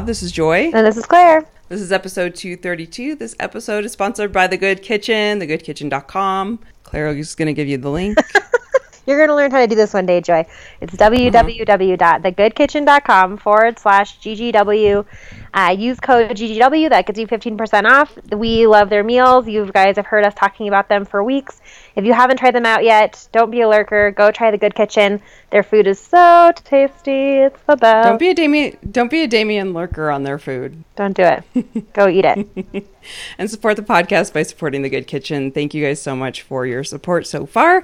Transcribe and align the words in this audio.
Wild. 0.00 0.08
This 0.08 0.22
is 0.22 0.32
Joy. 0.32 0.70
And 0.72 0.86
this 0.86 0.96
is 0.96 1.04
Claire. 1.04 1.44
This 1.68 1.82
is 1.82 1.92
episode 1.92 2.34
232. 2.34 3.16
This 3.16 3.36
episode 3.38 3.84
is 3.84 3.92
sponsored 3.92 4.32
by 4.32 4.46
The 4.46 4.56
Good 4.56 4.82
Kitchen, 4.82 5.40
thegoodkitchen.com. 5.40 6.58
Claire 6.84 7.08
is 7.08 7.34
going 7.34 7.44
to 7.46 7.52
give 7.52 7.68
you 7.68 7.76
the 7.76 7.90
link. 7.90 8.16
You're 9.06 9.18
going 9.18 9.28
to 9.28 9.34
learn 9.34 9.50
how 9.50 9.60
to 9.60 9.66
do 9.66 9.74
this 9.74 9.92
one 9.92 10.06
day, 10.06 10.22
Joy. 10.22 10.46
It's 10.80 10.98
uh-huh. 10.98 11.10
www.thegoodkitchen.com 11.10 13.36
forward 13.36 13.78
slash 13.78 14.18
GGW. 14.20 15.04
Uh, 15.52 15.74
use 15.76 15.98
code 15.98 16.30
GGW. 16.30 16.90
That 16.90 17.06
gets 17.06 17.18
you 17.18 17.26
15% 17.26 17.84
off. 17.84 18.16
We 18.30 18.66
love 18.66 18.88
their 18.88 19.02
meals. 19.02 19.48
You 19.48 19.70
guys 19.72 19.96
have 19.96 20.06
heard 20.06 20.24
us 20.24 20.34
talking 20.34 20.68
about 20.68 20.88
them 20.88 21.04
for 21.04 21.24
weeks. 21.24 21.60
If 21.96 22.04
you 22.04 22.12
haven't 22.12 22.36
tried 22.36 22.54
them 22.54 22.66
out 22.66 22.84
yet, 22.84 23.28
don't 23.32 23.50
be 23.50 23.60
a 23.62 23.68
lurker. 23.68 24.12
Go 24.12 24.30
try 24.30 24.50
The 24.50 24.58
Good 24.58 24.74
Kitchen. 24.74 25.20
Their 25.50 25.62
food 25.62 25.86
is 25.86 25.98
so 25.98 26.52
tasty. 26.54 27.38
It's 27.38 27.60
the 27.62 27.76
best. 27.76 28.08
Don't 28.08 28.18
be 28.18 28.30
a 28.30 28.34
Damien, 28.34 28.76
don't 28.90 29.10
be 29.10 29.22
a 29.22 29.26
Damien 29.26 29.72
lurker 29.72 30.10
on 30.10 30.22
their 30.22 30.38
food. 30.38 30.84
Don't 30.94 31.16
do 31.16 31.24
it. 31.24 31.92
Go 31.92 32.08
eat 32.08 32.24
it. 32.24 32.86
and 33.38 33.50
support 33.50 33.76
the 33.76 33.82
podcast 33.82 34.32
by 34.32 34.44
supporting 34.44 34.82
The 34.82 34.90
Good 34.90 35.08
Kitchen. 35.08 35.50
Thank 35.50 35.74
you 35.74 35.84
guys 35.84 36.00
so 36.00 36.14
much 36.14 36.42
for 36.42 36.64
your 36.64 36.84
support 36.84 37.26
so 37.26 37.44
far. 37.44 37.82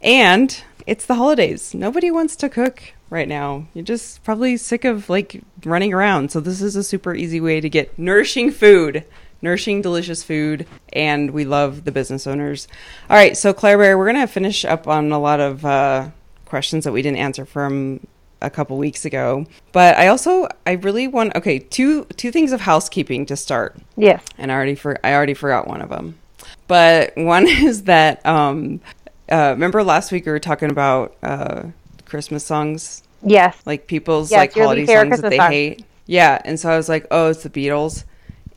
And 0.00 0.62
it's 0.86 1.04
the 1.04 1.14
holidays. 1.14 1.74
Nobody 1.74 2.10
wants 2.10 2.36
to 2.36 2.48
cook 2.48 2.94
right 3.12 3.28
now. 3.28 3.66
You're 3.74 3.84
just 3.84 4.24
probably 4.24 4.56
sick 4.56 4.84
of 4.84 5.10
like 5.10 5.42
running 5.64 5.92
around. 5.92 6.32
So 6.32 6.40
this 6.40 6.62
is 6.62 6.74
a 6.74 6.82
super 6.82 7.14
easy 7.14 7.40
way 7.40 7.60
to 7.60 7.68
get 7.68 7.96
nourishing 7.98 8.50
food, 8.50 9.04
nourishing, 9.42 9.82
delicious 9.82 10.22
food, 10.22 10.66
and 10.94 11.30
we 11.30 11.44
love 11.44 11.84
the 11.84 11.92
business 11.92 12.26
owners. 12.26 12.66
All 13.10 13.16
right, 13.16 13.36
so 13.36 13.52
Claire 13.52 13.76
Bear, 13.76 13.98
we're 13.98 14.06
gonna 14.06 14.26
finish 14.26 14.64
up 14.64 14.88
on 14.88 15.12
a 15.12 15.18
lot 15.18 15.40
of 15.40 15.64
uh, 15.64 16.08
questions 16.46 16.84
that 16.84 16.92
we 16.92 17.02
didn't 17.02 17.18
answer 17.18 17.44
from 17.44 18.00
a 18.40 18.48
couple 18.48 18.78
weeks 18.78 19.04
ago. 19.04 19.46
But 19.72 19.98
I 19.98 20.08
also 20.08 20.48
I 20.66 20.72
really 20.72 21.06
want 21.06 21.36
okay 21.36 21.58
two 21.58 22.04
two 22.16 22.32
things 22.32 22.50
of 22.50 22.62
housekeeping 22.62 23.26
to 23.26 23.36
start. 23.36 23.76
Yes. 23.96 24.24
And 24.38 24.50
I 24.50 24.54
already 24.54 24.74
for 24.74 24.98
I 25.04 25.12
already 25.12 25.34
forgot 25.34 25.68
one 25.68 25.82
of 25.82 25.90
them. 25.90 26.18
But 26.66 27.12
one 27.16 27.46
is 27.46 27.84
that 27.84 28.24
um, 28.24 28.80
uh, 29.30 29.50
remember 29.52 29.84
last 29.84 30.10
week 30.12 30.24
we 30.24 30.32
were 30.32 30.40
talking 30.40 30.70
about 30.70 31.14
uh, 31.22 31.64
Christmas 32.12 32.44
songs, 32.44 33.02
Yes. 33.24 33.56
like 33.66 33.86
people's 33.86 34.30
Yes, 34.30 34.38
like 34.38 34.52
holiday 34.54 34.84
songs 34.86 35.20
that 35.22 35.30
they 35.30 35.38
Christmas 35.38 35.48
hate. 35.48 35.84
Yeah, 36.06 36.40
and 36.44 36.60
so 36.60 36.70
I 36.70 36.76
was 36.76 36.88
like, 36.88 37.06
oh, 37.10 37.30
it's 37.30 37.42
the 37.42 37.50
Beatles, 37.50 38.04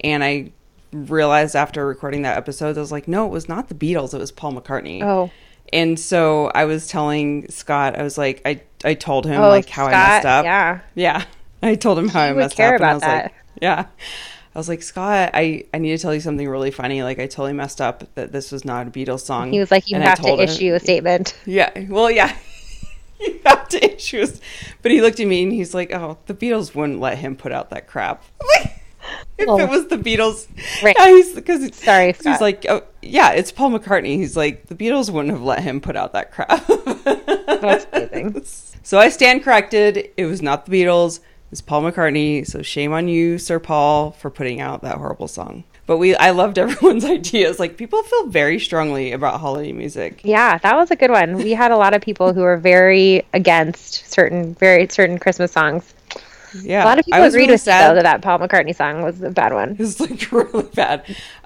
and 0.04 0.24
I 0.24 0.52
realized 0.92 1.56
after 1.56 1.86
recording 1.88 2.24
that 2.24 2.38
episode, 2.38 2.78
I 2.78 2.82
was 2.82 2.92
like, 2.92 3.08
no, 3.08 3.26
it 3.26 3.32
was 3.32 3.48
not 3.50 3.70
the 3.70 3.76
Beatles, 3.76 4.14
it 4.14 4.18
was 4.20 4.32
Paul 4.32 4.54
McCartney. 4.54 5.02
Oh. 5.02 5.32
And 5.74 6.00
so 6.00 6.52
I 6.54 6.66
was 6.66 6.88
telling 6.88 7.50
Scott, 7.50 7.98
I 7.98 8.04
was 8.04 8.18
like, 8.18 8.42
I 8.46 8.62
I 8.84 8.94
told 8.94 9.26
him 9.26 9.42
Oh, 9.42 9.50
like 9.50 9.68
how 9.70 9.86
I 9.88 9.92
Scott, 9.92 10.08
messed 10.10 10.26
up. 10.28 10.46
yeah. 10.46 10.80
Yeah. 10.94 11.24
I 11.64 11.76
told 11.76 11.98
him 11.98 12.08
how 12.10 12.24
He 12.26 12.30
I 12.30 12.34
messed 12.34 12.56
care 12.56 12.76
up. 12.76 12.82
and 12.82 12.84
I 12.84 12.88
about 12.90 12.94
was 12.96 13.02
that. 13.02 13.24
like, 13.24 13.34
yeah. 13.62 13.86
I 14.54 14.58
was 14.60 14.70
like, 14.70 14.84
Scott, 14.84 15.32
I, 15.34 15.66
I 15.74 15.80
need 15.80 15.90
to 15.90 15.98
tell 15.98 16.14
you 16.14 16.20
something 16.22 16.48
really 16.48 16.72
funny. 16.72 17.04
Like, 17.04 17.18
I 17.20 17.26
totally 17.26 17.54
messed 17.54 17.82
up 17.82 18.04
that 18.16 18.32
this 18.32 18.52
was 18.52 18.64
not 18.64 18.88
a 18.88 18.92
Beatles 18.92 19.22
song. 19.22 19.52
He 19.52 19.60
was 19.60 19.70
like, 19.72 19.90
you 19.90 19.96
And 19.96 20.06
I 20.06 20.10
have 20.10 20.22
to 20.22 20.34
him- 20.34 20.40
issue 20.40 20.74
a 20.76 20.80
statement. 20.80 21.36
Yeah. 21.46 21.72
Well, 21.90 22.10
yeah. 22.12 22.34
Have 23.46 23.68
to 23.70 23.96
issue. 23.96 24.24
a- 24.24 24.40
But 24.82 24.92
he 24.92 25.02
looked 25.02 25.20
at 25.20 25.28
me 25.28 25.44
and 25.44 25.52
he's 25.52 25.74
like, 25.74 25.92
oh, 25.94 26.18
the 26.26 26.34
Beatles 26.34 26.74
wouldn't 26.76 27.00
let 27.00 27.18
him 27.18 27.36
put 27.36 27.52
out 27.52 27.70
that 27.72 27.88
crap. 27.88 28.24
if 29.38 29.48
Oh. 29.48 29.60
it 29.60 29.70
was 29.70 29.88
the 29.88 29.98
Beatles. 29.98 30.48
Right. 30.84 30.96
Yeah, 30.98 31.08
he's, 31.08 31.40
cause 31.42 31.76
Sorry, 31.76 32.14
He's 32.14 32.42
like, 32.42 32.66
oh, 32.70 32.84
yeah, 33.02 33.32
it's 33.32 33.52
Paul 33.52 33.72
McCartney. 33.72 34.16
He's 34.18 34.36
like, 34.38 34.68
the 34.68 34.76
Beatles 34.76 35.10
wouldn't 35.12 35.34
have 35.34 35.44
let 35.44 35.62
him 35.62 35.80
put 35.82 35.96
out 35.96 36.14
that 36.14 36.32
crap. 36.32 36.66
That's 36.68 37.86
amazing. 37.94 38.44
So 38.84 39.00
I 39.00 39.10
stand 39.10 39.44
corrected. 39.44 40.10
It 40.18 40.26
was 40.26 40.42
not 40.42 40.66
the 40.66 40.72
Beatles. 40.84 41.20
It's 41.52 41.62
Paul 41.62 41.84
McCartney. 41.84 42.46
So 42.46 42.62
shame 42.62 42.92
on 42.94 43.08
you, 43.08 43.38
Sir 43.38 43.60
Paul, 43.60 44.12
for 44.12 44.30
putting 44.30 44.62
out 44.62 44.82
that 44.82 44.98
horrible 44.98 45.28
song. 45.28 45.64
But 45.88 45.98
we, 45.98 46.16
I 46.16 46.32
loved 46.32 46.58
everyone's 46.66 47.06
ideas. 47.06 47.60
Like 47.60 47.78
people 47.78 48.02
feel 48.04 48.28
very 48.28 48.60
strongly 48.60 49.12
about 49.12 49.40
holiday 49.40 49.72
music. 49.72 50.22
Yeah, 50.24 50.58
that 50.60 50.76
was 50.76 50.92
a 50.92 50.96
good 50.96 51.12
one. 51.12 51.36
We 51.38 51.52
had 51.52 51.72
a 51.72 51.78
lot 51.78 51.94
of 51.94 52.02
people 52.02 52.34
who 52.34 52.42
were 52.42 52.58
very 52.58 53.24
against 53.34 54.12
certain, 54.12 54.56
very 54.56 54.88
certain 54.90 55.20
Christmas 55.20 55.52
songs. 55.52 55.94
Yeah, 56.64 56.84
A 56.84 56.86
lot 56.86 57.00
of 57.00 57.06
people 57.06 57.22
agreed 57.22 57.42
really 57.42 57.52
with 57.54 57.62
sad. 57.62 57.90
though, 57.90 57.96
that 57.96 58.04
that 58.04 58.22
Paul 58.22 58.40
McCartney 58.40 58.74
song 58.76 59.04
was 59.04 59.22
a 59.22 59.30
bad 59.30 59.54
one. 59.54 59.72
It 59.74 59.80
was 59.80 60.00
like 60.00 60.32
really 60.32 60.64
bad. 60.74 61.04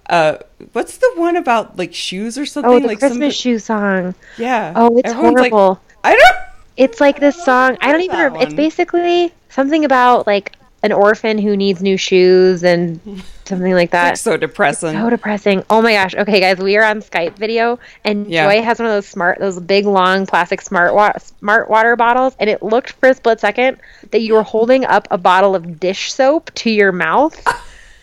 Uh, 0.07 0.37
what's 0.73 0.97
the 0.97 1.11
one 1.15 1.35
about 1.35 1.77
like 1.77 1.93
shoes 1.93 2.37
or 2.37 2.45
something? 2.45 2.71
Oh, 2.71 2.79
the 2.79 2.87
like 2.87 2.99
Christmas 2.99 3.35
some, 3.35 3.41
shoe 3.41 3.59
song. 3.59 4.15
Yeah. 4.37 4.73
Oh, 4.75 4.97
it's 4.97 5.09
Everyone's 5.09 5.39
like, 5.39 5.51
horrible. 5.51 5.81
I 6.03 6.15
don't. 6.15 6.35
It's 6.77 7.01
like 7.01 7.19
this 7.19 7.43
song. 7.43 7.77
I 7.81 7.91
don't 7.91 8.01
even. 8.01 8.17
Remember, 8.17 8.39
it's 8.43 8.53
basically 8.53 9.33
something 9.49 9.83
about 9.83 10.27
like 10.27 10.55
an 10.81 10.91
orphan 10.91 11.37
who 11.37 11.57
needs 11.57 11.81
new 11.81 11.97
shoes 11.97 12.63
and 12.63 12.99
something 13.45 13.73
like 13.73 13.91
that. 13.91 14.13
It's 14.13 14.21
so 14.21 14.37
depressing. 14.37 14.93
So 14.93 15.09
depressing. 15.09 15.63
Oh 15.69 15.81
my 15.81 15.93
gosh. 15.93 16.15
Okay, 16.15 16.39
guys, 16.39 16.57
we 16.57 16.77
are 16.77 16.83
on 16.83 17.01
Skype 17.01 17.35
video, 17.35 17.79
and 18.05 18.27
Yeah. 18.27 18.47
Joy 18.47 18.61
has 18.63 18.79
one 18.79 18.85
of 18.87 18.93
those 18.93 19.07
smart, 19.07 19.39
those 19.39 19.59
big, 19.59 19.85
long 19.85 20.25
plastic 20.25 20.61
smart 20.61 20.93
wa- 20.93 21.17
smart 21.17 21.69
water 21.69 21.95
bottles, 21.95 22.35
and 22.39 22.49
it 22.49 22.63
looked 22.63 22.91
for 22.91 23.09
a 23.09 23.13
split 23.13 23.39
second 23.39 23.77
that 24.11 24.21
you 24.21 24.33
were 24.33 24.43
holding 24.43 24.85
up 24.85 25.07
a 25.11 25.17
bottle 25.17 25.55
of 25.55 25.79
dish 25.79 26.13
soap 26.13 26.51
to 26.55 26.69
your 26.69 26.91
mouth. 26.91 27.35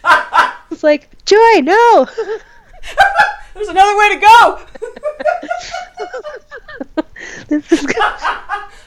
it's 0.70 0.82
like 0.82 1.08
Joy, 1.24 1.60
no. 1.62 2.06
There's 3.54 3.68
another 3.68 3.96
way 3.96 4.14
to 4.14 4.20
go. 4.20 4.60
this 7.48 7.72
is 7.72 7.86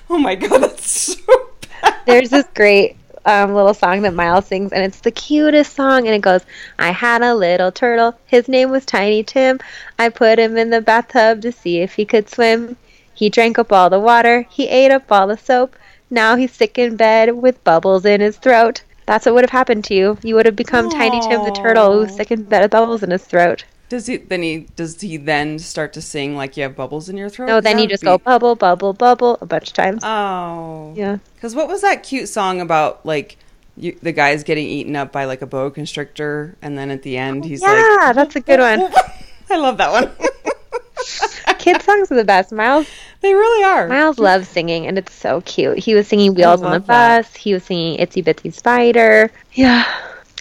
oh 0.09 0.17
my 0.19 0.35
god, 0.35 0.61
that's 0.61 1.15
so 1.15 1.49
bad. 1.81 1.95
There's 2.05 2.29
this 2.29 2.45
great 2.53 2.97
um, 3.29 3.53
little 3.53 3.75
song 3.75 4.01
that 4.01 4.15
Miles 4.15 4.47
sings, 4.47 4.73
and 4.73 4.83
it's 4.83 5.01
the 5.01 5.11
cutest 5.11 5.75
song. 5.75 6.07
And 6.07 6.15
it 6.15 6.21
goes, 6.21 6.41
I 6.79 6.89
had 6.89 7.21
a 7.21 7.35
little 7.35 7.71
turtle. 7.71 8.15
His 8.25 8.47
name 8.47 8.71
was 8.71 8.85
Tiny 8.85 9.23
Tim. 9.23 9.59
I 9.99 10.09
put 10.09 10.39
him 10.39 10.57
in 10.57 10.71
the 10.71 10.81
bathtub 10.81 11.41
to 11.43 11.51
see 11.51 11.79
if 11.79 11.93
he 11.93 12.05
could 12.05 12.27
swim. 12.27 12.75
He 13.13 13.29
drank 13.29 13.59
up 13.59 13.71
all 13.71 13.89
the 13.89 13.99
water. 13.99 14.47
He 14.49 14.67
ate 14.67 14.91
up 14.91 15.11
all 15.11 15.27
the 15.27 15.37
soap. 15.37 15.75
Now 16.09 16.35
he's 16.35 16.51
sick 16.51 16.79
in 16.79 16.95
bed 16.95 17.35
with 17.35 17.63
bubbles 17.63 18.03
in 18.03 18.19
his 18.19 18.37
throat. 18.37 18.81
That's 19.05 19.25
what 19.25 19.35
would 19.35 19.43
have 19.43 19.51
happened 19.51 19.85
to 19.85 19.93
you. 19.93 20.17
You 20.23 20.35
would 20.35 20.45
have 20.45 20.55
become 20.55 20.89
Tiny 20.89 21.19
Tim 21.21 21.43
the 21.43 21.51
turtle 21.51 21.93
who's 21.93 22.15
sick 22.15 22.31
in 22.31 22.43
bed 22.43 22.61
with 22.63 22.71
bubbles 22.71 23.03
in 23.03 23.11
his 23.11 23.25
throat. 23.25 23.63
Does 23.89 24.05
he 24.05 24.17
then 24.17 24.43
he 24.43 24.67
does 24.75 25.01
he 25.01 25.17
then 25.17 25.57
start 25.59 25.93
to 25.93 26.01
sing 26.01 26.35
like 26.35 26.55
you 26.55 26.63
have 26.63 26.75
bubbles 26.75 27.09
in 27.09 27.17
your 27.17 27.27
throat? 27.29 27.47
No, 27.47 27.59
then 27.59 27.79
you 27.79 27.87
just 27.87 28.03
be- 28.03 28.05
go 28.05 28.17
bubble, 28.19 28.55
bubble, 28.55 28.93
bubble 28.93 29.37
a 29.41 29.45
bunch 29.47 29.69
of 29.69 29.73
times. 29.73 30.03
Oh. 30.03 30.93
yeah. 30.95 31.17
Because 31.35 31.55
what 31.55 31.67
was 31.67 31.81
that 31.81 32.03
cute 32.03 32.29
song 32.29 32.61
about 32.61 33.03
like 33.05 33.37
you, 33.75 33.97
the 34.01 34.11
guy's 34.11 34.43
getting 34.43 34.67
eaten 34.67 34.95
up 34.95 35.11
by 35.11 35.25
like 35.25 35.41
a 35.41 35.47
boa 35.47 35.71
constrictor, 35.71 36.55
and 36.61 36.77
then 36.77 36.91
at 36.91 37.01
the 37.01 37.17
end 37.17 37.45
he's 37.45 37.61
like, 37.61 37.71
Yeah, 37.77 38.13
that's 38.13 38.35
a 38.35 38.41
good 38.41 38.59
one. 38.59 38.91
I 39.49 39.57
love 39.57 39.77
that 39.77 39.91
one. 39.91 40.11
Kid 41.57 41.81
songs 41.81 42.11
are 42.11 42.15
the 42.15 42.23
best. 42.23 42.51
Miles 42.51 42.87
they 43.21 43.33
really 43.33 43.63
are. 43.63 43.87
Miles 43.87 44.19
loves 44.19 44.47
singing, 44.47 44.85
and 44.87 44.97
it's 44.97 45.13
so 45.13 45.41
cute. 45.41 45.79
He 45.79 45.93
was 45.95 46.07
singing 46.07 46.35
Wheels 46.35 46.61
on 46.61 46.71
the 46.71 46.79
that. 46.79 47.23
Bus. 47.23 47.35
He 47.35 47.53
was 47.53 47.63
singing 47.63 47.97
Itsy 47.99 48.23
Bitsy 48.23 48.53
Spider. 48.53 49.31
Yeah. 49.53 49.83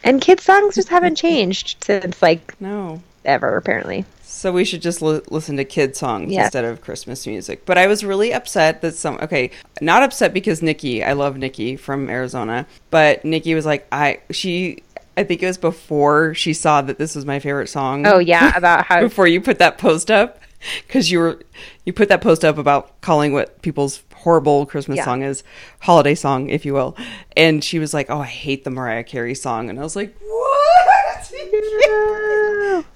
And 0.04 0.20
kids' 0.20 0.44
songs 0.44 0.76
just 0.76 0.88
haven't 0.88 1.16
changed 1.16 1.82
since, 1.82 2.22
like, 2.22 2.60
No. 2.60 3.02
Ever, 3.28 3.56
apparently. 3.56 4.04
So 4.22 4.52
we 4.52 4.64
should 4.64 4.82
just 4.82 5.02
li- 5.02 5.20
listen 5.30 5.56
to 5.56 5.64
kid 5.64 5.96
songs 5.96 6.32
Yes. 6.32 6.46
instead 6.46 6.64
of 6.64 6.80
Christmas 6.80 7.26
music. 7.26 7.64
But 7.66 7.76
I 7.78 7.86
was 7.86 8.04
really 8.04 8.32
upset 8.32 8.82
that 8.82 8.94
some 8.94 9.18
okay, 9.22 9.50
not 9.80 10.02
upset 10.02 10.32
because 10.32 10.62
Nikki, 10.62 11.02
I 11.02 11.12
love 11.14 11.36
Nikki 11.36 11.76
from 11.76 12.08
Arizona, 12.08 12.66
but 12.90 13.24
Nikki 13.24 13.54
was 13.54 13.66
like 13.66 13.86
I 13.92 14.20
she 14.30 14.82
I 15.16 15.24
think 15.24 15.42
it 15.42 15.46
was 15.46 15.58
before 15.58 16.34
she 16.34 16.52
saw 16.52 16.80
that 16.82 16.98
this 16.98 17.16
was 17.16 17.24
my 17.26 17.40
favorite 17.40 17.68
song. 17.68 18.06
Oh, 18.06 18.18
yeah, 18.20 18.52
about 18.56 18.86
how. 18.86 19.00
before 19.00 19.26
you 19.26 19.40
put 19.40 19.58
that 19.58 19.76
post 19.78 20.10
up 20.10 20.40
because 20.86 21.10
you 21.10 21.18
were 21.18 21.40
you 21.84 21.92
put 21.92 22.08
that 22.08 22.20
post 22.20 22.44
up 22.44 22.58
about 22.58 23.00
calling 23.00 23.32
what 23.32 23.60
people's 23.62 24.02
horrible 24.14 24.66
Christmas 24.66 24.98
Yeah. 24.98 25.04
song 25.04 25.22
is 25.22 25.42
holiday 25.80 26.14
song, 26.14 26.48
if 26.48 26.64
you 26.64 26.74
will, 26.74 26.96
and 27.36 27.64
she 27.64 27.78
was 27.80 27.92
like, 27.92 28.08
"Oh, 28.10 28.20
I 28.20 28.26
hate 28.26 28.62
the 28.62 28.70
Mariah 28.70 29.02
Carey 29.04 29.34
song," 29.34 29.68
and 29.70 29.80
I 29.80 29.82
was 29.82 29.96
like, 29.96 30.16
"What? 30.20 31.32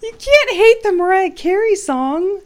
You 0.02 0.12
can't, 0.18 0.50
hate 0.50 0.82
the 0.82 0.92
Mariah 0.92 1.30
Carey 1.30 1.74
song. 1.76 2.40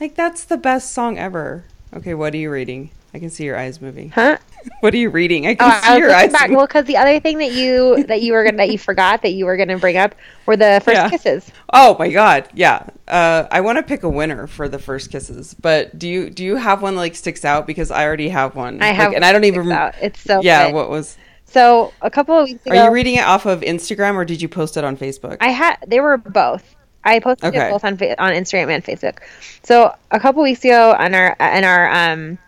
Like 0.00 0.14
that's 0.14 0.44
the 0.44 0.56
best 0.56 0.92
song 0.92 1.18
ever." 1.18 1.64
Okay, 1.94 2.14
what 2.14 2.34
are 2.34 2.38
you 2.38 2.50
reading? 2.50 2.90
I 3.14 3.18
can 3.18 3.30
see 3.30 3.44
your 3.44 3.56
eyes 3.56 3.80
moving. 3.80 4.10
Huh? 4.10 4.38
What 4.80 4.92
are 4.92 4.98
you 4.98 5.08
reading? 5.08 5.46
I 5.46 5.52
Oh, 5.52 5.56
can 5.56 5.70
I 5.82 5.94
see 5.94 6.00
was 6.00 6.00
your 6.00 6.14
eyes. 6.14 6.32
back. 6.32 6.50
Well, 6.50 6.66
because 6.66 6.84
the 6.84 6.96
other 6.96 7.20
thing 7.20 7.38
that 7.38 7.52
you 7.52 8.02
that 8.04 8.20
you 8.22 8.32
were 8.32 8.44
gonna 8.44 8.56
that 8.58 8.70
you 8.70 8.76
forgot 8.76 9.22
that 9.22 9.30
you 9.30 9.46
were 9.46 9.56
gonna 9.56 9.78
bring 9.78 9.96
up 9.96 10.14
were 10.46 10.56
the 10.56 10.82
first 10.84 10.96
Yeah. 10.96 11.08
kisses. 11.08 11.50
Oh 11.72 11.96
my 11.98 12.10
god, 12.10 12.48
yeah. 12.54 12.86
Uh, 13.06 13.46
I 13.50 13.60
want 13.60 13.78
to 13.78 13.82
pick 13.84 14.02
a 14.02 14.08
winner 14.10 14.46
for 14.48 14.68
the 14.68 14.78
first 14.78 15.10
kisses, 15.12 15.54
but 15.54 15.96
do 15.98 16.08
you 16.08 16.28
do 16.28 16.44
you 16.44 16.56
have 16.56 16.82
one 16.82 16.96
that, 16.96 17.00
like 17.00 17.14
sticks 17.14 17.44
out? 17.44 17.66
Because 17.66 17.90
I 17.92 18.04
already 18.04 18.28
have 18.30 18.56
one. 18.56 18.82
I 18.82 18.88
Like, 18.88 18.96
have, 18.96 19.12
and 19.14 19.24
I 19.24 19.32
don't 19.32 19.44
even. 19.44 19.70
out. 19.72 19.94
It's 20.02 20.20
so 20.20 20.42
yeah. 20.42 20.66
good. 20.66 20.74
What 20.74 20.90
was? 20.90 21.16
So 21.50 21.92
a 22.02 22.10
couple 22.10 22.38
of 22.38 22.44
weeks 22.44 22.64
ago, 22.66 22.76
Are 22.78 22.84
you 22.86 22.90
reading 22.92 23.14
it 23.16 23.24
off 23.24 23.46
of 23.46 23.62
Instagram 23.62 24.14
or 24.16 24.24
did 24.24 24.42
you 24.42 24.48
post 24.48 24.76
it 24.76 24.84
on 24.84 24.96
Facebook? 24.96 25.38
I 25.40 25.48
had 25.48 25.76
they 25.86 26.00
were 26.00 26.16
both. 26.18 26.76
I 27.04 27.20
posted 27.20 27.54
Okay. 27.54 27.68
it 27.68 27.70
both 27.70 27.84
on 27.84 27.92
on 27.92 28.32
Instagram 28.34 28.70
and 28.70 28.84
Facebook. 28.84 29.18
So 29.62 29.94
a 30.10 30.20
couple 30.20 30.42
weeks 30.42 30.62
ago 30.64 30.94
on 30.98 31.14
our 31.14 31.34
in 31.40 31.64
our 31.64 31.90
um 31.90 32.38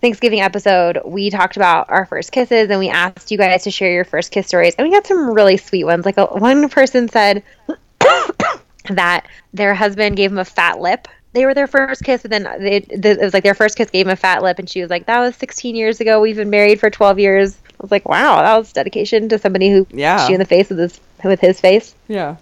Thanksgiving 0.00 0.40
episode, 0.40 0.98
we 1.04 1.28
talked 1.30 1.56
about 1.56 1.90
our 1.90 2.06
first 2.06 2.32
kisses 2.32 2.70
and 2.70 2.80
we 2.80 2.88
asked 2.88 3.30
you 3.30 3.36
guys 3.38 3.64
to 3.64 3.70
share 3.70 3.92
your 3.92 4.04
first 4.04 4.32
kiss 4.32 4.46
stories. 4.48 4.74
And 4.76 4.88
we 4.88 4.92
got 4.94 5.06
some 5.06 5.30
really 5.30 5.58
sweet 5.58 5.84
ones. 5.84 6.06
Like 6.06 6.16
a, 6.16 6.24
one 6.24 6.68
person 6.70 7.08
said 7.08 7.42
that 8.88 9.26
their 9.52 9.74
husband 9.74 10.16
gave 10.16 10.30
them 10.30 10.38
a 10.38 10.44
fat 10.44 10.80
lip. 10.80 11.06
They 11.32 11.44
were 11.46 11.54
their 11.54 11.66
first 11.68 12.02
kiss, 12.02 12.22
but 12.22 12.30
then 12.30 12.46
it, 12.60 13.04
it 13.04 13.20
was 13.20 13.32
like 13.34 13.44
their 13.44 13.54
first 13.54 13.76
kiss 13.76 13.90
gave 13.90 14.06
him 14.06 14.12
a 14.12 14.16
fat 14.16 14.42
lip, 14.42 14.58
and 14.58 14.68
she 14.68 14.80
was 14.80 14.90
like, 14.90 15.06
"That 15.06 15.20
was 15.20 15.36
16 15.36 15.76
years 15.76 16.00
ago. 16.00 16.20
We've 16.20 16.34
been 16.34 16.50
married 16.50 16.80
for 16.80 16.90
12 16.90 17.20
years." 17.20 17.56
I 17.80 17.82
was 17.82 17.90
like, 17.90 18.06
"Wow, 18.08 18.42
that 18.42 18.56
was 18.58 18.72
dedication 18.72 19.28
to 19.30 19.38
somebody 19.38 19.70
who 19.70 19.86
Yeah. 19.90 20.28
you 20.28 20.34
in 20.34 20.38
the 20.38 20.44
face 20.44 20.68
with 20.68 20.78
his 20.78 21.00
with 21.24 21.40
his 21.40 21.60
face." 21.60 21.94
Yeah. 22.08 22.36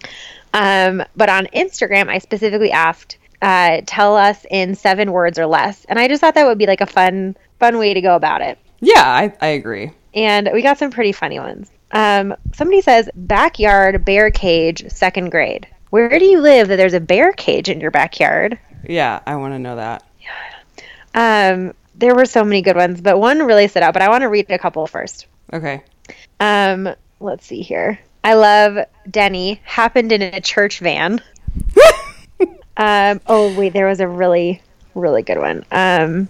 Um, 0.53 1.03
but 1.15 1.29
on 1.29 1.45
Instagram, 1.47 2.09
I 2.09 2.17
specifically 2.17 2.71
asked, 2.71 3.17
uh, 3.41 3.81
"Tell 3.85 4.17
us 4.17 4.45
in 4.51 4.75
seven 4.75 5.11
words 5.13 5.39
or 5.39 5.45
less," 5.45 5.85
and 5.87 5.97
I 5.97 6.07
just 6.07 6.19
thought 6.21 6.35
that 6.35 6.45
would 6.45 6.57
be 6.57 6.65
like 6.65 6.81
a 6.81 6.85
fun 6.85 7.37
fun 7.59 7.77
way 7.77 7.93
to 7.93 8.01
go 8.01 8.15
about 8.15 8.41
it. 8.41 8.57
Yeah, 8.81 9.03
I, 9.03 9.33
I 9.41 9.47
agree. 9.49 9.91
And 10.13 10.49
we 10.53 10.61
got 10.61 10.77
some 10.77 10.91
pretty 10.91 11.11
funny 11.11 11.39
ones. 11.39 11.69
Um, 11.91 12.35
somebody 12.53 12.81
says 12.81 13.09
backyard 13.15 14.03
bear 14.05 14.29
cage, 14.31 14.89
second 14.89 15.29
grade. 15.29 15.67
Where 15.89 16.19
do 16.19 16.25
you 16.25 16.39
live 16.41 16.67
that 16.67 16.75
there's 16.75 16.93
a 16.93 16.99
bear 16.99 17.31
cage 17.33 17.69
in 17.69 17.79
your 17.81 17.91
backyard? 17.91 18.59
Yeah, 18.87 19.19
I 19.25 19.35
want 19.37 19.53
to 19.53 19.59
know 19.59 19.75
that. 19.77 20.03
Yeah. 21.15 21.53
Um, 21.53 21.73
there 21.99 22.15
were 22.15 22.25
so 22.25 22.43
many 22.43 22.61
good 22.61 22.75
ones, 22.75 23.01
but 23.01 23.19
one 23.19 23.39
really 23.39 23.67
stood 23.67 23.83
out. 23.83 23.93
But 23.93 24.01
I 24.01 24.09
want 24.09 24.21
to 24.21 24.29
read 24.29 24.49
a 24.49 24.57
couple 24.57 24.87
first. 24.87 25.27
Okay. 25.51 25.81
Um, 26.39 26.95
let's 27.19 27.45
see 27.45 27.61
here. 27.61 27.99
I 28.23 28.33
love 28.33 28.85
Denny. 29.09 29.61
Happened 29.63 30.11
in 30.11 30.21
a 30.21 30.41
church 30.41 30.79
van. 30.79 31.21
um, 32.77 33.21
oh 33.27 33.55
wait, 33.57 33.73
there 33.73 33.87
was 33.87 33.99
a 33.99 34.07
really, 34.07 34.61
really 34.95 35.23
good 35.23 35.37
one. 35.37 35.65
Um, 35.71 36.29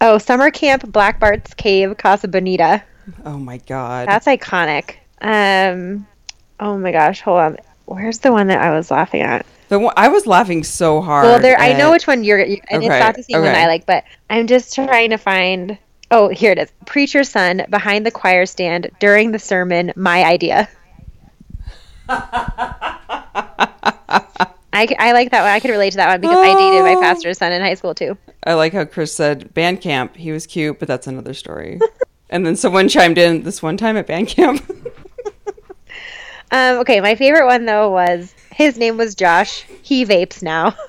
oh, 0.00 0.18
summer 0.18 0.50
camp, 0.50 0.90
Black 0.90 1.20
Bart's 1.20 1.54
Cave, 1.54 1.96
Casa 1.96 2.28
Bonita. 2.28 2.82
Oh 3.24 3.38
my 3.38 3.58
god. 3.58 4.08
That's 4.08 4.26
iconic. 4.26 4.96
Um, 5.20 6.06
oh 6.60 6.76
my 6.78 6.92
gosh, 6.92 7.20
hold 7.20 7.38
on. 7.38 7.56
Where's 7.86 8.18
the 8.18 8.32
one 8.32 8.48
that 8.48 8.60
I 8.60 8.74
was 8.74 8.90
laughing 8.90 9.22
at? 9.22 9.46
The 9.68 9.78
one, 9.78 9.94
I 9.96 10.08
was 10.08 10.26
laughing 10.26 10.64
so 10.64 11.00
hard. 11.00 11.24
Well, 11.24 11.38
there. 11.40 11.58
I 11.58 11.72
know 11.72 11.90
which 11.90 12.06
one 12.06 12.24
you're, 12.24 12.44
you 12.44 12.60
and 12.70 12.82
it's 12.82 12.88
not 12.88 13.14
the 13.14 13.22
same 13.22 13.40
one. 13.40 13.54
I 13.54 13.66
like, 13.66 13.86
but 13.86 14.04
I'm 14.30 14.46
just 14.46 14.74
trying 14.74 15.10
to 15.10 15.18
find. 15.18 15.78
Oh, 16.10 16.28
here 16.28 16.52
it 16.52 16.58
is. 16.58 16.70
Preacher's 16.86 17.28
son 17.28 17.64
behind 17.70 18.06
the 18.06 18.10
choir 18.10 18.46
stand 18.46 18.90
during 19.00 19.32
the 19.32 19.38
sermon. 19.38 19.92
My 19.96 20.24
idea. 20.24 20.68
I, 24.76 24.88
I 24.98 25.12
like 25.12 25.30
that 25.30 25.42
one. 25.42 25.50
I 25.50 25.60
could 25.60 25.70
relate 25.70 25.90
to 25.92 25.96
that 25.98 26.08
one 26.08 26.20
because 26.20 26.36
I 26.36 26.54
dated 26.54 26.82
my 26.82 26.94
Oh. 26.94 27.00
pastor's 27.00 27.38
son 27.38 27.52
in 27.52 27.62
high 27.62 27.74
school 27.74 27.94
too. 27.94 28.18
I 28.44 28.54
like 28.54 28.72
how 28.72 28.84
Chris 28.84 29.14
said 29.14 29.54
band 29.54 29.80
camp. 29.80 30.16
He 30.16 30.32
was 30.32 30.46
cute, 30.46 30.78
but 30.78 30.88
that's 30.88 31.06
another 31.06 31.32
story. 31.32 31.80
and 32.30 32.44
then 32.44 32.56
someone 32.56 32.88
chimed 32.88 33.16
in 33.16 33.42
this 33.44 33.62
one 33.62 33.76
time 33.76 33.96
at 33.96 34.06
band 34.06 34.28
camp. 34.28 34.62
Um, 36.50 36.78
okay, 36.80 37.00
my 37.00 37.16
favorite 37.16 37.46
one 37.46 37.64
though 37.64 37.90
was 37.90 38.32
his 38.54 38.78
name 38.78 38.96
was 38.96 39.14
Josh. 39.14 39.64
He 39.82 40.04
vapes 40.04 40.42
now. 40.42 40.74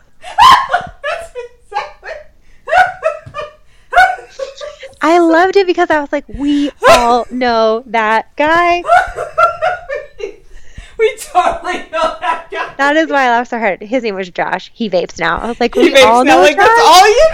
I 5.01 5.19
loved 5.19 5.55
it 5.55 5.67
because 5.67 5.91
I 5.91 5.99
was 5.99 6.11
like, 6.11 6.27
we 6.27 6.71
all 6.89 7.27
know 7.29 7.83
that 7.87 8.35
guy. 8.35 8.81
we 10.97 11.17
totally 11.17 11.77
know 11.91 12.17
that 12.21 12.47
guy. 12.49 12.73
That 12.77 12.95
is 12.97 13.09
why 13.09 13.25
I 13.25 13.29
laughed 13.29 13.51
so 13.51 13.59
hard. 13.59 13.81
His 13.81 14.01
name 14.01 14.15
was 14.15 14.31
Josh. 14.31 14.71
He 14.73 14.89
vapes 14.89 15.19
now. 15.19 15.37
I 15.37 15.47
was 15.47 15.59
like, 15.59 15.75
He 15.75 15.91
we 15.91 16.01
all 16.01 16.23
now 16.23 16.37
know 16.37 16.41
like 16.41 16.55
Josh. 16.55 16.65
that's 16.65 16.81
all 16.81 17.07
you. 17.07 17.31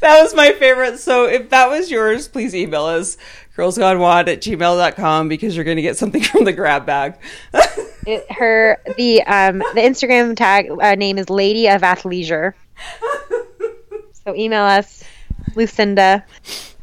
That 0.00 0.22
was 0.22 0.34
my 0.34 0.52
favorite. 0.52 0.98
So 0.98 1.24
if 1.24 1.50
that 1.50 1.68
was 1.68 1.90
yours, 1.90 2.28
please 2.28 2.54
email 2.54 2.84
us 2.84 3.16
girlsgonewod 3.56 4.28
at 4.28 4.40
gmail.com 4.40 5.28
because 5.28 5.56
you're 5.56 5.64
going 5.64 5.76
to 5.76 5.82
get 5.82 5.96
something 5.96 6.22
from 6.32 6.44
the 6.44 6.52
grab 6.52 6.86
bag. 6.86 7.14
It, 8.06 8.30
her 8.30 8.80
the 8.96 9.22
um 9.24 9.58
the 9.58 9.80
Instagram 9.80 10.36
tag 10.36 10.70
uh, 10.70 10.94
name 10.94 11.18
is 11.18 11.30
Lady 11.30 11.68
of 11.68 11.82
Athleisure. 11.82 12.54
So 14.26 14.34
email 14.34 14.62
us, 14.62 15.04
Lucinda. 15.54 16.24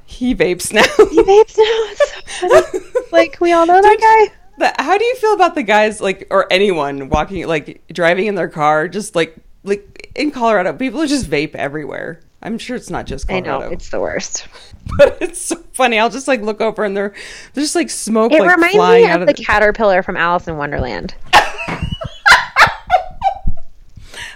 he 0.06 0.36
vapes 0.36 0.72
now. 0.72 0.84
He 1.10 1.24
vapes 1.24 1.58
now. 1.58 1.64
It's 1.90 2.12
so 2.40 2.62
funny. 2.72 2.86
Like 3.12 3.38
we 3.42 3.52
all 3.52 3.66
know 3.66 3.82
that 3.82 3.98
guy. 4.30 4.36
The- 4.60 4.84
how 4.84 4.96
do 4.98 5.04
you 5.04 5.16
feel 5.16 5.34
about 5.34 5.56
the 5.56 5.64
guys 5.64 6.00
like 6.00 6.28
or 6.30 6.46
anyone 6.52 7.10
walking 7.10 7.48
like 7.48 7.82
driving 7.92 8.28
in 8.28 8.36
their 8.36 8.48
car 8.48 8.88
just 8.88 9.16
like 9.16 9.36
like 9.64 10.12
in 10.16 10.30
Colorado 10.30 10.74
people 10.74 11.06
just 11.08 11.28
vape 11.30 11.56
everywhere. 11.56 12.20
I'm 12.44 12.58
sure 12.58 12.76
it's 12.76 12.90
not 12.90 13.06
just 13.06 13.32
I 13.32 13.40
know 13.40 13.60
it's 13.62 13.90
the 13.90 14.00
worst. 14.00 14.48
but 14.98 15.18
it's 15.22 15.40
so 15.40 15.58
funny. 15.74 16.00
I'll 16.00 16.10
just 16.10 16.28
like 16.28 16.42
look 16.42 16.60
over 16.60 16.84
and 16.84 16.98
they're 16.98 17.14
there's 17.54 17.66
just 17.68 17.76
like 17.76 17.90
smoke 17.90 18.32
It 18.32 18.42
like 18.42 18.56
reminds 18.56 18.78
me 18.78 19.12
of 19.12 19.22
of 19.22 19.28
the 19.28 19.34
caterpillar 19.34 20.02
from 20.02 20.18
Alice 20.18 20.48
in 20.48 20.58
Wonderland. 20.58 21.14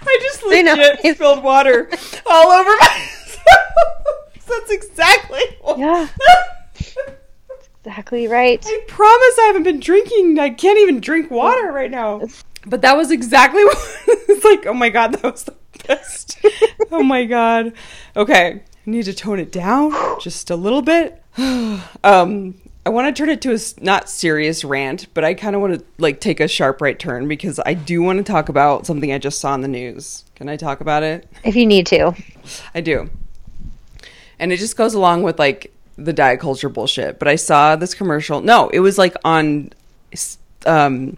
I 0.08 0.18
just 0.22 0.42
I 0.44 0.62
legit 0.62 1.16
spilled 1.16 1.42
water 1.42 1.90
all 2.26 2.52
over 2.52 2.70
myself. 2.76 3.44
That's 4.48 4.70
exactly 4.70 5.42
what 5.60 5.78
Yeah. 5.78 6.08
Exactly 7.84 8.26
right. 8.28 8.64
I 8.66 8.84
promise 8.86 9.38
I 9.40 9.44
haven't 9.46 9.64
been 9.64 9.80
drinking. 9.80 10.38
I 10.38 10.50
can't 10.50 10.78
even 10.78 11.00
drink 11.00 11.30
water 11.30 11.70
right 11.72 11.90
now. 11.90 12.22
But 12.64 12.82
that 12.82 12.96
was 12.96 13.10
exactly 13.10 13.64
what 13.64 13.78
it's 14.28 14.44
like. 14.44 14.66
Oh 14.66 14.74
my 14.74 14.90
god, 14.90 15.12
that 15.12 15.22
was 15.22 15.44
the 15.44 15.54
best. 15.86 16.38
oh 16.90 17.02
my 17.02 17.24
god. 17.24 17.72
Okay, 18.16 18.62
I 18.86 18.90
need 18.90 19.04
to 19.04 19.14
tone 19.14 19.38
it 19.38 19.52
down 19.52 19.92
just 20.20 20.50
a 20.50 20.56
little 20.56 20.82
bit. 20.82 21.22
um, 22.04 22.54
I 22.86 22.88
want 22.88 23.14
to 23.14 23.20
turn 23.20 23.30
it 23.30 23.42
to 23.42 23.52
a 23.52 23.58
not 23.80 24.08
serious 24.08 24.64
rant, 24.64 25.08
but 25.12 25.24
I 25.24 25.34
kind 25.34 25.56
of 25.56 25.60
want 25.60 25.74
to 25.74 25.84
like 25.98 26.20
take 26.20 26.38
a 26.38 26.46
sharp 26.46 26.80
right 26.80 26.96
turn 26.96 27.26
because 27.26 27.58
I 27.66 27.74
do 27.74 28.00
want 28.00 28.18
to 28.18 28.22
talk 28.22 28.48
about 28.48 28.86
something 28.86 29.12
I 29.12 29.18
just 29.18 29.40
saw 29.40 29.54
in 29.54 29.60
the 29.60 29.68
news. 29.68 30.24
Can 30.36 30.48
I 30.48 30.56
talk 30.56 30.80
about 30.80 31.02
it? 31.02 31.28
If 31.42 31.56
you 31.56 31.66
need 31.66 31.86
to. 31.88 32.14
I 32.74 32.80
do. 32.80 33.10
And 34.38 34.52
it 34.52 34.58
just 34.58 34.76
goes 34.76 34.94
along 34.94 35.24
with 35.24 35.38
like 35.38 35.72
the 35.96 36.12
diet 36.12 36.38
culture 36.38 36.68
bullshit. 36.68 37.18
But 37.18 37.26
I 37.26 37.34
saw 37.36 37.74
this 37.74 37.92
commercial. 37.92 38.40
No, 38.40 38.68
it 38.68 38.80
was 38.80 38.98
like 38.98 39.16
on 39.24 39.70
um 40.64 41.16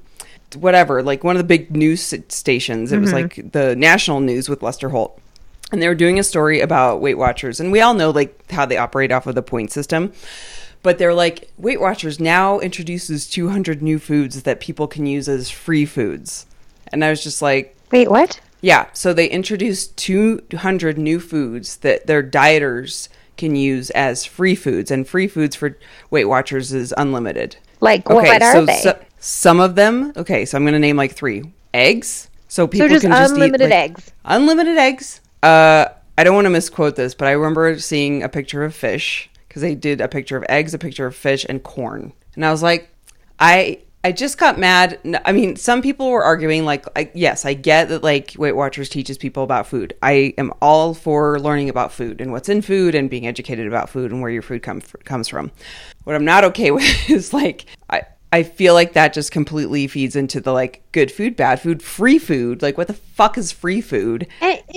whatever, 0.55 1.03
like 1.03 1.25
one 1.25 1.37
of 1.37 1.41
the 1.41 1.47
big 1.47 1.75
news 1.75 2.03
stations. 2.29 2.93
It 2.93 2.99
was 2.99 3.13
mm-hmm. 3.13 3.41
like 3.41 3.53
the 3.53 3.77
national 3.77 4.21
news 4.21 4.49
with 4.49 4.63
Lester 4.63 4.89
Holt. 4.91 5.21
And 5.71 5.83
they 5.83 5.89
were 5.89 5.95
doing 5.95 6.19
a 6.19 6.25
story 6.25 6.61
about 6.61 7.01
Weight 7.01 7.19
Watchers. 7.19 7.61
And 7.61 7.71
we 7.71 7.81
all 7.81 7.95
know 7.95 8.11
like 8.11 8.51
how 8.51 8.65
they 8.65 8.79
operate 8.79 9.13
off 9.13 9.27
of 9.27 9.35
the 9.35 9.43
point 9.43 9.71
system. 9.71 10.13
But 10.83 10.99
they're 10.99 11.15
like 11.15 11.51
Weight 11.59 11.81
Watchers 11.81 12.21
now 12.21 12.61
introduces 12.61 13.29
200 13.29 13.83
new 13.83 13.99
foods 13.99 14.43
that 14.45 14.61
people 14.61 14.87
can 14.87 15.07
use 15.07 15.29
as 15.29 15.51
free 15.51 15.85
foods. 15.85 16.47
And 16.89 17.05
I 17.05 17.11
was 17.11 17.23
just 17.23 17.43
like, 17.43 17.77
Wait, 17.91 18.11
what? 18.11 18.41
yeah, 18.61 18.87
so 18.93 19.13
they 19.13 19.29
introduced 19.29 19.97
200 19.97 20.97
new 20.99 21.21
foods 21.21 21.79
that 21.79 22.07
their 22.07 22.23
dieters 22.23 23.09
can 23.37 23.57
use 23.57 23.91
as 23.91 24.25
free 24.25 24.55
foods, 24.55 24.91
and 24.91 25.09
free 25.09 25.29
foods 25.29 25.57
for 25.57 25.79
Weight 26.11 26.27
Watchers 26.27 26.73
is 26.73 26.93
unlimited. 26.99 27.57
Like 27.81 28.09
what 28.09 28.43
are 28.43 28.53
so 28.53 28.67
they? 28.67 28.81
so- 28.81 28.99
some 29.19 29.61
of 29.61 29.75
them, 29.75 30.13
okay, 30.17 30.45
so 30.45 30.57
I'm 30.57 30.65
going 30.65 30.75
to 30.75 30.79
name 30.79 30.97
like 30.97 31.13
three 31.13 31.53
eggs. 31.75 32.29
So 32.49 32.67
people 32.67 32.89
so 32.89 32.95
just 32.95 33.03
can 33.03 33.11
just 33.11 33.33
unlimited 33.33 33.69
eat, 33.69 33.75
like, 33.75 33.91
eggs. 33.91 34.13
Unlimited 34.25 34.79
eggs. 34.79 35.21
Uh, 35.43 35.87
I 36.17 36.25
don't 36.25 36.35
want 36.35 36.47
to 36.47 36.51
misquote 36.51 36.97
this, 36.97 37.15
but 37.15 37.29
I 37.29 37.33
remember 37.33 37.79
seeing 37.79 38.23
a 38.23 38.29
picture 38.29 38.65
of 38.65 38.75
fish 38.75 39.31
because 39.47 39.63
they 39.63 39.75
did 39.75 40.01
a 40.01 40.09
picture 40.09 40.37
of 40.37 40.45
eggs, 40.49 40.75
a 40.75 40.79
picture 40.79 41.07
of 41.07 41.15
fish, 41.15 41.47
and 41.49 41.63
corn, 41.63 42.13
and 42.35 42.45
I 42.45 42.51
was 42.51 42.63
like, 42.63 42.91
I. 43.39 43.81
I 44.05 44.13
just 44.13 44.39
got 44.39 44.61
mad. 44.61 45.01
I 45.25 45.33
mean, 45.33 45.57
some 45.57 45.83
people 45.83 46.09
were 46.09 46.23
arguing, 46.23 46.65
like, 46.65 46.87
I, 46.97 47.11
yes, 47.15 47.45
I 47.45 47.55
get 47.55 47.89
that, 47.89 48.05
like, 48.05 48.33
Weight 48.39 48.55
Watchers 48.55 48.89
teaches 48.89 49.19
people 49.19 49.43
about 49.43 49.67
food. 49.67 49.93
I 50.01 50.35
am 50.39 50.53
all 50.63 50.95
for 50.95 51.41
learning 51.41 51.69
about 51.69 51.93
food 51.93 52.21
and 52.21 52.31
what's 52.31 52.49
in 52.49 52.63
food 52.63 52.95
and 52.95 53.11
being 53.11 53.27
educated 53.27 53.67
about 53.67 53.91
food 53.91 54.13
and 54.13 54.23
where 54.23 54.31
your 54.31 54.41
food 54.41 54.63
come, 54.63 54.83
comes 55.05 55.27
from. 55.27 55.51
What 56.05 56.15
I'm 56.15 56.25
not 56.25 56.45
okay 56.45 56.71
with 56.71 57.11
is, 57.11 57.35
like, 57.35 57.67
I, 57.91 58.03
I 58.33 58.43
feel 58.43 58.75
like 58.75 58.93
that 58.93 59.13
just 59.13 59.33
completely 59.33 59.87
feeds 59.87 60.15
into 60.15 60.41
the, 60.41 60.53
like, 60.53 60.83
good 60.93 61.11
food, 61.11 61.35
bad 61.37 61.61
food, 61.61 61.83
free 61.83 62.19
food. 62.19 62.61
Like, 62.61 62.77
what 62.77 62.87
the 62.87 62.95
fuck 62.95 63.39
is 63.39 63.53
free 63.53 63.81
food? 63.81 64.27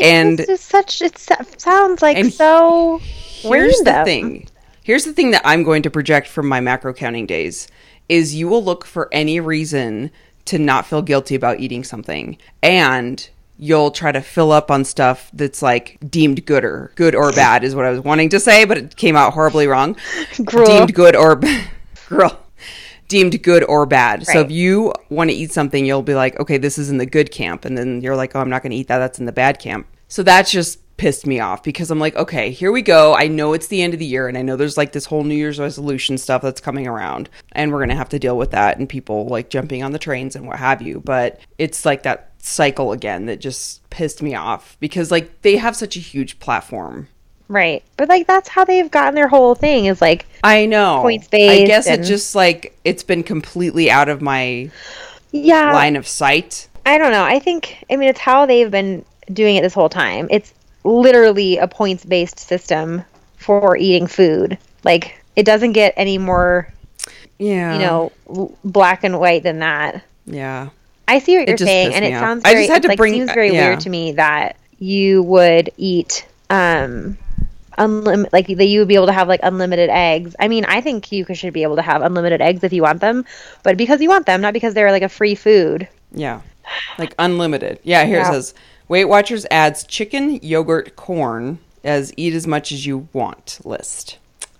And, 0.01 0.39
it's 0.39 0.48
just 0.48 0.65
such. 0.67 1.01
It 1.01 1.17
sounds 1.17 2.01
like 2.01 2.24
so. 2.34 3.00
Here's 3.01 3.79
the 3.79 4.03
thing. 4.05 4.48
Here's 4.84 5.05
the 5.05 5.13
thing 5.13 5.31
that 5.31 5.41
I'm 5.46 5.63
going 5.63 5.84
to 5.84 5.89
project 5.89 6.27
from 6.27 6.48
my 6.48 6.60
macro 6.60 6.93
counting 6.93 7.25
days 7.25 7.67
is 8.10 8.36
you 8.36 8.48
will 8.48 8.63
look 8.63 8.86
for 8.86 9.08
any 9.12 9.39
reason 9.39 10.12
to 10.46 10.58
not 10.58 10.86
feel 10.86 11.01
guilty 11.01 11.36
about 11.36 11.60
eating 11.60 11.84
something 11.84 12.38
and 12.63 13.29
you'll 13.58 13.91
try 13.91 14.12
to 14.12 14.22
fill 14.22 14.51
up 14.51 14.72
on 14.72 14.84
stuff 14.84 15.29
that's 15.34 15.62
like 15.62 15.98
deemed 16.10 16.46
good 16.46 16.65
or 16.65 16.91
good 16.96 17.13
or 17.13 17.31
bad 17.31 17.63
is 17.63 17.75
what 17.75 17.86
I 17.86 17.91
was 17.91 18.00
wanting 18.00 18.29
to 18.29 18.39
say 18.39 18.65
but 18.65 18.77
it 18.77 18.96
came 18.96 19.15
out 19.15 19.34
horribly 19.34 19.67
wrong. 19.67 19.96
Deemed 20.36 20.93
good 20.96 21.15
or 21.15 21.39
girl 22.10 22.39
deemed 23.12 23.44
good 23.44 23.63
or 23.65 23.86
bad. 23.86 24.25
So 24.25 24.39
if 24.39 24.50
you 24.50 24.94
want 25.10 25.30
to 25.30 25.36
eat 25.36 25.51
something 25.51 25.86
you'll 25.86 26.01
be 26.01 26.15
like 26.15 26.39
okay 26.39 26.58
this 26.58 26.77
is 26.77 26.89
in 26.89 26.98
the 26.98 27.06
good 27.06 27.32
camp 27.32 27.65
and 27.65 27.77
then 27.77 28.01
you're 28.01 28.15
like 28.15 28.36
oh 28.36 28.39
I'm 28.39 28.50
not 28.50 28.63
going 28.63 28.72
to 28.72 28.77
eat 28.77 28.88
that 28.88 29.00
that's 29.00 29.20
in 29.20 29.25
the 29.25 29.32
bad 29.32 29.60
camp. 29.60 29.88
So 30.08 30.24
that's 30.24 30.51
just 30.51 30.80
pissed 30.98 31.25
me 31.25 31.39
off 31.39 31.63
because 31.63 31.89
I'm 31.89 32.00
like, 32.00 32.15
okay, 32.15 32.51
here 32.51 32.72
we 32.72 32.84
go. 32.84 33.15
I 33.15 33.27
know 33.27 33.53
it's 33.53 33.68
the 33.68 33.82
end 33.82 33.94
of 33.94 34.00
the 34.00 34.06
year 34.06 34.27
and 34.27 34.38
I 34.38 34.44
know 34.44 34.56
there's 34.56 34.77
like 34.77 34.91
this 34.91 35.06
whole 35.06 35.24
New 35.24 35.34
Year's 35.34 35.58
resolution 35.58 36.18
stuff 36.20 36.44
that's 36.44 36.62
coming 36.62 36.86
around 36.86 37.27
and 37.53 37.72
we're 37.72 37.80
going 37.80 37.89
to 37.89 37.96
have 37.96 38.10
to 38.10 38.20
deal 38.20 38.38
with 38.38 38.51
that 38.51 38.77
and 38.77 38.88
people 38.88 39.25
like 39.25 39.50
jumping 39.50 39.82
on 39.82 39.94
the 39.94 39.98
trains 39.98 40.36
and 40.36 40.46
what 40.46 40.58
have 40.58 40.80
you. 40.80 41.00
But 41.00 41.39
it's 41.58 41.86
like 41.86 42.03
that 42.03 42.34
cycle 42.38 42.91
again 42.91 43.25
that 43.25 43.39
just 43.39 43.89
pissed 43.89 44.22
me 44.22 44.36
off 44.36 44.77
because 44.80 45.10
like 45.10 45.41
they 45.41 45.56
have 45.58 45.75
such 45.75 45.96
a 45.96 46.00
huge 46.00 46.39
platform. 46.39 47.08
Right. 47.51 47.84
But 47.98 48.08
like 48.08 48.27
that's 48.27 48.48
how 48.48 48.63
they've 48.63 48.89
gotten 48.89 49.13
their 49.13 49.27
whole 49.27 49.55
thing 49.55 49.86
is 49.88 50.00
like 50.00 50.25
I 50.41 50.65
know. 50.65 51.01
Points 51.01 51.27
based. 51.27 51.63
I 51.63 51.65
guess 51.65 51.86
it 51.86 52.03
just 52.03 52.34
like 52.34 52.77
it's 52.86 53.03
been 53.03 53.24
completely 53.24 53.91
out 53.91 54.08
of 54.08 54.22
my 54.22 54.72
yeah. 55.34 55.74
line 55.74 55.98
of 55.98 56.08
sight. 56.08 56.70
I 56.86 56.98
don't 56.98 57.12
know. 57.12 57.25
I 57.25 57.39
think 57.39 57.84
I 57.89 57.98
mean 57.98 58.08
it's 58.08 58.22
how 58.22 58.46
they've 58.46 58.72
been 58.72 59.03
doing 59.34 59.58
it 59.58 59.63
this 59.63 59.74
whole 59.74 59.89
time. 59.89 60.29
It's 60.31 60.53
literally 60.86 61.58
a 61.58 61.67
points 61.67 62.05
based 62.05 62.39
system 62.39 63.03
for 63.36 63.75
eating 63.75 64.08
food. 64.08 64.58
Like 64.86 65.22
it 65.36 65.46
doesn't 65.46 65.74
get 65.74 65.93
any 65.98 66.17
more, 66.17 66.72
Yeah. 67.38 67.74
you 67.74 67.79
know, 67.79 68.53
black 68.63 69.03
and 69.03 69.20
white 69.20 69.43
than 69.43 69.60
that. 69.60 70.05
Yeah. 70.25 70.70
I 71.05 71.20
see 71.20 71.38
what 71.38 71.50
you're 71.50 71.58
saying, 71.58 71.93
and 71.93 72.05
it 72.05 72.13
sounds 72.13 72.43
I 72.46 72.53
very. 72.53 72.63
just 72.63 72.74
had 72.74 72.81
to 72.84 72.88
like, 72.88 72.98
bring- 72.98 73.13
seems 73.13 73.34
very 73.34 73.51
yeah. 73.51 73.67
weird 73.67 73.81
to 73.81 73.89
me 73.89 74.13
that 74.13 74.55
you 74.79 75.22
would 75.24 75.70
eat, 75.75 76.25
um, 76.50 77.17
unlim- 77.81 78.31
like 78.31 78.47
that 78.47 78.65
you 78.65 78.79
would 78.79 78.88
be 78.88 78.95
able 78.95 79.07
to 79.07 79.13
have 79.13 79.27
like 79.27 79.39
unlimited 79.43 79.89
eggs. 79.89 80.35
I 80.39 80.47
mean, 80.47 80.65
I 80.65 80.81
think 80.81 81.11
you 81.11 81.25
should 81.33 81.53
be 81.53 81.63
able 81.63 81.75
to 81.77 81.81
have 81.81 82.01
unlimited 82.01 82.41
eggs 82.41 82.63
if 82.63 82.71
you 82.73 82.81
want 82.83 83.01
them, 83.01 83.25
but 83.63 83.77
because 83.77 84.01
you 84.01 84.09
want 84.09 84.25
them, 84.25 84.41
not 84.41 84.53
because 84.53 84.73
they're 84.73 84.91
like 84.91 85.03
a 85.03 85.09
free 85.09 85.35
food. 85.35 85.88
Yeah. 86.11 86.41
Like 86.97 87.15
unlimited. 87.19 87.79
Yeah, 87.83 88.05
here 88.05 88.17
Yeah. 88.19 88.29
it 88.29 88.33
says 88.33 88.53
Weight 88.88 89.05
Watchers 89.05 89.45
adds 89.50 89.83
chicken, 89.83 90.39
yogurt, 90.41 90.95
corn 90.95 91.59
as 91.83 92.13
eat 92.17 92.33
as 92.33 92.45
much 92.45 92.71
as 92.71 92.85
you 92.85 93.07
want 93.13 93.59
list. 93.63 94.17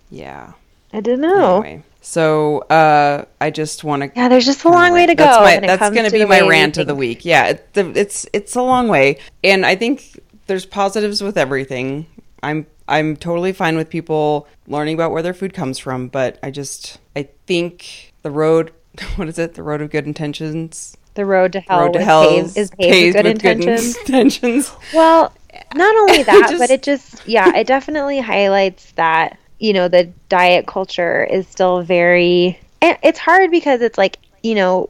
Yeah. 0.10 0.54
I 0.94 1.00
didn't 1.02 1.22
know. 1.22 1.62
Anyway. 1.62 1.84
So 2.02 2.60
uh 2.62 3.26
I 3.40 3.52
just 3.52 3.84
want 3.84 4.02
to 4.04 4.12
Yeah, 4.16 4.28
there's 4.28 4.46
just 4.46 4.64
a 4.64 4.70
long 4.70 4.94
way 4.94 5.06
to 5.06 5.14
go. 5.16 5.24
That's, 5.24 5.62
my, 5.62 5.68
that's 5.68 5.90
going 5.92 6.04
to 6.04 6.10
to 6.10 6.18
be 6.18 6.26
my 6.26 6.42
rant 6.42 6.78
of 6.78 6.88
the 6.88 6.96
week. 6.96 7.24
Yeah, 7.26 7.50
it, 7.50 7.68
it's 7.76 8.26
it's 8.34 8.56
a 8.56 8.62
long 8.64 8.88
way, 8.88 9.20
and 9.44 9.64
I 9.66 9.76
think 9.76 10.20
there's 10.48 10.66
positives 10.66 11.22
with 11.22 11.38
everything. 11.38 12.08
I'm 12.42 12.66
I'm 12.88 13.16
totally 13.16 13.54
fine 13.54 13.78
with 13.78 13.90
people 13.90 14.48
learning 14.68 14.96
about 14.96 15.12
where 15.12 15.22
their 15.22 15.34
food 15.34 15.54
comes 15.54 15.78
from, 15.80 16.08
but 16.08 16.38
I 16.44 16.52
just 16.52 17.00
I 17.16 17.30
think 17.48 18.14
the 18.22 18.32
road, 18.32 18.72
what 19.16 19.28
is 19.28 19.40
it? 19.40 19.54
The 19.54 19.64
road 19.64 19.82
of 19.82 19.90
good 19.90 20.06
intentions. 20.06 20.96
The 21.14 21.26
road 21.26 21.52
to 21.54 21.60
hell, 21.60 21.80
road 21.82 21.94
to 21.94 22.02
hell 22.04 22.24
paved, 22.24 22.58
is 22.58 22.72
paved 22.72 23.16
with 23.18 23.26
good 23.26 23.26
intentions. 23.26 23.98
intentions. 24.06 24.72
Well, 24.94 25.34
not 25.76 25.96
only 25.98 26.24
that, 26.24 26.48
just- 26.50 26.60
but 26.60 26.70
it 26.70 26.84
just 26.84 27.28
yeah, 27.28 27.56
it 27.56 27.68
definitely 27.68 28.20
highlights 28.20 28.92
that 28.94 29.38
you 29.60 29.74
know 29.74 29.88
the 29.88 30.06
diet 30.30 30.68
culture 30.68 31.24
is 31.24 31.48
still 31.48 31.82
very. 31.82 32.60
It's 32.82 33.20
hard 33.20 33.52
because 33.52 33.82
it's 33.82 33.98
like 33.98 34.18
you 34.42 34.56
know, 34.56 34.90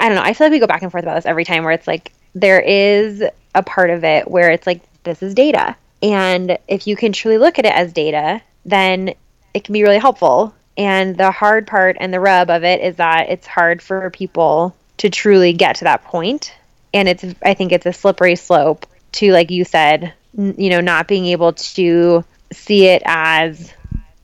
I 0.00 0.08
don't 0.08 0.16
know. 0.16 0.22
I 0.22 0.32
feel 0.32 0.46
like 0.46 0.52
we 0.52 0.58
go 0.58 0.66
back 0.66 0.82
and 0.82 0.90
forth 0.90 1.04
about 1.04 1.14
this 1.14 1.26
every 1.26 1.44
time, 1.44 1.62
where 1.64 1.72
it's 1.72 1.86
like 1.86 2.12
there 2.34 2.60
is 2.60 3.22
a 3.54 3.62
part 3.62 3.90
of 3.90 4.04
it 4.04 4.28
where 4.30 4.50
it's 4.50 4.66
like 4.66 4.80
this 5.04 5.22
is 5.22 5.34
data, 5.34 5.76
and 6.02 6.58
if 6.68 6.86
you 6.86 6.96
can 6.96 7.12
truly 7.12 7.38
look 7.38 7.58
at 7.58 7.66
it 7.66 7.72
as 7.74 7.92
data, 7.92 8.42
then 8.64 9.14
it 9.54 9.64
can 9.64 9.72
be 9.72 9.82
really 9.82 9.98
helpful. 9.98 10.54
And 10.76 11.16
the 11.16 11.30
hard 11.30 11.66
part 11.66 11.96
and 11.98 12.12
the 12.12 12.20
rub 12.20 12.50
of 12.50 12.62
it 12.64 12.80
is 12.82 12.96
that 12.96 13.30
it's 13.30 13.46
hard 13.46 13.80
for 13.80 14.10
people 14.10 14.76
to 14.98 15.10
truly 15.10 15.52
get 15.52 15.76
to 15.76 15.84
that 15.84 16.04
point. 16.04 16.52
and 16.94 17.08
it's 17.08 17.24
i 17.42 17.52
think 17.54 17.72
it's 17.72 17.84
a 17.86 17.92
slippery 17.92 18.36
slope 18.36 18.86
to 19.12 19.32
like 19.32 19.50
you 19.50 19.64
said 19.64 20.14
n- 20.38 20.54
you 20.56 20.70
know 20.70 20.80
not 20.80 21.08
being 21.08 21.26
able 21.26 21.52
to 21.52 22.24
see 22.52 22.86
it 22.86 23.02
as 23.04 23.72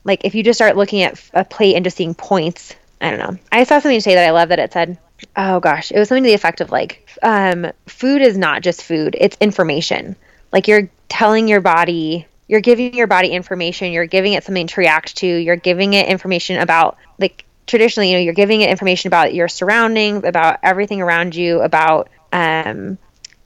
like 0.03 0.23
if 0.25 0.33
you 0.33 0.41
just 0.43 0.57
start 0.57 0.75
looking 0.77 1.01
at 1.03 1.21
a 1.33 1.43
plate 1.43 1.75
and 1.75 1.83
just 1.85 1.97
seeing 1.97 2.15
points 2.15 2.73
i 3.01 3.09
don't 3.11 3.19
know 3.19 3.37
i 3.51 3.63
saw 3.63 3.77
something 3.79 3.99
today 3.99 4.15
that 4.15 4.27
i 4.27 4.31
love 4.31 4.49
that 4.49 4.59
it 4.59 4.73
said 4.73 4.97
oh 5.35 5.59
gosh 5.59 5.91
it 5.91 5.99
was 5.99 6.07
something 6.07 6.23
to 6.23 6.29
the 6.29 6.33
effect 6.33 6.61
of 6.61 6.71
like 6.71 7.07
um, 7.21 7.67
food 7.85 8.21
is 8.21 8.37
not 8.37 8.63
just 8.63 8.81
food 8.83 9.15
it's 9.19 9.37
information 9.39 10.15
like 10.53 10.69
you're 10.69 10.89
telling 11.09 11.49
your 11.49 11.59
body 11.59 12.25
you're 12.47 12.61
giving 12.61 12.93
your 12.93 13.07
body 13.07 13.27
information 13.29 13.91
you're 13.91 14.05
giving 14.05 14.33
it 14.33 14.43
something 14.45 14.67
to 14.67 14.79
react 14.79 15.17
to 15.17 15.27
you're 15.27 15.57
giving 15.57 15.93
it 15.93 16.07
information 16.07 16.57
about 16.59 16.97
like 17.19 17.43
traditionally 17.67 18.11
you 18.11 18.15
know 18.15 18.21
you're 18.21 18.33
giving 18.33 18.61
it 18.61 18.69
information 18.69 19.09
about 19.09 19.33
your 19.33 19.49
surroundings 19.49 20.23
about 20.23 20.59
everything 20.63 21.01
around 21.01 21.35
you 21.35 21.59
about 21.61 22.09
um 22.31 22.97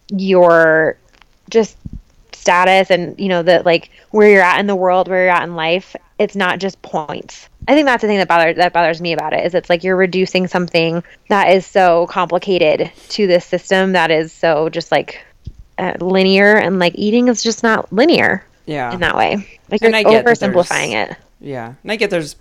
your 0.09 0.97
just 1.49 1.75
status 2.47 2.91
and 2.91 3.19
you 3.19 3.27
know 3.27 3.43
the 3.43 3.61
like 3.63 3.89
where 4.11 4.29
you're 4.29 4.41
at 4.41 4.59
in 4.59 4.67
the 4.67 4.75
world 4.75 5.09
where 5.09 5.23
you're 5.23 5.33
at 5.33 5.43
in 5.43 5.55
life. 5.55 5.95
It's 6.17 6.35
not 6.35 6.59
just 6.59 6.81
points. 6.81 7.49
I 7.67 7.73
think 7.73 7.85
that's 7.85 8.01
the 8.01 8.07
thing 8.07 8.17
that 8.19 8.29
bothers 8.29 8.55
that 8.55 8.71
bothers 8.71 9.01
me 9.01 9.11
about 9.11 9.33
it 9.33 9.45
is 9.45 9.53
it's 9.53 9.69
like 9.69 9.83
you're 9.83 9.97
reducing 9.97 10.47
something 10.47 11.03
that 11.27 11.51
is 11.51 11.65
so 11.65 12.07
complicated 12.07 12.91
to 13.09 13.27
this 13.27 13.45
system 13.45 13.91
that 13.91 14.11
is 14.11 14.31
so 14.31 14.69
just 14.69 14.91
like 14.91 15.21
uh, 15.77 15.93
linear 15.99 16.55
and 16.57 16.79
like 16.79 16.93
eating 16.95 17.27
is 17.27 17.43
just 17.43 17.63
not 17.63 17.91
linear 17.91 18.45
Yeah. 18.65 18.93
in 18.93 18.99
that 19.01 19.15
way. 19.15 19.47
Like 19.69 19.81
And 19.81 19.93
you're 19.93 20.23
oversimplifying 20.23 20.93
it. 21.09 21.17
Yeah, 21.39 21.73
and 21.83 21.91
I 21.91 21.95
get 21.97 22.09
there's 22.09 22.35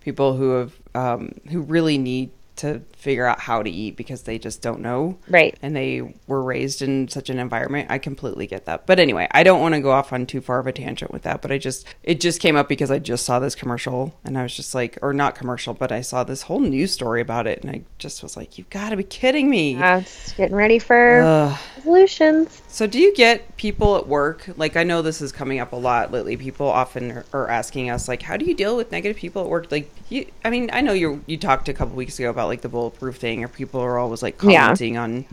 people 0.00 0.36
who 0.36 0.50
have 0.50 0.72
um, 0.94 1.32
who 1.50 1.60
really 1.60 1.96
need 1.98 2.30
to 2.56 2.82
figure 3.02 3.26
out 3.26 3.40
how 3.40 3.62
to 3.62 3.70
eat 3.70 3.96
because 3.96 4.22
they 4.22 4.38
just 4.38 4.62
don't 4.62 4.80
know, 4.80 5.18
right 5.28 5.58
and 5.60 5.74
they 5.74 6.14
were 6.26 6.42
raised 6.42 6.82
in 6.82 7.08
such 7.08 7.28
an 7.30 7.38
environment. 7.38 7.88
I 7.90 7.98
completely 7.98 8.46
get 8.46 8.66
that. 8.66 8.86
But 8.86 9.00
anyway, 9.00 9.26
I 9.32 9.42
don't 9.42 9.60
want 9.60 9.74
to 9.74 9.80
go 9.80 9.90
off 9.90 10.12
on 10.12 10.26
too 10.26 10.40
far 10.40 10.58
of 10.58 10.66
a 10.66 10.72
tangent 10.72 11.10
with 11.12 11.22
that. 11.22 11.42
But 11.42 11.50
I 11.50 11.58
just 11.58 11.86
it 12.02 12.20
just 12.20 12.40
came 12.40 12.56
up 12.56 12.68
because 12.68 12.90
I 12.90 12.98
just 12.98 13.24
saw 13.24 13.38
this 13.38 13.54
commercial, 13.54 14.14
and 14.24 14.38
I 14.38 14.42
was 14.42 14.54
just 14.54 14.74
like, 14.74 14.98
or 15.02 15.12
not 15.12 15.34
commercial, 15.34 15.74
but 15.74 15.90
I 15.90 16.00
saw 16.00 16.22
this 16.24 16.42
whole 16.42 16.60
news 16.60 16.92
story 16.92 17.20
about 17.20 17.46
it, 17.46 17.62
and 17.62 17.70
I 17.70 17.82
just 17.98 18.22
was 18.22 18.36
like, 18.36 18.58
you've 18.58 18.70
got 18.70 18.90
to 18.90 18.96
be 18.96 19.04
kidding 19.04 19.50
me. 19.50 19.76
uh, 19.76 20.02
getting 20.36 20.56
ready 20.56 20.78
for 20.78 21.22
Ugh. 21.22 21.58
resolutions 21.76 22.62
So, 22.68 22.86
do 22.86 22.98
you 22.98 23.14
get 23.14 23.56
people 23.56 23.96
at 23.96 24.06
work? 24.06 24.48
Like, 24.56 24.76
I 24.76 24.82
know 24.84 25.02
this 25.02 25.20
is 25.20 25.32
coming 25.32 25.58
up 25.58 25.72
a 25.72 25.76
lot 25.76 26.12
lately. 26.12 26.36
People 26.36 26.68
often 26.68 27.22
are, 27.32 27.48
asking 27.48 27.90
us, 27.90 28.08
like, 28.08 28.22
how 28.22 28.36
do 28.36 28.44
you 28.44 28.54
deal 28.54 28.76
with 28.76 28.92
negative 28.92 29.16
people 29.16 29.42
at 29.42 29.48
work? 29.48 29.70
Like, 29.70 29.90
you, 30.08 30.26
I 30.44 30.50
mean, 30.50 30.70
I 30.72 30.80
know 30.80 30.92
you 30.92 31.22
you 31.26 31.36
talked 31.36 31.68
a 31.68 31.74
couple 31.74 31.94
weeks 31.96 32.18
ago 32.18 32.30
about 32.30 32.48
like 32.48 32.60
the 32.62 32.68
bulletproof 32.68 32.91
thing, 33.12 33.42
or 33.44 33.48
people 33.48 33.80
are 33.80 33.98
always 33.98 34.22
like 34.22 34.40
Yeah. 34.42 34.62
commenting 34.62 34.96
on 34.96 35.24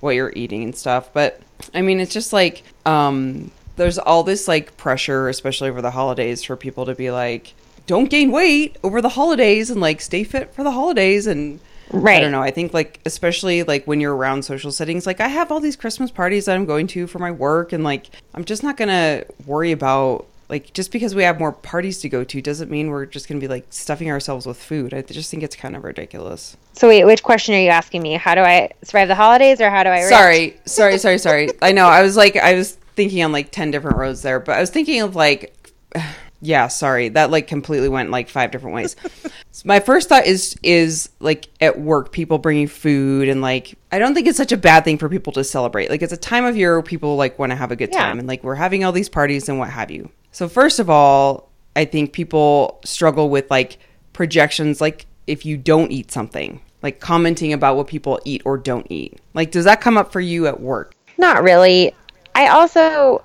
what 0.00 0.14
you're 0.14 0.32
eating 0.34 0.62
and 0.64 0.74
stuff. 0.76 1.10
But 1.12 1.40
I 1.74 1.82
mean, 1.82 2.00
it's 2.00 2.12
just 2.12 2.32
like, 2.32 2.62
um, 2.86 3.50
there's 3.76 3.98
all 3.98 4.22
this 4.22 4.48
like 4.48 4.76
pressure, 4.76 5.28
especially 5.28 5.68
over 5.70 5.82
the 5.82 5.90
holidays, 5.90 6.42
for 6.42 6.56
people 6.56 6.86
to 6.86 6.94
be 6.94 7.10
like, 7.10 7.54
don't 7.86 8.08
gain 8.10 8.30
weight 8.30 8.76
over 8.82 9.00
the 9.02 9.08
holidays 9.10 9.70
and 9.70 9.80
like 9.80 10.00
stay 10.00 10.22
fit 10.24 10.54
for 10.54 10.62
the 10.62 10.70
holidays 10.70 11.26
and 11.26 11.60
I 12.18 12.20
don't 12.20 12.30
know. 12.30 12.40
I 12.42 12.52
think 12.52 12.72
like 12.72 13.00
especially 13.04 13.64
like 13.64 13.84
when 13.86 14.00
you're 14.00 14.14
around 14.14 14.44
social 14.44 14.70
settings, 14.70 15.06
like 15.06 15.20
I 15.20 15.26
have 15.26 15.50
all 15.50 15.58
these 15.58 15.74
Christmas 15.76 16.10
parties 16.12 16.44
that 16.44 16.54
I'm 16.54 16.64
going 16.66 16.86
to 16.88 17.08
for 17.08 17.18
my 17.18 17.32
work 17.32 17.72
and 17.72 17.82
like 17.82 18.06
I'm 18.32 18.44
just 18.44 18.62
not 18.62 18.76
going 18.76 18.90
to 18.90 19.26
worry 19.44 19.72
about 19.72 20.26
like 20.50 20.72
just 20.74 20.92
because 20.92 21.14
we 21.14 21.22
have 21.22 21.38
more 21.38 21.52
parties 21.52 22.00
to 22.00 22.08
go 22.08 22.24
to 22.24 22.42
doesn't 22.42 22.70
mean 22.70 22.90
we're 22.90 23.06
just 23.06 23.28
going 23.28 23.40
to 23.40 23.44
be 23.44 23.48
like 23.48 23.66
stuffing 23.70 24.10
ourselves 24.10 24.46
with 24.46 24.60
food. 24.60 24.92
I 24.92 25.02
just 25.02 25.30
think 25.30 25.42
it's 25.42 25.56
kind 25.56 25.76
of 25.76 25.84
ridiculous. 25.84 26.56
So 26.72 26.88
wait, 26.88 27.04
which 27.04 27.22
question 27.22 27.54
are 27.54 27.60
you 27.60 27.68
asking 27.70 28.02
me? 28.02 28.14
How 28.14 28.34
do 28.34 28.40
I 28.42 28.70
survive 28.82 29.08
the 29.08 29.14
holidays, 29.14 29.60
or 29.60 29.70
how 29.70 29.84
do 29.84 29.90
I? 29.90 30.02
Sorry, 30.02 30.58
sorry, 30.66 30.98
sorry, 30.98 31.18
sorry. 31.18 31.48
I 31.62 31.72
know. 31.72 31.86
I 31.86 32.02
was 32.02 32.16
like 32.16 32.36
I 32.36 32.54
was 32.54 32.72
thinking 32.96 33.22
on 33.22 33.32
like 33.32 33.50
10 33.52 33.70
different 33.70 33.96
roads 33.96 34.22
there, 34.22 34.40
but 34.40 34.56
I 34.56 34.60
was 34.60 34.70
thinking 34.70 35.00
of 35.00 35.14
like 35.16 35.54
yeah, 36.42 36.68
sorry. 36.68 37.10
That 37.10 37.30
like 37.30 37.46
completely 37.46 37.88
went 37.88 38.10
like 38.10 38.28
five 38.28 38.50
different 38.50 38.74
ways. 38.74 38.96
So 39.52 39.62
my 39.66 39.78
first 39.78 40.08
thought 40.08 40.26
is 40.26 40.56
is 40.62 41.10
like 41.20 41.48
at 41.60 41.78
work 41.78 42.12
people 42.12 42.38
bringing 42.38 42.66
food 42.66 43.28
and 43.28 43.40
like 43.40 43.74
I 43.92 43.98
don't 43.98 44.14
think 44.14 44.26
it's 44.26 44.38
such 44.38 44.52
a 44.52 44.56
bad 44.56 44.84
thing 44.84 44.98
for 44.98 45.08
people 45.08 45.32
to 45.34 45.44
celebrate. 45.44 45.90
Like 45.90 46.02
it's 46.02 46.12
a 46.12 46.16
time 46.16 46.44
of 46.44 46.56
year 46.56 46.74
where 46.74 46.82
people 46.82 47.16
like 47.16 47.38
want 47.38 47.50
to 47.50 47.56
have 47.56 47.70
a 47.70 47.76
good 47.76 47.90
Yeah. 47.92 48.00
time 48.04 48.18
and 48.18 48.26
like 48.26 48.42
we're 48.42 48.54
having 48.56 48.84
all 48.84 48.92
these 48.92 49.08
parties 49.08 49.48
and 49.48 49.58
what 49.58 49.70
have 49.70 49.90
you. 49.90 50.10
So 50.32 50.48
first 50.48 50.78
of 50.78 50.88
all, 50.88 51.48
I 51.76 51.84
think 51.84 52.12
people 52.12 52.80
struggle 52.84 53.30
with 53.30 53.50
like 53.50 53.78
projections 54.12 54.80
like 54.80 55.06
if 55.26 55.46
you 55.46 55.56
don't 55.56 55.90
eat 55.92 56.10
something, 56.10 56.60
like 56.82 57.00
commenting 57.00 57.52
about 57.52 57.76
what 57.76 57.86
people 57.86 58.20
eat 58.24 58.42
or 58.44 58.58
don't 58.58 58.86
eat. 58.90 59.18
Like 59.34 59.50
does 59.50 59.64
that 59.64 59.80
come 59.80 59.96
up 59.96 60.12
for 60.12 60.20
you 60.20 60.46
at 60.46 60.60
work? 60.60 60.94
Not 61.18 61.42
really. 61.42 61.94
I 62.34 62.48
also, 62.48 63.24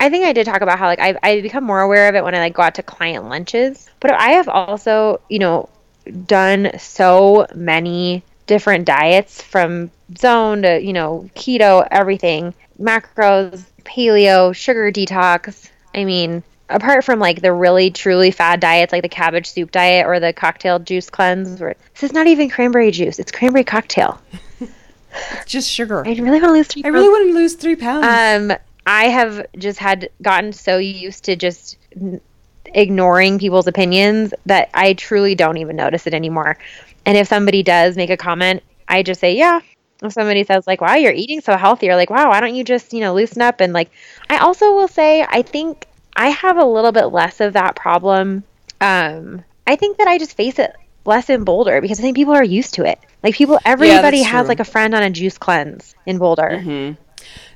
I 0.00 0.10
think 0.10 0.24
I 0.24 0.32
did 0.32 0.46
talk 0.46 0.62
about 0.62 0.78
how 0.78 0.86
like 0.86 1.00
I 1.00 1.16
I 1.22 1.40
become 1.40 1.64
more 1.64 1.80
aware 1.80 2.08
of 2.08 2.14
it 2.14 2.24
when 2.24 2.34
I 2.34 2.38
like 2.38 2.54
go 2.54 2.62
out 2.62 2.74
to 2.76 2.82
client 2.82 3.28
lunches. 3.28 3.88
But 4.00 4.12
I 4.12 4.30
have 4.30 4.48
also, 4.48 5.20
you 5.28 5.38
know, 5.38 5.68
done 6.26 6.72
so 6.78 7.46
many 7.54 8.24
different 8.46 8.84
diets 8.84 9.40
from 9.40 9.90
zone 10.18 10.62
to 10.62 10.80
you 10.82 10.92
know 10.92 11.28
keto, 11.34 11.86
everything, 11.90 12.54
macros, 12.80 13.64
paleo, 13.84 14.54
sugar 14.54 14.90
detox. 14.90 15.70
I 15.94 16.04
mean, 16.04 16.42
apart 16.68 17.04
from 17.04 17.18
like 17.18 17.42
the 17.42 17.52
really 17.52 17.90
truly 17.90 18.30
fad 18.30 18.60
diets 18.60 18.92
like 18.92 19.02
the 19.02 19.08
cabbage 19.08 19.50
soup 19.50 19.70
diet 19.70 20.06
or 20.06 20.20
the 20.20 20.32
cocktail 20.32 20.78
juice 20.78 21.10
cleanse, 21.10 21.60
where 21.60 21.76
this 21.92 22.02
is 22.02 22.12
not 22.12 22.26
even 22.26 22.48
cranberry 22.48 22.90
juice; 22.90 23.18
it's 23.18 23.32
cranberry 23.32 23.64
cocktail. 23.64 24.20
It's 24.60 25.44
just 25.46 25.70
sugar. 25.70 26.06
I 26.06 26.10
really 26.14 26.40
want 26.40 26.44
to 26.44 26.52
lose 26.52 26.66
three 26.68 26.82
I 26.84 26.88
really 26.88 27.08
want 27.08 27.28
to 27.28 27.34
lose 27.34 27.54
three 27.54 27.76
pounds. 27.76 28.06
um, 28.06 28.56
I 28.86 29.04
have 29.04 29.46
just 29.56 29.78
had 29.78 30.08
gotten 30.22 30.52
so 30.52 30.78
used 30.78 31.24
to 31.24 31.36
just 31.36 31.78
ignoring 32.66 33.38
people's 33.38 33.66
opinions 33.66 34.32
that 34.46 34.70
I 34.74 34.94
truly 34.94 35.34
don't 35.34 35.58
even 35.58 35.76
notice 35.76 36.06
it 36.06 36.14
anymore. 36.14 36.58
And 37.04 37.16
if 37.16 37.28
somebody 37.28 37.62
does 37.62 37.96
make 37.96 38.10
a 38.10 38.16
comment, 38.16 38.62
I 38.88 39.02
just 39.02 39.20
say, 39.20 39.36
yeah. 39.36 39.60
If 40.02 40.12
somebody 40.12 40.44
says 40.44 40.66
like, 40.66 40.80
"Wow, 40.80 40.94
you're 40.94 41.12
eating 41.12 41.40
so 41.40 41.56
healthy," 41.56 41.88
or 41.88 41.96
like, 41.96 42.10
"Wow, 42.10 42.30
why 42.30 42.40
don't 42.40 42.54
you 42.54 42.64
just 42.64 42.92
you 42.92 43.00
know 43.00 43.14
loosen 43.14 43.42
up?" 43.42 43.60
and 43.60 43.72
like, 43.72 43.90
I 44.28 44.38
also 44.38 44.72
will 44.72 44.88
say, 44.88 45.24
I 45.28 45.42
think 45.42 45.86
I 46.16 46.28
have 46.28 46.58
a 46.58 46.64
little 46.64 46.92
bit 46.92 47.06
less 47.06 47.40
of 47.40 47.52
that 47.54 47.76
problem. 47.76 48.44
Um, 48.80 49.44
I 49.66 49.76
think 49.76 49.98
that 49.98 50.08
I 50.08 50.18
just 50.18 50.36
face 50.36 50.58
it 50.58 50.74
less 51.04 51.30
in 51.30 51.44
Boulder 51.44 51.80
because 51.80 51.98
I 51.98 52.02
think 52.02 52.16
people 52.16 52.34
are 52.34 52.44
used 52.44 52.74
to 52.74 52.84
it. 52.84 52.98
Like 53.22 53.34
people, 53.34 53.58
everybody 53.64 54.18
that's 54.18 54.30
has 54.30 54.42
true. 54.42 54.48
like 54.48 54.60
a 54.60 54.64
friend 54.64 54.94
on 54.94 55.02
a 55.02 55.10
juice 55.10 55.38
cleanse 55.38 55.94
in 56.06 56.18
Boulder. 56.18 56.50
Mm-hmm. 56.62 57.02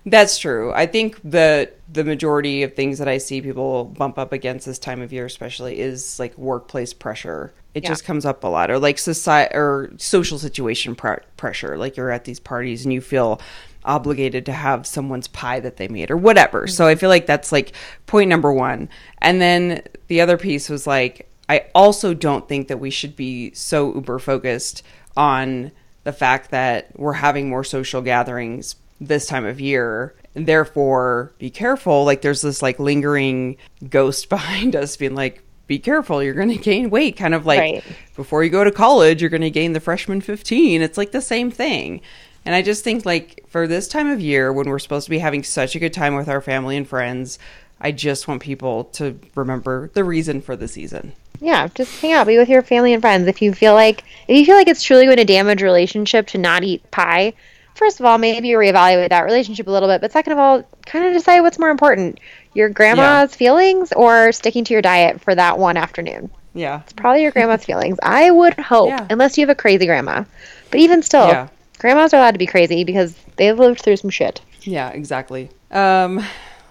That's 0.08 0.38
true. 0.38 0.72
I 0.72 0.86
think 0.86 1.20
the 1.28 1.70
the 1.92 2.04
majority 2.04 2.62
of 2.62 2.74
things 2.74 2.98
that 2.98 3.08
I 3.08 3.18
see 3.18 3.40
people 3.40 3.84
bump 3.84 4.18
up 4.18 4.32
against 4.32 4.66
this 4.66 4.78
time 4.78 5.00
of 5.02 5.12
year, 5.12 5.26
especially, 5.26 5.80
is 5.80 6.20
like 6.20 6.36
workplace 6.38 6.92
pressure. 6.92 7.52
It 7.76 7.82
Yeah. 7.82 7.90
just 7.90 8.04
comes 8.06 8.24
up 8.24 8.42
a 8.42 8.46
lot, 8.46 8.70
or 8.70 8.78
like 8.78 8.98
society 8.98 9.54
or 9.54 9.90
social 9.98 10.38
situation 10.38 10.94
pr- 10.94 11.20
pressure. 11.36 11.76
Like 11.76 11.98
you're 11.98 12.10
at 12.10 12.24
these 12.24 12.40
parties 12.40 12.84
and 12.84 12.92
you 12.94 13.02
feel 13.02 13.38
obligated 13.84 14.46
to 14.46 14.52
have 14.52 14.86
someone's 14.86 15.28
pie 15.28 15.60
that 15.60 15.76
they 15.76 15.86
made 15.86 16.10
or 16.10 16.16
whatever. 16.16 16.66
So 16.66 16.86
I 16.86 16.94
feel 16.94 17.10
like 17.10 17.26
that's 17.26 17.52
like 17.52 17.72
point 18.06 18.30
number 18.30 18.50
one. 18.50 18.88
And 19.20 19.42
then 19.42 19.82
the 20.08 20.22
other 20.22 20.38
piece 20.38 20.70
was 20.70 20.86
like, 20.86 21.28
I 21.50 21.66
also 21.74 22.14
don't 22.14 22.48
think 22.48 22.68
that 22.68 22.80
we 22.80 22.88
should 22.88 23.14
be 23.14 23.52
so 23.52 23.94
uber 23.94 24.18
focused 24.18 24.82
on 25.14 25.70
the 26.04 26.12
fact 26.12 26.50
that 26.52 26.98
we're 26.98 27.12
having 27.12 27.48
more 27.50 27.62
social 27.62 28.00
gatherings 28.00 28.76
this 29.02 29.26
time 29.26 29.44
of 29.44 29.60
year 29.60 30.14
and 30.34 30.46
therefore 30.46 31.32
be 31.38 31.50
careful 31.50 32.04
like 32.06 32.22
there's 32.22 32.40
this 32.40 32.62
like 32.62 32.78
lingering 32.78 33.56
ghost 33.90 34.28
behind 34.30 34.74
us 34.74 34.96
being 34.96 35.14
like 35.14 35.42
be 35.66 35.78
careful 35.78 36.22
you're 36.22 36.34
going 36.34 36.48
to 36.48 36.56
gain 36.56 36.90
weight 36.90 37.16
kind 37.16 37.34
of 37.34 37.44
like 37.46 37.58
Right. 37.60 37.84
before 38.14 38.44
you 38.44 38.50
go 38.50 38.64
to 38.64 38.70
college 38.70 39.20
you're 39.20 39.30
going 39.30 39.40
to 39.42 39.50
gain 39.50 39.72
the 39.72 39.80
freshman 39.80 40.20
15 40.20 40.82
it's 40.82 40.96
like 40.98 41.12
the 41.12 41.20
same 41.20 41.50
thing 41.50 42.00
and 42.44 42.54
i 42.54 42.62
just 42.62 42.84
think 42.84 43.04
like 43.04 43.42
for 43.48 43.66
this 43.66 43.88
time 43.88 44.08
of 44.08 44.20
year 44.20 44.52
when 44.52 44.68
we're 44.68 44.78
supposed 44.78 45.04
to 45.06 45.10
be 45.10 45.18
having 45.18 45.42
such 45.42 45.74
a 45.74 45.78
good 45.78 45.92
time 45.92 46.14
with 46.14 46.28
our 46.28 46.40
family 46.40 46.76
and 46.76 46.88
friends 46.88 47.38
i 47.80 47.90
just 47.90 48.28
want 48.28 48.40
people 48.42 48.84
to 48.84 49.18
remember 49.34 49.90
the 49.94 50.04
reason 50.04 50.40
for 50.40 50.54
the 50.56 50.68
season 50.68 51.12
Yeah, 51.40 51.68
just 51.74 52.00
hang 52.00 52.12
out, 52.14 52.26
be 52.26 52.38
with 52.38 52.48
your 52.48 52.62
family 52.62 52.94
and 52.94 53.02
friends. 53.02 53.26
If 53.28 53.42
you 53.42 53.52
feel 53.52 53.74
like 53.74 54.02
if 54.26 54.34
you 54.38 54.46
feel 54.46 54.56
like 54.56 54.68
it's 54.68 54.82
truly 54.82 55.04
going 55.04 55.18
to 55.18 55.24
damage 55.26 55.60
relationship 55.60 56.26
to 56.28 56.38
not 56.38 56.64
eat 56.64 56.90
pie, 56.90 57.34
first 57.76 58.00
of 58.00 58.06
all, 58.06 58.18
maybe 58.18 58.48
reevaluate 58.50 59.10
that 59.10 59.22
relationship 59.24 59.66
a 59.66 59.70
little 59.70 59.88
bit. 59.88 60.00
But 60.00 60.12
second 60.12 60.32
of 60.32 60.38
all, 60.38 60.62
kind 60.86 61.06
of 61.06 61.12
decide 61.12 61.40
what's 61.40 61.58
more 61.58 61.70
important: 61.70 62.18
your 62.54 62.68
grandma's 62.68 63.34
feelings 63.34 63.92
or 63.92 64.32
sticking 64.32 64.64
to 64.64 64.72
your 64.72 64.82
diet 64.82 65.20
for 65.20 65.34
that 65.34 65.58
one 65.58 65.76
afternoon. 65.76 66.30
yeah 66.54 66.80
It's 66.82 66.92
Probably 66.92 67.22
your 67.22 67.30
grandma's 67.32 67.64
feelings. 67.70 67.98
I 68.02 68.30
would 68.30 68.54
hope, 68.54 68.88
Yeah. 68.88 69.06
unless 69.10 69.36
you 69.38 69.42
have 69.46 69.50
a 69.50 69.54
crazy 69.60 69.86
grandma. 69.86 70.24
But 70.70 70.80
even 70.80 71.02
still, 71.02 71.28
Yeah. 71.28 71.48
grandmas 71.78 72.12
are 72.14 72.18
allowed 72.18 72.32
to 72.32 72.38
be 72.38 72.46
crazy 72.46 72.82
because 72.84 73.14
they've 73.36 73.58
lived 73.58 73.80
through 73.80 73.96
some 73.96 74.10
shit. 74.10 74.40
Yeah, 74.62 74.88
exactly. 74.90 75.50
Um, 75.70 76.24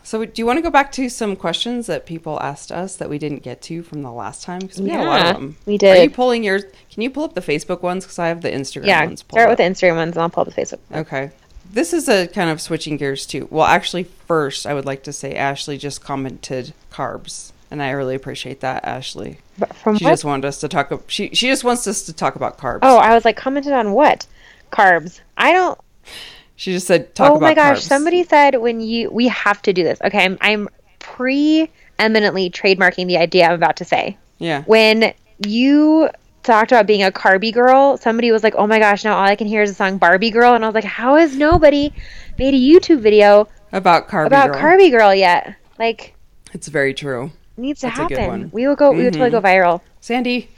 so, 0.03 0.23
do 0.25 0.33
you 0.41 0.45
want 0.45 0.57
to 0.57 0.61
go 0.61 0.69
back 0.69 0.91
to 0.93 1.09
some 1.09 1.35
questions 1.35 1.87
that 1.87 2.05
people 2.05 2.39
asked 2.41 2.71
us 2.71 2.95
that 2.97 3.09
we 3.09 3.17
didn't 3.17 3.41
get 3.41 3.61
to 3.63 3.81
from 3.81 4.03
the 4.03 4.11
last 4.11 4.43
time? 4.43 4.59
Because 4.59 4.79
we 4.81 4.89
had 4.89 4.99
a 4.99 5.03
lot 5.03 5.25
of 5.27 5.33
them. 5.35 5.57
we 5.65 5.77
did. 5.79 5.97
Are 5.97 6.03
you 6.03 6.09
pulling 6.11 6.43
yours? 6.43 6.63
Can 6.95 7.03
you 7.03 7.09
pull 7.11 7.25
up 7.25 7.33
the 7.35 7.41
Facebook 7.41 7.81
ones? 7.83 8.05
Because 8.05 8.17
I 8.19 8.29
have 8.29 8.41
the 8.41 8.49
Instagram 8.49 8.85
Yeah, 8.87 9.05
ones. 9.05 9.21
pulled 9.21 9.37
Yeah. 9.37 9.43
start 9.43 9.49
with 9.51 9.59
up. 9.59 9.75
the 9.77 9.85
Instagram 9.85 9.95
ones, 9.97 10.15
and 10.15 10.23
I'll 10.23 10.29
pull 10.29 10.41
up 10.47 10.53
the 10.53 10.59
Facebook. 10.59 10.79
Okay. 10.93 11.29
This 11.71 11.91
is 11.93 12.07
a 12.09 12.25
kind 12.27 12.49
of 12.49 12.61
switching 12.61 12.95
gears 12.97 13.25
too. 13.25 13.47
Well, 13.51 13.65
actually, 13.65 14.03
first, 14.27 14.65
I 14.65 14.73
would 14.73 14.85
like 14.85 15.03
to 15.03 15.13
say 15.13 15.35
Ashley 15.35 15.77
just 15.77 16.01
commented 16.01 16.73
carbs, 16.91 17.51
and 17.69 17.83
I 17.83 17.89
really 17.91 18.15
appreciate 18.15 18.61
that, 18.61 18.85
Ashley. 18.85 19.39
But 19.59 19.75
from 19.75 19.97
She 19.97 20.05
what? 20.05 20.11
just 20.11 20.23
wanted 20.25 20.45
us 20.47 20.59
to 20.61 20.69
talk. 20.69 20.89
She 21.07 21.29
she 21.33 21.47
just 21.47 21.63
wants 21.65 21.85
us 21.85 22.03
to 22.03 22.13
talk 22.13 22.35
about 22.37 22.57
carbs. 22.57 22.79
oh, 22.81 22.97
I 22.97 23.13
was 23.13 23.25
like 23.25 23.35
commented 23.35 23.73
on 23.73 23.91
what? 23.91 24.25
Carbs. 24.71 25.19
I 25.37 25.51
don't. 25.51 25.77
she 26.55 26.71
just 26.71 26.87
said 26.87 27.13
talk 27.13 27.33
oh 27.33 27.39
my 27.41 27.53
gosh! 27.53 27.79
carbs. 27.79 27.87
Somebody 27.89 28.23
said 28.23 28.55
when 28.61 28.79
you 28.79 29.09
we 29.11 29.27
have 29.27 29.61
to 29.63 29.73
do 29.73 29.83
this. 29.83 29.99
Okay, 30.01 30.23
I'm 30.23 30.37
I'm 30.39 30.69
pre-eminently 30.99 32.49
trademarking 32.49 33.07
the 33.07 33.17
idea 33.17 33.47
I'm 33.47 33.53
about 33.53 33.75
to 33.77 33.85
say. 33.85 34.17
Yeah. 34.37 34.63
When 34.63 35.13
you 35.45 36.09
talked 36.45 36.71
about 36.71 36.87
being 36.87 37.03
a 37.03 37.11
carby 37.11 37.53
girl, 37.53 37.97
somebody 37.97 38.31
was 38.31 38.43
like, 38.43 38.55
"Oh 38.55 38.67
my 38.67 38.79
gosh!" 38.79 39.03
Now 39.03 39.17
all 39.17 39.23
I 39.25 39.35
can 39.35 39.47
hear 39.47 39.61
is 39.63 39.71
the 39.71 39.75
song 39.75 39.97
Barbie 39.97 40.31
Girl, 40.31 40.53
and 40.53 40.63
I 40.63 40.67
was 40.67 40.75
like, 40.75 40.83
"How 40.83 41.15
has 41.15 41.35
nobody 41.35 41.93
made 42.37 42.53
a 42.53 42.57
YouTube 42.57 42.99
video 42.99 43.47
About 43.71 44.07
carb. 44.07 44.27
about 44.27 44.51
girl. 44.53 44.61
Carby 44.61 44.91
Girl 44.91 45.13
yet? 45.13 45.55
Like, 45.77 46.15
It's 46.53 46.67
very 46.67 46.93
true. 46.93 47.31
needs 47.57 47.81
to 47.81 47.87
That's 47.87 47.97
happen. 47.99 48.49
We 48.53 48.67
will 48.67 48.75
go. 48.75 48.91
We 48.91 49.03
will 49.03 49.11
totally 49.11 49.31
go 49.31 49.41
viral. 49.41 49.81
Sandy, 50.01 50.49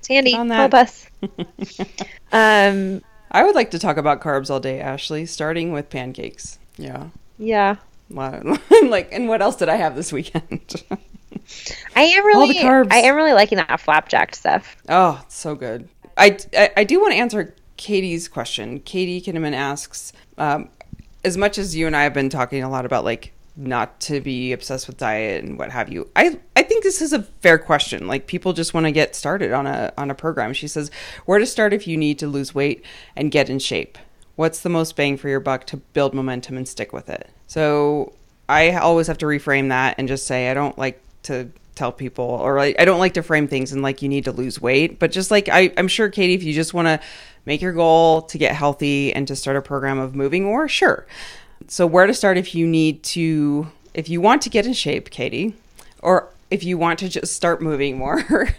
Sandy, 0.00 0.32
help 0.32 0.74
us. 0.74 1.06
um, 2.32 3.02
I 3.30 3.44
would 3.44 3.54
like 3.54 3.70
to 3.72 3.78
talk 3.78 3.96
about 3.96 4.20
carbs 4.20 4.50
all 4.50 4.60
day, 4.60 4.80
Ashley, 4.80 5.26
starting 5.26 5.72
with 5.72 5.90
pancakes. 5.90 6.58
Yeah. 6.76 7.08
yeah. 7.38 7.76
Wow. 8.10 8.58
like, 8.84 9.10
and 9.12 9.28
what 9.28 9.40
else 9.42 9.56
did 9.56 9.68
I 9.68 9.76
have 9.76 9.96
this 9.96 10.12
weekend? 10.12 10.84
I 11.96 12.02
am 12.02 12.24
All 12.24 12.46
the 12.46 12.54
really, 12.54 12.54
carbs. 12.56 12.92
I 12.92 12.98
am 12.98 13.16
really 13.16 13.32
liking 13.32 13.58
that 13.58 13.80
flapjack 13.80 14.34
stuff. 14.34 14.76
oh, 14.88 15.20
it's 15.24 15.36
so 15.36 15.54
good. 15.54 15.88
I, 16.16 16.38
I, 16.56 16.70
I 16.78 16.84
do 16.84 17.00
want 17.00 17.12
to 17.12 17.18
answer 17.18 17.54
Katie's 17.76 18.28
question. 18.28 18.80
Katie 18.80 19.20
Kinnaman 19.20 19.54
asks, 19.54 20.12
um, 20.38 20.68
as 21.24 21.36
much 21.36 21.58
as 21.58 21.74
you 21.76 21.86
and 21.86 21.96
I 21.96 22.02
have 22.02 22.14
been 22.14 22.28
talking 22.28 22.62
a 22.62 22.68
lot 22.68 22.84
about 22.84 23.04
like 23.04 23.32
not 23.54 24.00
to 24.00 24.20
be 24.20 24.52
obsessed 24.52 24.86
with 24.86 24.96
diet 24.96 25.44
and 25.44 25.58
what 25.58 25.70
have 25.70 25.92
you, 25.92 26.08
I, 26.16 26.38
I 26.56 26.62
think 26.62 26.82
this 26.82 27.02
is 27.02 27.12
a 27.12 27.22
fair 27.22 27.58
question. 27.58 28.06
Like 28.06 28.26
people 28.26 28.52
just 28.52 28.74
want 28.74 28.86
to 28.86 28.92
get 28.92 29.14
started 29.14 29.52
on 29.52 29.66
a 29.66 29.92
on 29.96 30.10
a 30.10 30.14
program. 30.14 30.52
She 30.52 30.68
says, 30.68 30.90
where 31.26 31.38
to 31.38 31.46
start 31.46 31.72
if 31.72 31.86
you 31.86 31.96
need 31.96 32.18
to 32.20 32.26
lose 32.26 32.54
weight 32.54 32.84
and 33.16 33.30
get 33.30 33.50
in 33.50 33.58
shape. 33.58 33.98
What's 34.36 34.60
the 34.60 34.70
most 34.70 34.96
bang 34.96 35.16
for 35.16 35.28
your 35.28 35.40
buck 35.40 35.66
to 35.66 35.76
build 35.76 36.14
momentum 36.14 36.56
and 36.56 36.66
stick 36.66 36.92
with 36.92 37.10
it? 37.10 37.28
So 37.46 38.14
I 38.48 38.74
always 38.76 39.06
have 39.06 39.18
to 39.18 39.26
reframe 39.26 39.68
that 39.68 39.96
and 39.98 40.08
just 40.08 40.26
say 40.26 40.50
I 40.50 40.54
don't 40.54 40.76
like 40.78 41.02
to 41.24 41.48
tell 41.74 41.92
people 41.92 42.24
or 42.24 42.58
I, 42.58 42.74
I 42.78 42.84
don't 42.84 42.98
like 42.98 43.14
to 43.14 43.22
frame 43.22 43.48
things 43.48 43.72
and 43.72 43.82
like 43.82 44.02
you 44.02 44.08
need 44.08 44.24
to 44.24 44.32
lose 44.32 44.60
weight. 44.60 44.98
But 44.98 45.12
just 45.12 45.30
like 45.30 45.48
I, 45.48 45.72
I'm 45.76 45.88
sure 45.88 46.08
Katie, 46.08 46.34
if 46.34 46.42
you 46.42 46.52
just 46.52 46.74
want 46.74 46.86
to 46.86 47.00
make 47.46 47.62
your 47.62 47.72
goal 47.72 48.22
to 48.22 48.38
get 48.38 48.54
healthy 48.54 49.12
and 49.12 49.26
to 49.28 49.36
start 49.36 49.56
a 49.56 49.62
program 49.62 49.98
of 49.98 50.14
moving 50.14 50.44
more, 50.44 50.68
sure. 50.68 51.06
So 51.68 51.86
where 51.86 52.06
to 52.06 52.14
start 52.14 52.36
if 52.36 52.54
you 52.54 52.66
need 52.66 53.02
to 53.04 53.68
if 53.94 54.08
you 54.08 54.20
want 54.20 54.42
to 54.42 54.50
get 54.50 54.66
in 54.66 54.72
shape, 54.72 55.10
Katie, 55.10 55.54
or 56.00 56.28
if 56.50 56.64
you 56.64 56.76
want 56.78 56.98
to 57.00 57.08
just 57.08 57.34
start 57.34 57.62
moving 57.62 57.98
more. 57.98 58.24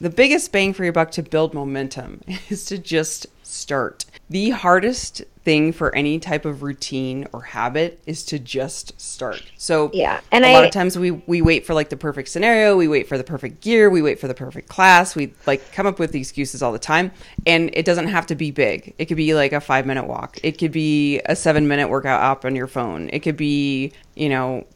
the 0.00 0.10
biggest 0.10 0.52
bang 0.52 0.72
for 0.72 0.84
your 0.84 0.92
buck 0.92 1.10
to 1.12 1.22
build 1.22 1.54
momentum 1.54 2.22
is 2.48 2.64
to 2.66 2.78
just 2.78 3.26
start. 3.58 4.04
The 4.30 4.50
hardest 4.50 5.22
thing 5.44 5.72
for 5.72 5.94
any 5.94 6.18
type 6.18 6.44
of 6.44 6.62
routine 6.62 7.26
or 7.32 7.40
habit 7.40 7.98
is 8.04 8.22
to 8.24 8.38
just 8.38 9.00
start. 9.00 9.42
So 9.56 9.90
Yeah, 9.94 10.20
and 10.30 10.44
a 10.44 10.48
I- 10.48 10.52
lot 10.52 10.64
of 10.64 10.70
times 10.70 10.98
we 10.98 11.10
we 11.12 11.40
wait 11.40 11.64
for 11.64 11.72
like 11.72 11.88
the 11.88 11.96
perfect 11.96 12.28
scenario, 12.28 12.76
we 12.76 12.86
wait 12.88 13.08
for 13.08 13.16
the 13.16 13.24
perfect 13.24 13.62
gear, 13.62 13.88
we 13.88 14.02
wait 14.02 14.20
for 14.20 14.28
the 14.28 14.34
perfect 14.34 14.68
class, 14.68 15.16
we 15.16 15.32
like 15.46 15.72
come 15.72 15.86
up 15.86 15.98
with 15.98 16.14
excuses 16.14 16.62
all 16.62 16.72
the 16.72 16.78
time, 16.78 17.10
and 17.46 17.70
it 17.72 17.86
doesn't 17.86 18.08
have 18.08 18.26
to 18.26 18.34
be 18.34 18.50
big. 18.50 18.94
It 18.98 19.06
could 19.06 19.16
be 19.16 19.32
like 19.34 19.52
a 19.52 19.60
five 19.60 19.86
minute 19.86 20.06
walk. 20.06 20.38
It 20.42 20.58
could 20.58 20.72
be 20.72 21.20
a 21.24 21.34
seven 21.34 21.66
minute 21.66 21.88
workout 21.88 22.20
app 22.20 22.44
on 22.44 22.54
your 22.54 22.66
phone. 22.66 23.08
It 23.12 23.20
could 23.20 23.36
be 23.36 23.92
you 24.16 24.28
know 24.28 24.66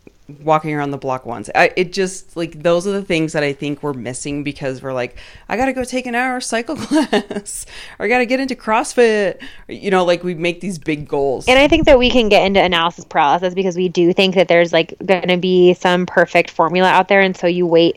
walking 0.42 0.74
around 0.74 0.90
the 0.90 0.98
block 0.98 1.26
once. 1.26 1.50
I, 1.54 1.72
it 1.76 1.92
just 1.92 2.36
like 2.36 2.62
those 2.62 2.86
are 2.86 2.92
the 2.92 3.02
things 3.02 3.32
that 3.32 3.42
I 3.42 3.52
think 3.52 3.82
we're 3.82 3.92
missing 3.92 4.44
because 4.44 4.82
we're 4.82 4.92
like, 4.92 5.16
I 5.48 5.56
got 5.56 5.66
to 5.66 5.72
go 5.72 5.84
take 5.84 6.06
an 6.06 6.14
hour 6.14 6.40
cycle 6.40 6.76
class, 6.78 7.66
or 7.98 8.06
I 8.06 8.08
got 8.08 8.18
to 8.18 8.26
get 8.26 8.40
into 8.40 8.54
CrossFit. 8.54 9.40
Or, 9.68 9.74
you 9.74 9.90
know, 9.90 10.04
like 10.04 10.22
we 10.22 10.34
make 10.34 10.60
these 10.60 10.78
big 10.78 11.08
goals. 11.08 11.48
And 11.48 11.58
I 11.58 11.68
think 11.68 11.86
that 11.86 11.98
we 11.98 12.10
can 12.10 12.28
get 12.28 12.44
into 12.44 12.62
analysis 12.62 13.04
paralysis 13.04 13.54
because 13.54 13.76
we 13.76 13.88
do 13.88 14.12
think 14.12 14.34
that 14.34 14.48
there's 14.48 14.72
like 14.72 14.94
to 14.98 15.36
be 15.36 15.74
some 15.74 16.06
perfect 16.06 16.50
formula 16.50 16.88
out 16.88 17.08
there, 17.08 17.20
and 17.20 17.36
so 17.36 17.46
you 17.46 17.66
wait 17.66 17.96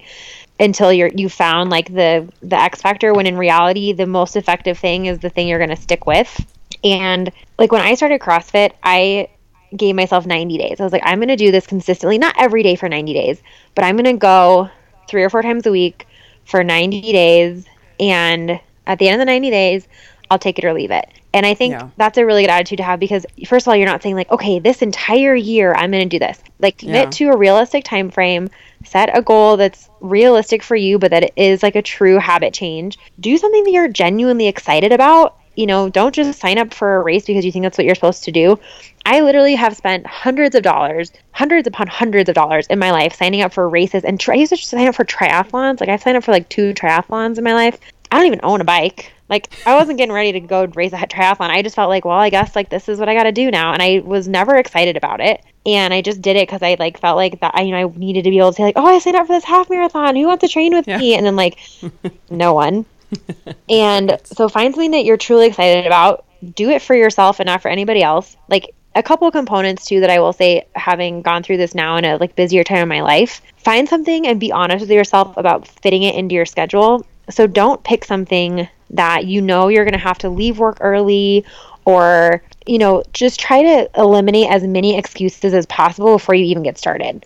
until 0.59 0.93
you're 0.93 1.09
you 1.09 1.27
found 1.27 1.69
like 1.69 1.93
the 1.93 2.27
the 2.41 2.55
X 2.55 2.81
factor. 2.81 3.13
When 3.13 3.27
in 3.27 3.37
reality, 3.37 3.93
the 3.93 4.07
most 4.07 4.35
effective 4.35 4.77
thing 4.77 5.07
is 5.07 5.19
the 5.19 5.29
thing 5.29 5.47
you're 5.47 5.65
to 5.65 5.75
stick 5.75 6.05
with. 6.05 6.45
And 6.83 7.31
like 7.57 7.71
when 7.71 7.81
I 7.81 7.95
started 7.95 8.21
CrossFit, 8.21 8.71
I 8.83 9.29
gave 9.75 9.95
myself 9.95 10.25
90 10.25 10.57
days. 10.57 10.79
I 10.79 10.83
was 10.83 10.93
like, 10.93 11.03
I'm 11.05 11.19
going 11.19 11.29
to 11.29 11.35
do 11.35 11.51
this 11.51 11.67
consistently, 11.67 12.17
not 12.17 12.35
every 12.37 12.63
day 12.63 12.75
for 12.75 12.89
90 12.89 13.13
days, 13.13 13.41
but 13.73 13.83
I'm 13.83 13.95
going 13.95 14.05
to 14.05 14.19
go 14.19 14.69
three 15.07 15.23
or 15.23 15.29
four 15.29 15.41
times 15.41 15.65
a 15.65 15.71
week 15.71 16.07
for 16.45 16.63
90 16.63 17.01
days. 17.01 17.65
And 17.99 18.59
at 18.87 18.99
the 18.99 19.07
end 19.07 19.15
of 19.15 19.19
the 19.25 19.31
90 19.31 19.49
days, 19.49 19.87
I'll 20.29 20.39
take 20.39 20.59
it 20.59 20.65
or 20.65 20.73
leave 20.73 20.91
it. 20.91 21.07
And 21.33 21.45
I 21.45 21.53
think 21.53 21.73
Yeah. 21.73 21.89
that's 21.97 22.17
a 22.17 22.25
really 22.25 22.43
good 22.43 22.49
attitude 22.49 22.77
to 22.77 22.83
have 22.83 22.99
because 22.99 23.25
first 23.45 23.65
of 23.67 23.69
all, 23.69 23.75
you're 23.75 23.87
not 23.87 24.01
saying 24.01 24.15
like, 24.15 24.31
okay, 24.31 24.59
this 24.59 24.81
entire 24.81 25.35
year 25.35 25.73
I'm 25.73 25.91
going 25.91 26.07
to 26.07 26.09
do 26.09 26.19
this. 26.19 26.39
Like 26.59 26.77
commit 26.77 26.95
Yeah. 27.05 27.09
to 27.09 27.29
a 27.31 27.37
realistic 27.37 27.83
time 27.83 28.09
frame, 28.09 28.49
set 28.85 29.15
a 29.15 29.21
goal 29.21 29.57
that's 29.57 29.89
realistic 29.99 30.63
for 30.63 30.75
you, 30.75 30.97
but 30.97 31.11
that 31.11 31.23
it 31.23 31.33
is 31.35 31.61
like 31.61 31.75
a 31.75 31.81
true 31.81 32.17
habit 32.19 32.53
change. 32.53 32.97
Do 33.19 33.37
something 33.37 33.63
that 33.65 33.71
you're 33.71 33.89
genuinely 33.89 34.47
excited 34.47 34.93
about 34.93 35.35
you 35.55 35.65
know, 35.65 35.89
don't 35.89 36.13
just 36.13 36.39
sign 36.39 36.57
up 36.57 36.73
for 36.73 36.97
a 36.97 37.03
race 37.03 37.25
because 37.25 37.45
you 37.45 37.51
think 37.51 37.63
that's 37.63 37.77
what 37.77 37.85
you're 37.85 37.95
supposed 37.95 38.23
to 38.25 38.31
do. 38.31 38.59
I 39.05 39.21
literally 39.21 39.55
have 39.55 39.75
spent 39.75 40.05
hundreds 40.07 40.55
of 40.55 40.63
dollars, 40.63 41.11
hundreds 41.31 41.67
upon 41.67 41.87
hundreds 41.87 42.29
of 42.29 42.35
dollars 42.35 42.67
in 42.67 42.79
my 42.79 42.91
life 42.91 43.15
signing 43.15 43.41
up 43.41 43.53
for 43.53 43.69
races. 43.69 44.03
And 44.03 44.23
I 44.27 44.33
used 44.33 44.51
to 44.51 44.57
sign 44.57 44.87
up 44.87 44.95
for 44.95 45.05
triathlons. 45.05 45.79
Like 45.79 45.89
I've 45.89 46.01
signed 46.01 46.17
up 46.17 46.23
for 46.23 46.31
like 46.31 46.49
two 46.49 46.73
triathlons 46.73 47.37
in 47.37 47.43
my 47.43 47.53
life. 47.53 47.79
I 48.11 48.17
don't 48.17 48.27
even 48.27 48.39
own 48.43 48.61
a 48.61 48.65
bike. 48.65 49.11
Like 49.29 49.49
I 49.65 49.75
wasn't 49.75 49.97
getting 49.97 50.13
ready 50.13 50.31
to 50.33 50.39
go 50.39 50.65
race 50.65 50.93
a 50.93 50.97
triathlon. 50.97 51.49
I 51.49 51.61
just 51.61 51.75
felt 51.75 51.89
like, 51.89 52.05
well, 52.05 52.17
I 52.17 52.29
guess 52.29 52.55
like 52.55 52.69
this 52.69 52.87
is 52.87 52.99
what 52.99 53.09
I 53.09 53.15
got 53.15 53.23
to 53.23 53.31
do 53.31 53.49
now, 53.49 53.73
and 53.73 53.81
I 53.81 53.99
was 54.05 54.27
never 54.27 54.55
excited 54.55 54.97
about 54.97 55.19
it. 55.19 55.43
And 55.65 55.93
I 55.93 56.01
just 56.01 56.21
did 56.21 56.35
it 56.35 56.47
because 56.47 56.61
I 56.61 56.75
like 56.77 56.99
felt 56.99 57.17
like 57.17 57.39
that. 57.39 57.55
I, 57.55 57.61
you 57.61 57.71
know, 57.71 57.89
I 57.89 57.97
needed 57.97 58.23
to 58.25 58.29
be 58.29 58.37
able 58.37 58.51
to 58.51 58.55
say 58.55 58.63
like, 58.63 58.77
oh, 58.77 58.85
I 58.85 58.99
signed 58.99 59.15
up 59.15 59.25
for 59.25 59.33
this 59.33 59.43
half 59.43 59.69
marathon. 59.69 60.15
Who 60.15 60.27
wants 60.27 60.41
to 60.41 60.47
train 60.47 60.75
with 60.75 60.87
yeah. 60.87 60.99
me? 60.99 61.15
And 61.15 61.25
then 61.25 61.35
like, 61.35 61.57
no 62.29 62.53
one. 62.53 62.85
and 63.69 64.19
so 64.23 64.49
find 64.49 64.73
something 64.73 64.91
that 64.91 65.05
you're 65.05 65.17
truly 65.17 65.47
excited 65.47 65.85
about. 65.85 66.25
Do 66.53 66.69
it 66.69 66.81
for 66.81 66.95
yourself 66.95 67.39
and 67.39 67.47
not 67.47 67.61
for 67.61 67.69
anybody 67.69 68.03
else. 68.03 68.35
Like 68.49 68.73
a 68.95 69.03
couple 69.03 69.29
components 69.31 69.85
too 69.85 69.99
that 69.99 70.09
I 70.09 70.19
will 70.19 70.33
say 70.33 70.67
having 70.75 71.21
gone 71.21 71.43
through 71.43 71.57
this 71.57 71.75
now 71.75 71.97
in 71.97 72.05
a 72.05 72.17
like 72.17 72.35
busier 72.35 72.63
time 72.63 72.83
of 72.83 72.87
my 72.87 73.01
life. 73.01 73.41
Find 73.57 73.89
something 73.89 74.27
and 74.27 74.39
be 74.39 74.51
honest 74.51 74.81
with 74.81 74.91
yourself 74.91 75.35
about 75.37 75.67
fitting 75.67 76.03
it 76.03 76.15
into 76.15 76.35
your 76.35 76.45
schedule. 76.45 77.05
So 77.29 77.47
don't 77.47 77.83
pick 77.83 78.05
something 78.05 78.67
that 78.91 79.25
you 79.25 79.41
know 79.41 79.67
you're 79.67 79.83
going 79.83 79.93
to 79.93 79.99
have 79.99 80.19
to 80.19 80.29
leave 80.29 80.59
work 80.59 80.77
early 80.79 81.45
or 81.85 82.43
you 82.65 82.77
know 82.77 83.03
just 83.13 83.39
try 83.39 83.61
to 83.61 83.89
eliminate 83.95 84.49
as 84.49 84.63
many 84.63 84.97
excuses 84.97 85.53
as 85.53 85.65
possible 85.67 86.15
before 86.15 86.35
you 86.35 86.45
even 86.45 86.63
get 86.63 86.77
started 86.77 87.25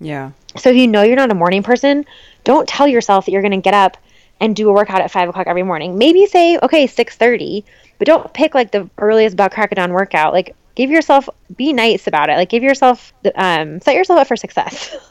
yeah 0.00 0.30
so 0.56 0.70
if 0.70 0.76
you 0.76 0.86
know 0.86 1.02
you're 1.02 1.16
not 1.16 1.30
a 1.30 1.34
morning 1.34 1.62
person 1.62 2.04
don't 2.44 2.68
tell 2.68 2.88
yourself 2.88 3.26
that 3.26 3.32
you're 3.32 3.42
going 3.42 3.50
to 3.52 3.58
get 3.58 3.74
up 3.74 3.96
and 4.40 4.56
do 4.56 4.68
a 4.68 4.72
workout 4.72 5.00
at 5.00 5.10
5 5.10 5.28
o'clock 5.28 5.46
every 5.46 5.62
morning 5.62 5.98
maybe 5.98 6.26
say 6.26 6.58
okay 6.62 6.86
6.30 6.86 7.64
but 7.98 8.06
don't 8.06 8.32
pick 8.32 8.54
like 8.54 8.72
the 8.72 8.88
earliest 8.98 9.36
butt 9.36 9.52
crack 9.52 9.72
of 9.72 9.76
dawn 9.76 9.92
workout 9.92 10.32
like 10.32 10.54
give 10.74 10.90
yourself 10.90 11.28
be 11.56 11.72
nice 11.72 12.06
about 12.06 12.30
it 12.30 12.34
like 12.34 12.48
give 12.48 12.62
yourself 12.62 13.12
um, 13.34 13.80
set 13.80 13.94
yourself 13.94 14.20
up 14.20 14.26
for 14.26 14.36
success 14.36 14.96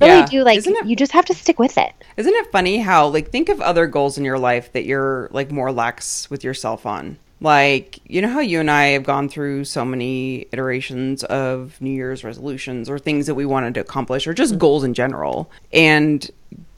really 0.00 0.20
yeah. 0.20 0.26
do 0.26 0.44
like 0.44 0.66
it, 0.66 0.86
you 0.86 0.96
just 0.96 1.12
have 1.12 1.24
to 1.26 1.34
stick 1.34 1.58
with 1.58 1.78
it. 1.78 1.92
Isn't 2.16 2.34
it 2.34 2.50
funny 2.50 2.78
how 2.78 3.08
like 3.08 3.30
think 3.30 3.48
of 3.48 3.60
other 3.60 3.86
goals 3.86 4.18
in 4.18 4.24
your 4.24 4.38
life 4.38 4.72
that 4.72 4.84
you're 4.84 5.28
like 5.32 5.50
more 5.50 5.72
lax 5.72 6.30
with 6.30 6.44
yourself 6.44 6.86
on? 6.86 7.18
Like, 7.40 7.98
you 8.06 8.22
know 8.22 8.28
how 8.28 8.38
you 8.38 8.60
and 8.60 8.70
I 8.70 8.88
have 8.88 9.02
gone 9.02 9.28
through 9.28 9.64
so 9.64 9.84
many 9.84 10.46
iterations 10.52 11.24
of 11.24 11.80
New 11.80 11.90
Year's 11.90 12.22
resolutions 12.22 12.88
or 12.88 13.00
things 13.00 13.26
that 13.26 13.34
we 13.34 13.44
wanted 13.44 13.74
to 13.74 13.80
accomplish 13.80 14.28
or 14.28 14.34
just 14.34 14.52
mm-hmm. 14.52 14.60
goals 14.60 14.84
in 14.84 14.94
general. 14.94 15.50
And 15.72 16.30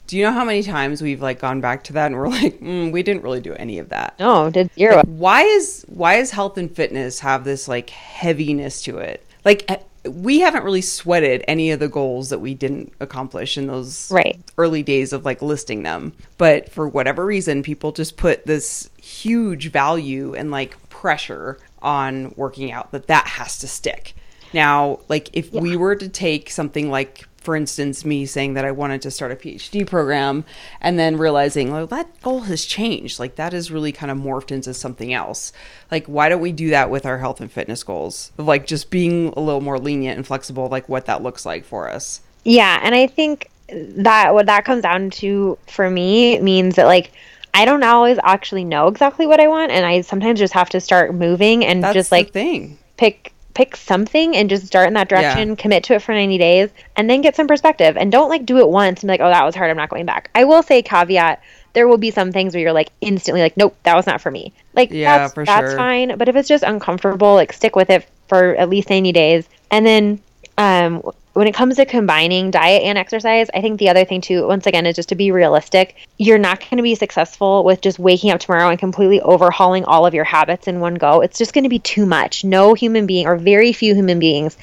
do 0.07 0.17
you 0.17 0.25
know 0.25 0.33
how 0.33 0.45
many 0.45 0.63
times 0.63 1.01
we've 1.01 1.23
like 1.23 1.41
gone 1.41 1.61
back 1.61 1.85
to 1.85 1.93
that 1.95 2.07
and 2.07 2.17
we're 2.17 2.29
like, 2.43 2.61
mm, 2.61 2.93
we 2.93 3.03
didn't 3.03 3.23
really 3.23 3.41
do 3.41 3.55
any 3.55 3.79
of 3.79 3.89
that? 3.91 4.19
No, 4.19 4.51
did 4.51 4.71
zero. 4.75 4.97
Like, 4.97 5.07
why 5.07 5.43
is 5.43 5.85
why 5.89 6.15
is 6.17 6.31
health 6.31 6.59
and 6.59 6.75
fitness 6.75 7.21
have 7.21 7.45
this 7.45 7.69
like 7.69 7.91
heaviness 7.91 8.83
to 8.83 8.99
it? 8.99 9.27
Like 9.45 9.69
we 10.07 10.41
haven't 10.41 10.65
really 10.65 10.83
sweated 10.83 11.45
any 11.49 11.71
of 11.71 11.81
the 11.81 11.89
goals 11.89 12.29
that 12.29 12.39
we 12.39 12.55
didn't 12.55 12.93
accomplish 13.01 13.57
in 13.57 13.67
those 13.67 14.11
right. 14.11 14.39
early 14.59 14.83
days 14.83 15.13
of 15.13 15.25
like 15.25 15.41
listing 15.41 15.83
them. 15.83 16.13
But 16.37 16.71
for 16.71 16.89
whatever 16.89 17.25
reason, 17.25 17.63
people 17.63 17.93
just 17.93 18.17
put 18.17 18.45
this 18.45 18.91
huge 19.01 19.71
value 19.71 20.35
and 20.35 20.51
like 20.51 20.77
pressure 20.91 21.59
on 21.81 22.35
working 22.37 22.71
out 22.71 22.93
that 22.93 23.07
that 23.07 23.27
has 23.27 23.59
to 23.61 23.69
stick. 23.69 24.15
Now, 24.53 25.01
like 25.09 25.31
if 25.33 25.53
yeah. 25.53 25.61
we 25.61 25.77
were 25.77 25.97
to 25.97 26.09
take 26.09 26.51
something 26.51 26.91
like 26.91 27.27
for 27.45 27.55
instance, 27.55 28.05
me 28.05 28.27
saying 28.27 28.55
that 28.55 28.65
I 28.65 28.71
wanted 28.73 29.03
to 29.03 29.11
start 29.11 29.31
a 29.31 29.37
PhD 29.37 29.87
program 29.87 30.45
and 30.81 30.99
then 30.99 31.19
realizing, 31.19 31.71
like, 31.71 31.91
that 31.91 32.23
goal 32.23 32.41
has 32.41 32.65
changed. 32.65 33.21
Like, 33.21 33.37
that 33.37 33.53
has 33.53 33.71
really 33.71 33.93
kind 33.93 34.11
of 34.11 34.17
morphed 34.17 34.51
into 34.51 34.73
something 34.73 35.13
else. 35.13 35.53
Like, 35.91 36.07
why 36.07 36.31
don't 36.31 36.41
we 36.41 36.53
do 36.53 36.71
that 36.71 36.91
with 36.91 37.05
our 37.05 37.19
health 37.19 37.41
and 37.41 37.53
fitness 37.53 37.85
goals? 37.85 38.33
Of 38.39 38.47
like 38.47 38.67
just 38.67 38.91
being 38.91 39.35
a 39.37 39.41
little 39.41 39.61
more 39.61 39.79
lenient 39.79 40.17
and 40.17 40.27
flexible, 40.27 40.69
like 40.69 40.89
what 40.89 41.05
that 41.05 41.23
looks 41.23 41.45
like 41.45 41.67
for 41.67 41.91
us. 41.91 42.23
Yeah. 42.45 42.81
And 42.83 42.95
I 42.95 43.07
think 43.07 43.51
that 43.69 44.33
what 44.33 44.47
that 44.47 44.65
comes 44.65 44.83
down 44.83 45.11
to 45.11 45.59
for 45.69 45.91
me 45.91 46.41
means 46.41 46.77
that, 46.77 46.87
like, 46.87 47.13
I 47.53 47.67
don't 47.67 47.85
always 47.85 48.19
actually 48.25 48.65
know 48.65 48.89
exactly 48.89 49.27
what 49.27 49.39
I 49.39 49.49
want. 49.49 49.71
And 49.71 49.85
I 49.85 50.01
sometimes 50.01 50.39
just 50.39 50.55
have 50.55 50.71
to 50.71 50.81
start 50.81 51.15
moving 51.15 51.65
and 51.65 51.85
That's 51.85 51.95
just 51.95 52.11
like 52.11 52.33
thing. 52.33 52.79
pick 52.97 53.34
pick 53.55 53.77
something 53.77 54.37
and 54.37 54.51
just 54.51 54.67
start 54.67 54.89
in 54.89 54.95
that 54.95 55.09
direction, 55.09 55.51
yeah. 55.51 55.55
commit 55.55 55.85
to 55.85 55.95
it 55.95 56.03
for 56.03 56.13
90 56.13 56.39
days, 56.39 56.71
and 56.97 57.09
then 57.09 57.23
get 57.23 57.37
some 57.37 57.47
perspective. 57.47 57.97
And 57.97 58.13
don't 58.13 58.29
like 58.29 58.45
do 58.45 58.59
it 58.59 58.69
once 58.69 59.03
and 59.03 59.09
be 59.09 59.13
like, 59.13 59.21
oh, 59.21 59.29
that 59.29 59.45
was 59.45 59.55
hard. 59.55 59.71
I'm 59.71 59.77
not 59.77 59.89
going 59.89 60.07
back. 60.07 60.31
I 60.35 60.45
will 60.45 60.63
say, 60.63 60.83
caveat, 60.83 61.43
there 61.73 61.89
will 61.89 61.99
be 61.99 62.11
some 62.11 62.33
things 62.33 62.55
where 62.55 62.63
you're 62.63 62.73
like 62.73 62.91
instantly 63.01 63.41
like, 63.41 63.57
nope, 63.57 63.77
that 63.85 63.97
was 63.97 64.07
not 64.07 64.21
for 64.21 64.31
me. 64.31 64.53
Like, 64.75 64.91
yeah, 64.91 65.19
that's, 65.19 65.35
that's 65.35 65.71
sure. 65.71 65.77
fine. 65.77 66.17
But 66.19 66.29
if 66.29 66.37
it's 66.37 66.49
just 66.49 66.65
uncomfortable, 66.65 67.35
like 67.35 67.53
stick 67.53 67.77
with 67.77 67.91
it 67.91 68.09
for 68.29 68.55
at 68.57 68.69
least 68.69 68.91
90 68.91 69.13
days. 69.13 69.49
And 69.71 69.87
then 69.87 70.21
um, 70.59 71.03
when 71.35 71.49
it 71.49 71.55
comes 71.55 71.77
to 71.77 71.85
combining 71.85 72.51
diet 72.53 72.85
and 72.85 72.97
exercise, 72.97 73.49
I 73.53 73.61
think 73.61 73.79
the 73.79 73.89
other 73.89 74.05
thing 74.05 74.21
too, 74.21 74.47
once 74.47 74.67
again, 74.67 74.87
is 74.87 74.95
just 74.95 75.09
to 75.11 75.17
be 75.17 75.33
realistic. 75.33 75.97
You're 76.17 76.39
not 76.39 76.61
going 76.61 76.77
to 76.77 76.83
be 76.83 76.95
successful 76.95 77.65
with 77.65 77.81
just 77.81 77.99
waking 77.99 78.31
up 78.31 78.39
tomorrow 78.39 78.71
and 78.71 78.79
completely 78.79 79.21
overhauling 79.21 79.85
all 79.85 80.07
of 80.07 80.15
your 80.15 80.25
habits 80.25 80.69
in 80.69 80.79
one 80.79 80.95
go. 80.95 81.21
It's 81.21 81.37
just 81.37 81.53
going 81.53 81.65
to 81.65 81.69
be 81.69 81.81
too 81.81 82.07
much. 82.07 82.45
No 82.45 82.75
human 82.75 83.07
being, 83.07 83.27
or 83.27 83.37
very 83.37 83.73
few 83.73 83.95
human 83.97 84.21
beings, 84.21 84.57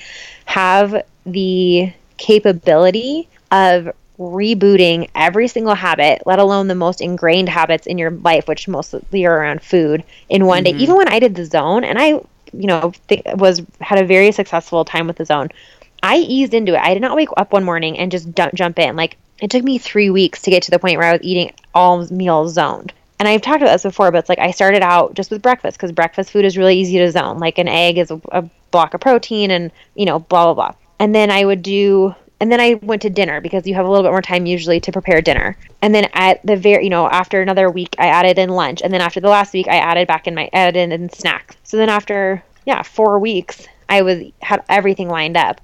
have 0.45 1.03
the 1.25 1.91
capability 2.17 3.27
of 3.51 3.93
rebooting 4.17 5.09
every 5.13 5.49
single 5.49 5.75
habit, 5.75 6.21
let 6.25 6.39
alone 6.39 6.69
the 6.69 6.75
most 6.75 7.01
ingrained 7.01 7.49
habits 7.49 7.85
in 7.85 7.97
your 7.97 8.11
life, 8.11 8.47
which 8.47 8.69
mostly 8.69 9.25
are 9.25 9.35
around 9.35 9.61
food, 9.61 10.05
in 10.29 10.45
one 10.45 10.63
mm-hmm. 10.63 10.77
day. 10.77 10.83
Even 10.83 10.95
when 10.95 11.09
I 11.09 11.19
did 11.19 11.35
the 11.35 11.45
zone, 11.45 11.83
and 11.83 11.99
I, 11.99 12.21
you 12.53 12.67
know, 12.67 12.93
th- 13.09 13.23
was 13.35 13.61
had 13.81 14.01
a 14.01 14.05
very 14.05 14.31
successful 14.31 14.85
time 14.85 15.07
with 15.07 15.17
the 15.17 15.25
zone 15.25 15.49
I 16.03 16.17
eased 16.17 16.53
into 16.53 16.73
it. 16.73 16.81
I 16.81 16.93
did 16.93 17.01
not 17.01 17.15
wake 17.15 17.29
up 17.37 17.53
one 17.53 17.63
morning 17.63 17.97
and 17.97 18.11
just 18.11 18.29
jump 18.53 18.79
in. 18.79 18.95
Like 18.95 19.17
it 19.41 19.49
took 19.51 19.63
me 19.63 19.77
three 19.77 20.09
weeks 20.09 20.41
to 20.43 20.49
get 20.49 20.63
to 20.63 20.71
the 20.71 20.79
point 20.79 20.97
where 20.97 21.07
I 21.07 21.13
was 21.13 21.21
eating 21.23 21.53
all 21.73 22.07
meals 22.11 22.53
zoned. 22.53 22.93
And 23.19 23.27
I've 23.27 23.41
talked 23.41 23.61
about 23.61 23.73
this 23.73 23.83
before, 23.83 24.11
but 24.11 24.17
it's 24.17 24.29
like 24.29 24.39
I 24.39 24.49
started 24.49 24.81
out 24.81 25.13
just 25.13 25.29
with 25.29 25.43
breakfast 25.43 25.77
because 25.77 25.91
breakfast 25.91 26.31
food 26.31 26.43
is 26.43 26.57
really 26.57 26.77
easy 26.77 26.97
to 26.97 27.11
zone. 27.11 27.37
Like 27.37 27.59
an 27.59 27.67
egg 27.67 27.99
is 27.99 28.09
a, 28.09 28.19
a 28.31 28.49
block 28.71 28.95
of 28.95 29.01
protein, 29.01 29.51
and 29.51 29.71
you 29.93 30.05
know, 30.05 30.19
blah 30.19 30.45
blah 30.45 30.53
blah. 30.53 30.75
And 30.97 31.13
then 31.13 31.29
I 31.29 31.45
would 31.45 31.61
do 31.61 32.15
and 32.39 32.51
then 32.51 32.59
I 32.59 32.73
went 32.73 33.03
to 33.03 33.11
dinner 33.11 33.39
because 33.39 33.67
you 33.67 33.75
have 33.75 33.85
a 33.85 33.89
little 33.89 34.03
bit 34.03 34.09
more 34.09 34.23
time 34.23 34.47
usually 34.47 34.79
to 34.79 34.91
prepare 34.91 35.21
dinner. 35.21 35.55
And 35.83 35.93
then 35.93 36.09
at 36.13 36.43
the 36.43 36.55
very, 36.55 36.85
you 36.85 36.89
know, 36.89 37.07
after 37.07 37.39
another 37.39 37.69
week, 37.69 37.95
I 37.99 38.07
added 38.07 38.39
in 38.39 38.49
lunch, 38.49 38.81
and 38.81 38.91
then 38.91 39.01
after 39.01 39.19
the 39.19 39.29
last 39.29 39.53
week, 39.53 39.67
I 39.67 39.77
added 39.77 40.07
back 40.07 40.25
in 40.25 40.33
my 40.33 40.49
added 40.51 40.75
in, 40.75 40.91
in 40.91 41.09
snacks. 41.11 41.55
So 41.63 41.77
then 41.77 41.89
after 41.89 42.43
yeah, 42.65 42.81
four 42.81 43.19
weeks, 43.19 43.67
I 43.87 44.01
was 44.01 44.23
had 44.41 44.63
everything 44.67 45.09
lined 45.09 45.37
up 45.37 45.61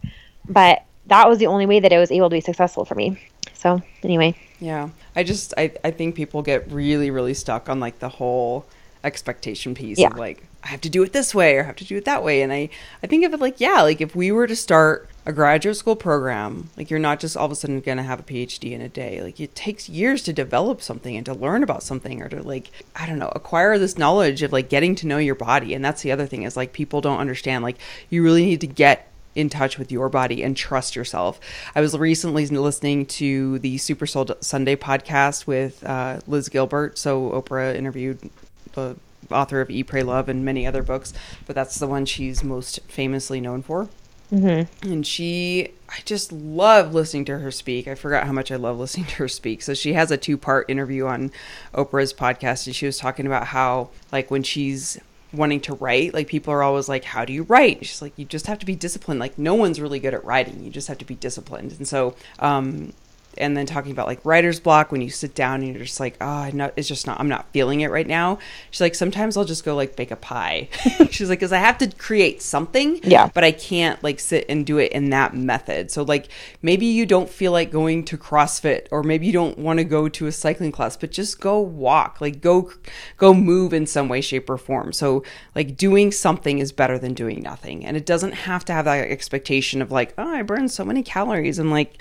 but 0.48 0.84
that 1.08 1.28
was 1.28 1.40
the 1.40 1.48
only 1.48 1.66
way 1.66 1.80
that 1.80 1.92
it 1.92 1.98
was 1.98 2.12
able 2.12 2.30
to 2.30 2.36
be 2.36 2.42
successful 2.42 2.86
for 2.86 2.96
me. 2.96 3.20
So 3.54 3.82
anyway. 4.04 4.36
Yeah. 4.60 4.90
I 5.16 5.24
just 5.24 5.54
I, 5.58 5.72
I 5.84 5.92
think 5.92 6.16
people 6.16 6.42
get 6.42 6.72
really, 6.72 7.12
really 7.12 7.34
stuck 7.34 7.70
on 7.70 7.80
like 7.80 8.00
the 8.00 8.10
whole 8.10 8.66
expectation 9.04 9.74
piece 9.74 9.98
yeah. 9.98 10.08
of 10.08 10.18
like 10.18 10.44
I 10.64 10.70
have 10.70 10.82
to 10.82 10.90
do 10.90 11.04
it 11.04 11.14
this 11.14 11.34
way 11.34 11.56
or 11.56 11.62
I 11.62 11.66
have 11.66 11.76
to 11.78 11.86
do 11.86 11.98
it 11.98 12.06
that 12.06 12.24
way. 12.24 12.42
And 12.42 12.52
I, 12.52 12.70
I 13.02 13.08
think 13.08 13.26
of 13.26 13.34
it 13.34 13.40
like, 13.40 13.62
yeah, 13.62 13.82
like 13.84 14.02
if 14.02 14.16
we 14.16 14.32
were 14.32 14.48
to 14.48 14.56
start 14.56 15.10
a 15.26 15.32
graduate 15.32 15.78
school 15.78 15.96
program, 15.96 16.70
like 16.76 16.90
you're 16.90 17.00
not 17.00 17.20
just 17.20 17.38
all 17.38 17.46
of 17.46 17.52
a 17.52 17.56
sudden 17.56 17.80
going 17.80 17.98
to 17.98 18.04
have 18.04 18.20
a 18.20 18.24
PhD 18.24 18.72
in 18.72 18.82
a 18.82 18.90
day. 18.90 19.22
Like 19.22 19.40
it 19.40 19.56
takes 19.56 19.88
years 19.88 20.24
to 20.24 20.34
develop 20.34 20.82
something 20.82 21.16
and 21.16 21.26
to 21.26 21.34
learn 21.34 21.64
about 21.64 21.84
something 21.84 22.22
or 22.22 22.30
to 22.30 22.42
like, 22.44 22.70
I 22.96 23.06
don't 23.06 23.20
know, 23.20 23.32
acquire 23.34 23.78
this 23.78 23.98
knowledge 23.98 24.42
of 24.44 24.52
like 24.52 24.68
getting 24.68 24.94
to 24.96 25.08
know 25.08 25.20
your 25.20 25.36
body. 25.36 25.74
And 25.74 25.86
that's 25.86 26.02
the 26.02 26.12
other 26.12 26.26
thing 26.26 26.44
is 26.44 26.58
like 26.58 26.74
people 26.74 27.02
don't 27.02 27.20
understand, 27.20 27.64
like 27.64 27.78
you 28.10 28.22
really 28.22 28.46
need 28.46 28.62
to 28.62 28.68
get 28.68 29.10
in 29.36 29.50
touch 29.50 29.78
with 29.78 29.92
your 29.92 30.10
body 30.10 30.44
and 30.44 30.58
trust 30.58 30.96
yourself. 30.96 31.40
I 31.76 31.82
was 31.82 31.98
recently 31.98 32.48
listening 32.48 33.06
to 33.06 33.60
the 33.60 33.78
Super 33.78 34.08
Soul 34.08 34.28
Sunday 34.42 34.76
podcast 34.76 35.46
with 35.46 35.84
uh, 35.84 36.20
Liz 36.28 36.50
Gilbert. 36.50 36.98
So 36.98 37.32
Oprah 37.32 37.76
interviewed 37.76 38.30
the 38.74 38.96
author 39.32 39.62
of 39.62 39.70
Eat, 39.70 39.84
Pray, 39.84 40.04
Love 40.04 40.30
and 40.30 40.46
many 40.46 40.66
other 40.66 40.84
books, 40.84 41.13
but 41.46 41.56
that's 41.56 41.80
the 41.80 41.88
one 41.88 42.06
she's 42.06 42.44
most 42.44 42.80
famously 42.88 43.42
known 43.42 43.62
for. 43.62 43.90
Mm-hmm. 44.32 44.90
And 44.90 45.08
she, 45.08 45.70
I 45.90 46.00
just 46.04 46.32
love 46.32 46.94
listening 46.94 47.26
to 47.26 47.40
her 47.40 47.52
speak. 47.52 47.88
I 47.88 47.96
forgot 47.96 48.26
how 48.26 48.34
much 48.34 48.52
I 48.52 48.58
love 48.58 48.78
listening 48.78 49.06
to 49.08 49.16
her 49.16 49.28
speak. 49.28 49.62
So 49.62 49.74
she 49.74 49.94
has 49.94 50.12
a 50.12 50.18
two 50.18 50.38
part 50.38 50.70
interview 50.70 51.06
on 51.06 51.32
Oprah's 51.74 52.13
podcast, 52.13 52.68
and 52.68 52.76
she 52.76 52.86
was 52.86 52.98
talking 52.98 53.26
about 53.26 53.48
how, 53.48 53.90
like, 54.12 54.30
when 54.30 54.44
she's 54.44 55.00
wanting 55.34 55.60
to 55.62 55.74
write 55.74 56.13
like 56.13 56.28
people 56.28 56.54
are 56.54 56.63
always 56.63 56.88
like 56.88 57.04
how 57.04 57.26
do 57.26 57.34
you 57.34 57.44
write? 57.44 57.86
She's 57.86 58.02
like 58.02 58.13
you 58.18 58.26
just 58.26 58.48
have 58.48 58.60
to 58.60 58.66
be 58.66 58.76
disciplined. 58.76 59.20
Like 59.20 59.38
no 59.38 59.56
one's 59.56 59.82
really 59.82 60.00
good 60.00 60.13
at 60.13 60.24
writing. 60.24 60.63
You 60.63 60.72
just 60.72 60.88
have 60.88 60.98
to 61.00 61.06
be 61.06 61.16
disciplined. 61.16 61.74
And 61.78 61.88
so 61.88 62.16
um 62.40 62.94
and 63.39 63.56
then 63.56 63.65
talking 63.65 63.91
about 63.91 64.08
like 64.08 64.19
writer's 64.23 64.60
block 64.60 64.91
when 64.91 65.02
you 65.02 65.10
sit 65.10 65.36
down 65.36 65.62
and 65.63 65.73
you're 65.76 65.84
just 65.86 66.00
like, 66.00 66.15
oh, 66.21 66.50
no, 66.54 66.71
it's 66.76 66.88
just 66.88 67.08
not, 67.08 67.19
I'm 67.19 67.30
not 67.30 67.52
feeling 67.52 67.82
it 67.82 67.91
right 67.91 68.08
now. 68.08 68.39
She's 68.71 68.82
like, 68.82 68.95
sometimes 68.95 69.38
I'll 69.38 69.45
just 69.45 69.63
go 69.65 69.76
like 69.76 69.95
bake 69.95 70.12
a 70.12 70.15
pie. 70.15 70.69
She's 71.12 71.30
like, 71.30 71.39
because 71.39 71.52
I 71.54 71.58
have 71.60 71.78
to 71.80 71.88
create 71.88 72.41
something, 72.41 73.00
Yeah. 73.04 73.30
but 73.34 73.43
I 73.43 73.52
can't 73.52 74.02
like 74.04 74.19
sit 74.19 74.45
and 74.50 74.65
do 74.65 74.78
it 74.78 74.91
in 74.91 75.10
that 75.12 75.36
method. 75.36 75.91
So 75.91 76.04
like 76.04 76.30
maybe 76.62 76.86
you 76.86 77.06
don't 77.06 77.30
feel 77.30 77.52
like 77.52 77.71
going 77.71 78.06
to 78.06 78.17
CrossFit 78.17 78.88
or 78.91 79.04
maybe 79.04 79.28
you 79.28 79.34
don't 79.34 79.58
want 79.58 79.80
to 79.80 79.84
go 79.84 80.10
to 80.10 80.28
a 80.28 80.32
cycling 80.32 80.71
class, 80.71 80.97
but 80.97 81.12
just 81.12 81.39
go 81.39 81.60
walk, 81.60 82.21
like 82.21 82.41
go 82.41 82.71
go 83.17 83.34
move 83.34 83.73
in 83.73 83.86
some 83.86 84.08
way, 84.10 84.21
shape, 84.21 84.50
or 84.50 84.58
form. 84.58 84.93
So 84.93 85.23
like 85.56 85.78
doing 85.78 86.12
something 86.12 86.60
is 86.60 86.71
better 86.71 86.97
than 87.00 87.13
doing 87.13 87.41
nothing. 87.41 87.86
And 87.86 87.95
it 87.97 88.06
doesn't 88.06 88.34
have 88.34 88.65
to 88.65 88.73
have 88.73 88.86
that 88.86 89.10
expectation 89.10 89.82
of 89.82 89.91
like, 89.91 90.13
oh, 90.17 90.28
I 90.28 90.41
burned 90.41 90.71
so 90.71 90.84
many 90.86 91.04
calories 91.04 91.60
and 91.60 91.71
like 91.71 91.97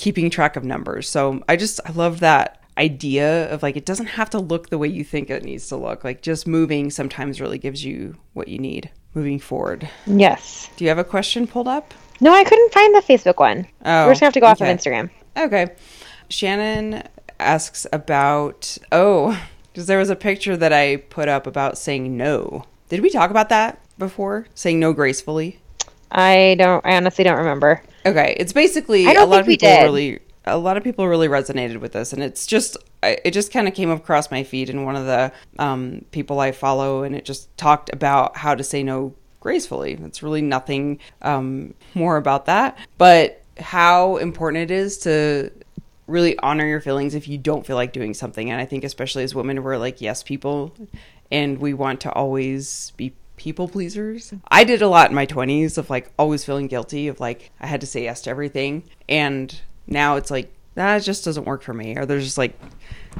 keeping 0.00 0.30
track 0.30 0.56
of 0.56 0.64
numbers. 0.64 1.08
So 1.08 1.42
I 1.46 1.56
just 1.56 1.78
I 1.84 1.92
love 1.92 2.20
that 2.20 2.62
idea 2.78 3.52
of 3.52 3.62
like 3.62 3.76
it 3.76 3.84
doesn't 3.84 4.06
have 4.06 4.30
to 4.30 4.38
look 4.38 4.70
the 4.70 4.78
way 4.78 4.88
you 4.88 5.04
think 5.04 5.28
it 5.28 5.44
needs 5.44 5.68
to 5.68 5.76
look. 5.76 6.02
Like 6.02 6.22
just 6.22 6.46
moving 6.46 6.90
sometimes 6.90 7.40
really 7.40 7.58
gives 7.58 7.84
you 7.84 8.16
what 8.32 8.48
you 8.48 8.58
need 8.58 8.90
moving 9.14 9.38
forward. 9.38 9.88
Yes. 10.06 10.70
Do 10.76 10.84
you 10.84 10.88
have 10.88 10.98
a 10.98 11.04
question 11.04 11.46
pulled 11.46 11.68
up? 11.68 11.92
No, 12.20 12.32
I 12.32 12.44
couldn't 12.44 12.72
find 12.72 12.94
the 12.94 13.02
Facebook 13.02 13.38
one. 13.38 13.66
Oh, 13.84 14.06
We're 14.06 14.12
just 14.12 14.20
gonna 14.20 14.28
have 14.28 14.34
to 14.34 14.40
go 14.40 14.46
off 14.46 14.62
oh, 14.62 14.64
okay. 14.64 14.72
of 14.72 14.78
Instagram. 14.78 15.10
Okay. 15.36 15.74
Shannon 16.30 17.02
asks 17.38 17.86
about 17.92 18.78
oh, 18.90 19.38
because 19.70 19.86
there 19.86 19.98
was 19.98 20.10
a 20.10 20.16
picture 20.16 20.56
that 20.56 20.72
I 20.72 20.96
put 20.96 21.28
up 21.28 21.46
about 21.46 21.76
saying 21.76 22.16
no. 22.16 22.64
Did 22.88 23.00
we 23.00 23.10
talk 23.10 23.30
about 23.30 23.50
that 23.50 23.80
before? 23.98 24.46
Saying 24.54 24.80
no 24.80 24.94
gracefully? 24.94 25.58
I 26.10 26.56
don't. 26.58 26.84
I 26.86 26.96
honestly 26.96 27.22
don't 27.22 27.36
remember. 27.36 27.82
Okay, 28.06 28.36
it's 28.38 28.52
basically 28.52 29.06
I 29.06 29.14
don't 29.14 29.28
a 29.28 29.30
lot 29.30 29.40
of 29.40 29.46
people 29.46 29.68
really 29.68 30.20
a 30.46 30.56
lot 30.56 30.76
of 30.76 30.84
people 30.84 31.06
really 31.06 31.28
resonated 31.28 31.80
with 31.80 31.92
this 31.92 32.12
and 32.12 32.22
it's 32.22 32.46
just 32.46 32.76
it 33.02 33.32
just 33.32 33.52
kind 33.52 33.68
of 33.68 33.74
came 33.74 33.90
across 33.90 34.30
my 34.30 34.42
feed 34.42 34.70
and 34.70 34.84
one 34.84 34.96
of 34.96 35.06
the 35.06 35.32
um, 35.58 36.04
people 36.12 36.40
I 36.40 36.52
follow 36.52 37.02
and 37.02 37.14
it 37.14 37.24
just 37.24 37.54
talked 37.56 37.90
about 37.92 38.36
how 38.36 38.54
to 38.54 38.64
say 38.64 38.82
no 38.82 39.14
gracefully. 39.40 39.98
It's 40.04 40.22
really 40.22 40.42
nothing 40.42 40.98
um, 41.22 41.74
more 41.94 42.16
about 42.16 42.46
that, 42.46 42.78
but 42.98 43.42
how 43.58 44.16
important 44.18 44.70
it 44.70 44.70
is 44.70 44.98
to 44.98 45.50
really 46.06 46.38
honor 46.40 46.66
your 46.66 46.80
feelings 46.80 47.14
if 47.14 47.28
you 47.28 47.38
don't 47.38 47.66
feel 47.66 47.76
like 47.76 47.92
doing 47.92 48.14
something. 48.14 48.50
And 48.50 48.60
I 48.60 48.64
think 48.66 48.84
especially 48.84 49.24
as 49.24 49.34
women, 49.34 49.62
we're 49.62 49.78
like 49.78 50.00
yes 50.00 50.22
people, 50.22 50.74
and 51.30 51.58
we 51.58 51.74
want 51.74 52.00
to 52.02 52.12
always 52.12 52.92
be 52.96 53.14
people 53.40 53.68
pleasers. 53.68 54.34
I 54.48 54.64
did 54.64 54.82
a 54.82 54.88
lot 54.88 55.08
in 55.08 55.16
my 55.16 55.24
20s 55.24 55.78
of 55.78 55.88
like 55.88 56.12
always 56.18 56.44
feeling 56.44 56.66
guilty 56.66 57.08
of 57.08 57.20
like 57.20 57.50
I 57.58 57.66
had 57.66 57.80
to 57.80 57.86
say 57.86 58.04
yes 58.04 58.20
to 58.22 58.30
everything. 58.30 58.84
And 59.08 59.58
now 59.86 60.16
it's 60.16 60.30
like 60.30 60.52
that 60.74 61.02
just 61.02 61.24
doesn't 61.24 61.46
work 61.46 61.62
for 61.62 61.72
me. 61.72 61.96
Or 61.96 62.04
there's 62.04 62.24
just 62.24 62.36
like 62.36 62.60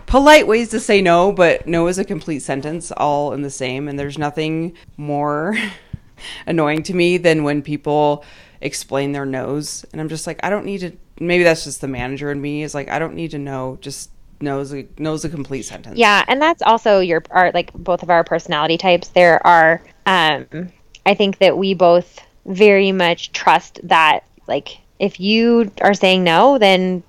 polite 0.05 0.47
ways 0.47 0.69
to 0.71 0.79
say 0.79 1.01
no, 1.01 1.33
but 1.33 1.67
no 1.67 1.89
is 1.89 1.99
a 1.99 2.05
complete 2.05 2.41
sentence 2.41 2.93
all 2.93 3.33
in 3.33 3.41
the 3.41 3.51
same. 3.51 3.89
And 3.89 3.99
there's 3.99 4.19
nothing 4.19 4.75
more 4.99 5.57
annoying 6.47 6.83
to 6.85 6.95
me 6.95 7.17
than 7.17 7.43
when 7.43 7.63
people 7.63 8.23
explain 8.61 9.13
their 9.13 9.25
no's. 9.25 9.87
And 9.91 10.03
I'm 10.03 10.11
just 10.11 10.27
like, 10.27 10.39
I 10.43 10.51
don't 10.51 10.67
need 10.67 10.81
to. 10.81 10.93
Maybe 11.19 11.45
that's 11.45 11.65
just 11.65 11.81
the 11.81 11.89
manager 11.89 12.31
in 12.31 12.43
me 12.43 12.63
is 12.63 12.75
like, 12.75 12.91
I 12.91 12.99
don't 12.99 13.15
need 13.15 13.31
to 13.31 13.39
know. 13.39 13.79
Just 13.81 14.11
knows 14.43 14.73
a, 14.75 14.87
knows 14.99 15.25
a 15.25 15.29
complete 15.29 15.63
sentence. 15.63 15.99
Yeah, 15.99 16.25
and 16.29 16.41
that's 16.41 16.63
also 16.63 17.01
your 17.01 17.23
our 17.31 17.51
like 17.53 17.73
both 17.73 18.03
of 18.03 18.11
our 18.11 18.25
personality 18.25 18.79
types. 18.79 19.09
There 19.09 19.45
are 19.47 19.83
um 20.11 20.69
I 21.07 21.15
think 21.15 21.39
that 21.39 21.57
we 21.57 21.75
both 21.75 22.21
very 22.47 22.93
much 22.93 23.33
trust 23.33 23.81
that 23.85 24.25
like 24.47 24.79
if 24.99 25.19
you 25.21 25.71
are 25.81 25.95
saying 25.95 26.25
no, 26.25 26.59
then 26.59 27.03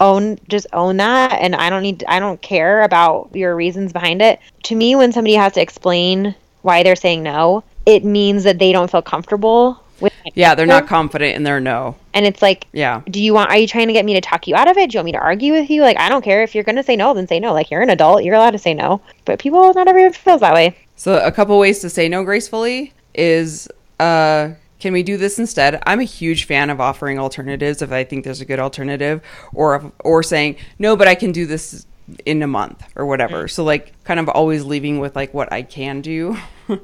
own 0.00 0.38
just 0.48 0.66
own 0.72 0.96
that. 0.98 1.32
And 1.40 1.54
I 1.54 1.70
don't 1.70 1.82
need 1.82 2.04
I 2.08 2.18
don't 2.18 2.40
care 2.42 2.82
about 2.82 3.30
your 3.34 3.54
reasons 3.54 3.92
behind 3.92 4.20
it. 4.22 4.40
To 4.64 4.74
me 4.74 4.96
when 4.96 5.12
somebody 5.12 5.34
has 5.34 5.52
to 5.54 5.60
explain 5.62 6.34
why 6.62 6.82
they're 6.82 6.96
saying 6.96 7.22
no, 7.22 7.62
it 7.86 8.04
means 8.04 8.44
that 8.44 8.58
they 8.58 8.72
don't 8.72 8.90
feel 8.90 9.02
comfortable 9.02 9.80
with 10.00 10.12
Yeah, 10.34 10.54
they're 10.54 10.66
not 10.66 10.86
confident 10.88 11.36
in 11.36 11.42
their 11.44 11.60
no. 11.60 11.96
and 12.12 12.26
it's 12.26 12.42
like 12.42 12.66
Yeah. 12.72 13.00
do 13.08 13.22
you 13.22 13.32
want 13.32 13.50
are 13.50 13.56
you 13.58 13.68
trying 13.68 13.86
to 13.86 13.92
get 13.92 14.04
me 14.04 14.14
to 14.14 14.20
talk 14.20 14.46
you 14.48 14.56
out 14.56 14.68
of 14.68 14.76
it? 14.76 14.90
Do 14.90 14.96
you 14.96 14.98
want 14.98 15.06
me 15.06 15.12
to 15.12 15.18
argue 15.18 15.52
with 15.52 15.70
you? 15.70 15.82
Like 15.82 15.98
i 15.98 16.08
don't 16.08 16.22
care. 16.22 16.42
If 16.42 16.54
you're 16.54 16.64
going 16.64 16.76
to 16.76 16.82
say 16.82 16.96
no 16.96 17.14
then 17.14 17.28
say 17.28 17.38
no. 17.40 17.52
Like 17.52 17.70
you're 17.70 17.82
an 17.82 17.90
adult. 17.90 18.24
You're 18.24 18.34
allowed 18.34 18.50
to 18.52 18.58
say 18.58 18.74
no. 18.74 19.00
But 19.24 19.38
people 19.38 19.72
not 19.74 19.88
everyone 19.88 20.12
feels 20.14 20.40
that 20.40 20.54
way 20.54 20.74
So 20.96 21.18
a 21.24 21.30
couple 21.30 21.58
ways 21.58 21.80
to 21.80 21.90
say 21.90 22.08
no 22.08 22.24
gracefully 22.24 22.92
is 23.14 23.68
uh 24.00 24.50
can 24.78 24.92
we 24.92 25.02
do 25.02 25.16
this 25.16 25.38
instead? 25.38 25.82
I'm 25.86 26.00
a 26.00 26.04
huge 26.04 26.44
fan 26.44 26.68
of 26.68 26.80
offering 26.80 27.18
alternatives 27.18 27.80
if 27.80 27.92
I 27.92 28.04
think 28.04 28.24
there's 28.24 28.40
a 28.40 28.44
good 28.44 28.58
alternative 28.58 29.22
or 29.54 29.92
or 30.00 30.22
saying 30.22 30.56
no, 30.78 30.96
but 30.96 31.06
I 31.06 31.14
can 31.14 31.32
do 31.32 31.46
this 31.46 31.86
in 32.24 32.42
a 32.42 32.46
month 32.46 32.82
or 32.94 33.06
whatever. 33.06 33.48
So 33.48 33.64
like 33.64 33.92
kind 34.04 34.20
of 34.20 34.28
always 34.28 34.64
leaving 34.64 34.98
with 34.98 35.16
like 35.16 35.34
what 35.34 35.52
I 35.52 35.62
can 35.62 36.00
do. 36.00 36.36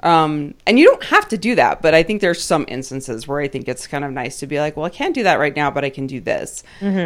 um 0.00 0.54
and 0.66 0.78
you 0.78 0.86
don't 0.86 1.04
have 1.04 1.28
to 1.28 1.38
do 1.38 1.54
that, 1.56 1.82
but 1.82 1.94
I 1.94 2.02
think 2.02 2.20
there's 2.20 2.42
some 2.42 2.64
instances 2.68 3.28
where 3.28 3.40
I 3.40 3.48
think 3.48 3.68
it's 3.68 3.86
kind 3.86 4.04
of 4.04 4.12
nice 4.12 4.38
to 4.40 4.46
be 4.46 4.60
like, 4.60 4.76
well, 4.76 4.86
I 4.86 4.90
can't 4.90 5.14
do 5.14 5.24
that 5.24 5.38
right 5.38 5.54
now, 5.54 5.70
but 5.70 5.84
I 5.84 5.90
can 5.90 6.06
do 6.06 6.20
this. 6.20 6.62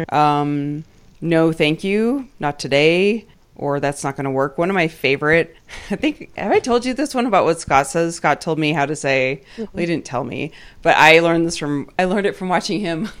Um 0.09 0.85
no, 1.21 1.53
thank 1.53 1.83
you, 1.85 2.27
not 2.39 2.59
today 2.59 3.25
or 3.55 3.79
that's 3.79 4.03
not 4.03 4.15
going 4.15 4.25
to 4.25 4.31
work. 4.31 4.57
One 4.57 4.69
of 4.69 4.73
my 4.73 4.87
favorite, 4.87 5.55
I 5.91 5.95
think, 5.95 6.35
have 6.37 6.51
I 6.51 6.59
told 6.59 6.85
you 6.85 6.93
this 6.93 7.13
one 7.13 7.25
about 7.25 7.45
what 7.45 7.59
Scott 7.59 7.87
says? 7.87 8.15
Scott 8.15 8.41
told 8.41 8.59
me 8.59 8.73
how 8.73 8.85
to 8.85 8.95
say, 8.95 9.43
well, 9.57 9.69
he 9.75 9.85
didn't 9.85 10.05
tell 10.05 10.23
me, 10.23 10.51
but 10.81 10.95
I 10.97 11.19
learned 11.19 11.45
this 11.45 11.57
from, 11.57 11.89
I 11.97 12.05
learned 12.05 12.25
it 12.25 12.35
from 12.35 12.49
watching 12.49 12.79
him. 12.79 13.09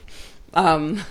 Um, 0.55 1.01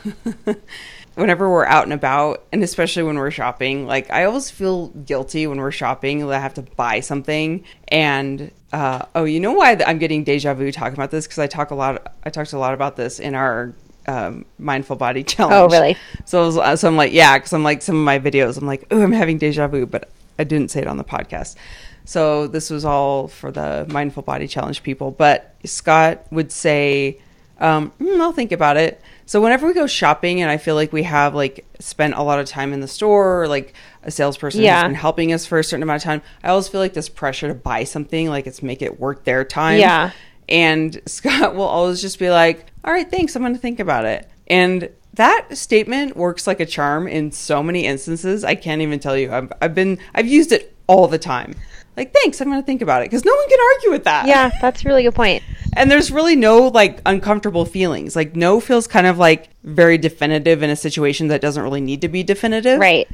whenever 1.15 1.51
we're 1.51 1.67
out 1.67 1.85
and 1.85 1.93
about, 1.93 2.45
and 2.53 2.63
especially 2.63 3.03
when 3.03 3.19
we're 3.19 3.31
shopping, 3.31 3.87
like 3.87 4.11
I 4.11 4.25
always 4.25 4.51
feel 4.51 4.89
guilty 4.89 5.47
when 5.47 5.59
we're 5.59 5.73
shopping 5.73 6.21
that 6.21 6.35
I 6.35 6.39
have 6.39 6.55
to 6.55 6.63
buy 6.63 7.01
something. 7.01 7.65
And, 7.89 8.51
uh, 8.73 9.07
oh, 9.15 9.25
you 9.25 9.41
know 9.41 9.53
why 9.53 9.77
I'm 9.87 9.99
getting 9.99 10.25
deja 10.25 10.55
vu 10.55 10.73
talking 10.73 10.95
about 10.95 11.11
this? 11.11 11.27
Because 11.27 11.39
I 11.39 11.47
talk 11.47 11.71
a 11.71 11.75
lot, 11.75 12.15
I 12.25 12.31
talked 12.31 12.53
a 12.53 12.59
lot 12.59 12.73
about 12.73 12.97
this 12.97 13.19
in 13.19 13.35
our 13.35 13.75
um, 14.07 14.45
mindful 14.59 14.97
body 14.97 15.23
challenge. 15.25 15.55
Oh, 15.55 15.69
really? 15.69 15.97
So, 16.25 16.47
was, 16.47 16.59
uh, 16.59 16.77
so 16.77 16.89
I'm 16.89 16.97
like, 16.97 17.13
yeah, 17.13 17.39
because 17.39 17.53
I'm 17.53 17.65
like 17.65 17.83
some 17.83 17.97
of 17.97 18.05
my 18.05 18.19
videos, 18.19 18.57
I'm 18.59 18.67
like, 18.67 18.85
oh, 18.91 19.03
I'm 19.03 19.13
having 19.13 19.39
deja 19.39 19.67
vu, 19.69 19.87
but 19.87 20.11
I 20.39 20.45
didn't 20.45 20.71
say 20.71 20.81
it 20.81 20.87
on 20.87 20.97
the 20.97 21.05
podcast. 21.05 21.57
So 22.05 22.47
this 22.49 22.69
was 22.71 22.85
all 22.85 23.29
for 23.29 23.53
the 23.53 23.87
mindful 23.89 24.23
body 24.25 24.49
challenge 24.49 24.83
people. 24.83 25.11
But 25.13 25.55
Scott 25.65 26.27
would 26.33 26.51
say, 26.51 27.21
um, 27.61 27.93
"Mm, 28.01 28.21
I'll 28.21 28.33
think 28.33 28.51
about 28.51 28.77
it. 28.77 29.01
So 29.25 29.41
whenever 29.41 29.69
we 29.69 29.73
go 29.73 29.87
shopping 29.87 30.43
and 30.43 30.51
I 30.51 30.57
feel 30.57 30.75
like 30.75 30.93
we 30.93 31.05
have 31.05 31.33
like 31.35 31.65
spent 31.79 32.15
a 32.15 32.23
lot 32.23 32.41
of 32.41 32.47
time 32.47 32.73
in 32.73 32.81
the 32.81 32.89
store 32.89 33.43
or 33.43 33.49
like 33.49 33.73
a 34.03 34.11
salesperson 34.11 34.63
Yeah. 34.63 34.75
has 34.81 34.85
been 34.89 34.95
helping 34.97 35.33
us 35.33 35.47
for 35.47 35.61
a 35.61 35.65
certain 35.65 35.85
amount 35.85 35.99
of 35.99 36.03
time, 36.03 36.23
I 36.43 36.49
always 36.49 36.67
feel 36.67 36.81
like 36.81 36.93
this 36.93 37.09
pressure 37.09 37.47
to 37.49 37.55
buy 37.55 37.85
something, 37.85 38.29
like 38.29 38.49
it's 38.49 38.65
make 38.65 38.83
it 38.83 38.99
worth 38.99 39.23
their 39.23 39.45
time. 39.45 39.79
Yeah. 39.79 40.11
And 40.49 41.01
Scott 41.07 41.55
will 41.55 41.63
always 41.63 42.03
just 42.03 42.19
be 42.19 42.31
like, 42.31 42.67
all 42.85 42.93
right, 42.93 43.11
thanks. 43.11 43.37
I'm 43.37 43.43
going 43.43 43.55
to 43.55 43.61
think 43.61 43.81
about 43.81 44.05
it. 44.05 44.29
And 44.47 44.91
that 45.15 45.57
statement 45.57 46.17
works 46.17 46.47
like 46.47 46.61
a 46.61 46.67
charm 46.67 47.07
in 47.07 47.33
so 47.33 47.63
many 47.63 47.87
instances. 47.87 48.45
I 48.45 48.55
can't 48.55 48.83
even 48.83 48.99
tell 48.99 49.17
you. 49.17 49.33
I've, 49.33 49.53
I've 49.61 49.75
been, 49.75 49.99
I've 50.15 50.27
used 50.27 50.53
it 50.53 50.75
all 50.87 51.07
the 51.07 51.19
time. 51.19 51.55
Like, 51.97 52.13
thanks. 52.15 52.41
I'm 52.41 52.49
going 52.49 52.61
to 52.61 52.67
think 52.67 52.81
about 52.81 53.03
it 53.03 53.07
because 53.07 53.25
no 53.25 53.35
one 53.35 53.49
can 53.49 53.59
argue 53.75 53.91
with 53.91 54.05
that. 54.05 54.27
yeah 54.27 54.51
that's 54.61 54.83
a 54.85 54.89
really 54.89 55.03
good 55.03 55.15
point. 55.15 55.43
And 55.75 55.91
there's 55.91 56.11
really 56.11 56.37
no 56.37 56.69
like 56.69 57.01
uncomfortable 57.05 57.65
feelings. 57.65 58.17
Like, 58.17 58.35
no 58.35 58.61
feels 58.61 58.87
kind 58.87 59.07
of 59.07 59.19
like 59.19 59.51
very 59.63 59.99
definitive 59.99 60.63
in 60.63 60.71
a 60.71 60.77
situation 60.77 61.29
that 61.29 61.41
doesn't 61.41 61.63
really 61.63 61.81
need 61.81 62.01
to 62.01 62.09
be 62.09 62.23
definitive. 62.23 62.81
right 62.81 63.09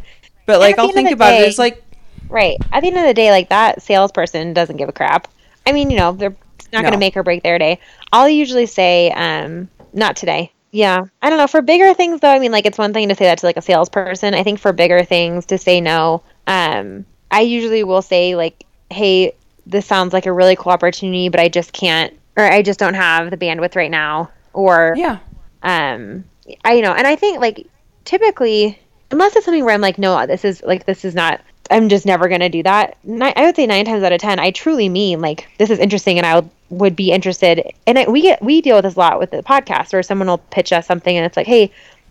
But 0.47 0.61
like, 0.61 0.79
I'll 0.79 0.93
think 0.93 1.11
about 1.11 1.35
it. 1.35 1.49
It's 1.49 1.59
like, 1.59 1.85
right 2.29 2.57
at 2.73 2.81
the 2.81 2.89
end 2.89 2.97
of 2.97 3.05
the 3.05 3.15
day 3.15 3.31
like 3.31 3.49
that 3.49 3.81
salesperson 3.81 4.53
doesn't 4.53 4.77
give 4.77 4.89
a 4.89 4.93
crap 4.93 5.29
i 5.67 5.73
mean 5.73 5.91
you 5.91 5.97
know 5.97 6.13
they're 6.13 6.37
not 6.73 6.83
going 6.83 6.93
to 6.93 6.99
make 6.99 7.17
or 7.17 7.23
break 7.23 7.43
their 7.43 7.59
day. 7.59 7.81
I'll 8.13 8.29
usually 8.29 8.67
say 8.67 9.11
um 9.13 9.69
not 9.93 10.17
today. 10.17 10.53
Yeah. 10.71 11.07
I 11.23 11.31
don't 11.31 11.39
know. 11.39 11.47
For 11.47 11.63
bigger 11.63 11.95
things 11.95 12.21
though 12.21 12.31
i 12.31 12.39
mean 12.39 12.53
like 12.53 12.67
it's 12.67 12.79
one 12.79 12.93
thing 12.93 13.09
to 13.09 13.15
say 13.15 13.25
that 13.25 13.39
to 13.39 13.47
like 13.47 13.57
a 13.57 13.63
salesperson. 13.63 14.35
I 14.35 14.43
think 14.43 14.59
for 14.59 14.73
bigger 14.73 15.05
things 15.05 15.47
to 15.47 15.59
say 15.59 15.81
no 15.81 16.23
um 16.49 17.05
i 17.31 17.43
usually 17.43 17.85
will 17.85 18.03
say 18.03 18.35
like 18.35 18.65
hey 18.91 19.35
this 19.67 19.87
sounds 19.87 20.13
like 20.13 20.27
a 20.27 20.33
really 20.33 20.57
cool 20.57 20.73
opportunity 20.73 21.29
but 21.29 21.39
i 21.39 21.49
just 21.49 21.73
can't 21.73 22.19
or 22.37 22.45
i 22.45 22.63
just 22.63 22.81
don't 22.81 22.95
have 22.95 23.31
the 23.31 23.37
bandwidth 23.37 23.77
right 23.77 23.91
now 23.91 24.31
or 24.55 24.95
yeah. 24.97 25.19
um 25.63 26.25
i 26.65 26.73
you 26.73 26.83
know 26.83 26.93
and 26.93 27.07
i 27.07 27.15
think 27.15 27.39
like 27.39 27.67
typically 28.05 28.79
unless 29.11 29.37
it's 29.37 29.45
something 29.45 29.65
where 29.65 29.75
i'm 29.75 29.83
like 29.83 29.99
no 29.99 30.27
this 30.27 30.45
is 30.45 30.63
like 30.63 30.87
this 30.87 31.05
is 31.05 31.15
not 31.15 31.41
i'm 31.71 31.89
just 31.89 32.07
never 32.07 32.29
going 32.29 32.41
to 32.41 32.49
do 32.49 32.63
that 32.63 32.97
Ni- 33.05 33.33
i 33.37 33.45
would 33.45 33.57
say 33.57 33.67
nine 33.67 33.85
times 33.85 34.03
out 34.03 34.13
of 34.13 34.21
ten 34.21 34.39
i 34.39 34.51
truly 34.51 34.89
mean 34.89 35.21
like 35.21 35.49
this 35.59 35.71
is 35.71 35.79
interesting 35.79 36.19
and 36.19 36.27
i 36.27 36.37
would, 36.37 36.51
would 36.71 36.97
be 36.97 37.11
interested 37.13 37.73
and 37.87 37.99
I, 37.99 38.09
we 38.09 38.23
get 38.23 38.43
we 38.43 38.61
deal 38.61 38.77
with 38.77 38.85
this 38.85 38.95
a 38.97 38.99
lot 38.99 39.19
with 39.19 39.31
the 39.31 39.43
podcast 39.43 39.93
where 39.93 40.03
someone 40.03 40.29
will 40.29 40.39
pitch 40.39 40.73
us 40.73 40.87
something 40.87 41.17
and 41.17 41.25
it's 41.27 41.37
like 41.37 41.47
hey 41.47 41.71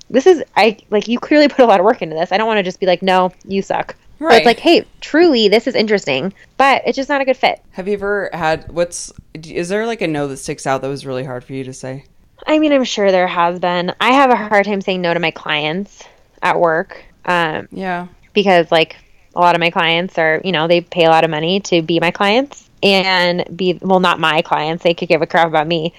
this 0.10 0.26
is 0.26 0.44
i 0.56 0.78
like 0.90 1.08
you 1.08 1.20
clearly 1.20 1.48
put 1.50 1.60
a 1.60 1.66
lot 1.66 1.80
of 1.80 1.86
work 1.86 2.02
into 2.02 2.16
this 2.16 2.32
i 2.32 2.38
don't 2.38 2.48
want 2.48 2.58
to 2.58 2.64
just 2.64 2.80
be 2.80 2.86
like 2.86 3.02
no 3.02 3.32
you 3.46 3.62
suck 3.62 3.96
But 4.20 4.26
Right. 4.26 4.38
it's 4.38 4.46
like 4.46 4.60
hey 4.60 4.86
truly 5.02 5.48
this 5.48 5.68
is 5.68 5.76
interesting 5.76 6.34
but 6.58 6.82
it's 6.86 6.96
just 6.96 7.10
not 7.10 7.22
a 7.22 7.26
good 7.26 7.38
fit 7.38 7.62
Have 7.72 7.88
you 7.88 7.94
ever 7.94 8.30
had 8.34 8.72
what's, 8.72 9.12
is 9.34 9.70
there 9.70 9.86
like 9.86 10.02
a 10.02 10.08
no 10.08 10.28
that 10.28 10.38
sticks 10.38 10.66
out 10.66 10.82
that 10.82 10.88
was 10.88 11.06
really 11.06 11.24
hard 11.24 11.44
for 11.44 11.54
you 11.54 11.64
to 11.66 11.74
say? 11.74 12.06
I 12.46 12.60
mean, 12.60 12.72
I'm 12.72 12.84
sure 12.84 13.12
there 13.12 13.26
has 13.28 13.60
been. 13.60 13.94
I 14.00 14.12
have 14.14 14.30
a 14.30 14.36
hard 14.36 14.66
time 14.66 14.80
saying 14.82 15.02
no 15.02 15.12
to 15.14 15.20
my 15.20 15.32
clients. 15.32 16.04
at 16.44 16.60
work. 16.60 17.04
Um, 17.26 17.68
Yeah. 17.72 18.08
because 18.34 18.72
like 18.72 18.96
a 19.38 19.40
lot 19.40 19.56
of 19.56 19.60
my 19.60 19.70
clients 19.70 20.18
are, 20.18 20.42
you 20.44 20.52
know, 20.52 20.68
they 20.68 20.82
pay 20.82 21.06
a 21.06 21.10
lot 21.10 21.24
of 21.24 21.30
money 21.30 21.60
to 21.60 21.84
be 21.84 22.00
my 22.00 22.10
clients 22.10 22.68
and 22.82 23.46
be 23.56 23.78
well, 23.82 24.00
not 24.00 24.20
my 24.20 24.42
clients. 24.42 24.84
They 24.84 24.96
could 24.96 25.08
give 25.08 25.22
a 25.22 25.28
crap 25.28 25.48
about 25.48 25.68
me 25.68 25.94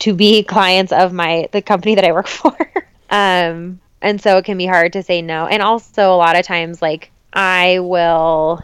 to 0.00 0.14
be 0.14 0.42
clients 0.42 0.90
of 0.90 1.12
my 1.12 1.48
the 1.52 1.60
company 1.60 1.94
that 1.96 2.04
I 2.04 2.12
work 2.12 2.26
for. 2.40 2.56
um, 3.10 3.78
and 4.00 4.20
so 4.20 4.38
it 4.38 4.46
can 4.46 4.56
be 4.56 4.66
hard 4.66 4.94
to 4.94 5.02
say 5.02 5.20
no. 5.20 5.46
And 5.46 5.62
also 5.62 6.14
a 6.14 6.16
lot 6.16 6.38
of 6.38 6.46
times, 6.46 6.80
like 6.80 7.10
I 7.32 7.78
will, 7.80 8.62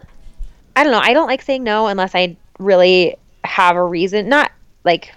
I 0.74 0.84
don't 0.84 0.92
know, 0.92 1.00
I 1.00 1.12
don't 1.12 1.28
like 1.28 1.42
saying 1.42 1.62
no 1.62 1.88
unless 1.88 2.14
I 2.14 2.36
really 2.58 3.16
have 3.44 3.76
a 3.76 3.84
reason. 3.84 4.30
Not 4.30 4.52
like 4.84 5.12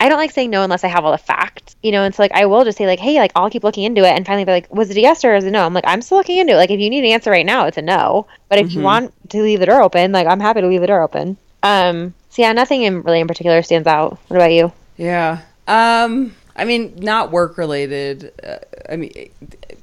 I 0.00 0.08
don't 0.08 0.18
like 0.18 0.32
saying 0.32 0.50
no 0.50 0.62
unless 0.62 0.84
I 0.84 0.88
have 0.88 1.04
all 1.04 1.12
the 1.12 1.18
facts, 1.18 1.76
you 1.82 1.90
know. 1.92 2.02
And 2.02 2.14
so 2.14 2.22
like 2.22 2.32
I 2.32 2.46
will 2.46 2.64
just 2.64 2.76
say 2.78 2.86
like, 2.86 2.98
hey, 3.00 3.18
like 3.18 3.32
I'll 3.36 3.48
keep 3.50 3.64
looking 3.64 3.84
into 3.84 4.02
it, 4.02 4.10
and 4.14 4.26
finally 4.26 4.44
be 4.44 4.52
like, 4.52 4.72
was 4.74 4.90
it 4.90 4.96
a 4.96 5.00
yes 5.00 5.24
or 5.24 5.34
is 5.34 5.44
it 5.44 5.48
a 5.48 5.50
no? 5.50 5.64
I'm 5.64 5.72
like, 5.74 5.84
I'm 5.86 6.02
still 6.02 6.18
looking 6.18 6.38
into 6.38 6.52
it. 6.52 6.56
Like 6.56 6.70
if 6.70 6.80
you 6.80 6.90
need 6.90 7.04
an 7.04 7.10
answer 7.12 7.30
right 7.30 7.46
now, 7.46 7.66
it's 7.66 7.78
a 7.78 7.82
no. 7.82 8.26
But 8.48 8.58
if 8.58 8.72
you 8.72 8.80
Mhm. 8.80 8.84
want 8.84 9.30
to 9.30 9.42
leave 9.42 9.60
the 9.60 9.66
door 9.66 9.80
open, 9.82 10.12
like 10.12 10.26
I'm 10.26 10.40
happy 10.40 10.60
to 10.60 10.66
leave 10.66 10.80
the 10.80 10.86
door 10.88 11.02
open. 11.02 11.36
Um. 11.62 12.12
So 12.30 12.42
yeah, 12.42 12.52
nothing 12.52 12.82
in 12.82 13.02
really 13.02 13.20
in 13.20 13.28
particular 13.28 13.62
stands 13.62 13.86
out. 13.86 14.18
What 14.28 14.36
about 14.36 14.52
you? 14.52 14.72
Yeah. 14.96 15.38
Um 15.68 16.34
I 16.56 16.64
mean 16.64 16.94
not 16.98 17.30
work 17.32 17.56
related. 17.58 18.32
Uh, 18.46 18.56
I 18.88 18.96
mean 18.96 19.12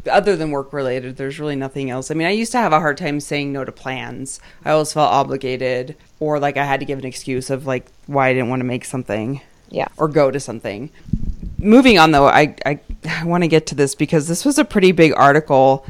other 0.10 0.36
than 0.36 0.52
work 0.52 0.72
related 0.74 1.18
there's 1.18 1.40
really 1.40 1.56
nothing 1.56 1.90
else. 1.90 2.12
I 2.12 2.14
mean 2.14 2.28
I 2.28 2.32
used 2.32 2.52
to 2.54 2.58
have 2.60 2.74
a 2.74 2.80
hard 2.80 2.98
time 2.98 3.20
saying 3.20 3.52
no 3.52 3.66
to 3.66 3.72
plans. 3.72 4.40
I 4.66 4.72
always 4.72 4.94
felt 4.94 5.12
obligated 5.12 5.96
or 6.20 6.40
like 6.40 6.58
I 6.58 6.66
had 6.66 6.80
to 6.82 6.86
give 6.86 7.00
an 7.00 7.06
excuse 7.06 7.50
of 7.50 7.66
like 7.66 7.86
why 8.06 8.28
I 8.30 8.34
didn't 8.34 8.50
want 8.50 8.60
to 8.62 8.66
make 8.66 8.86
something 8.86 9.42
Yeah. 9.72 9.88
or 9.98 10.08
go 10.08 10.30
to 10.30 10.40
something. 10.40 10.92
Moving 11.58 11.98
on 11.98 12.12
though, 12.12 12.28
I 12.28 12.56
I, 12.66 12.80
I 13.08 13.24
want 13.26 13.44
to 13.44 13.48
get 13.48 13.66
to 13.68 13.76
this 13.76 13.96
because 13.96 14.28
this 14.28 14.46
was 14.46 14.58
a 14.60 14.66
pretty 14.66 14.92
big 14.92 15.14
article 15.16 15.86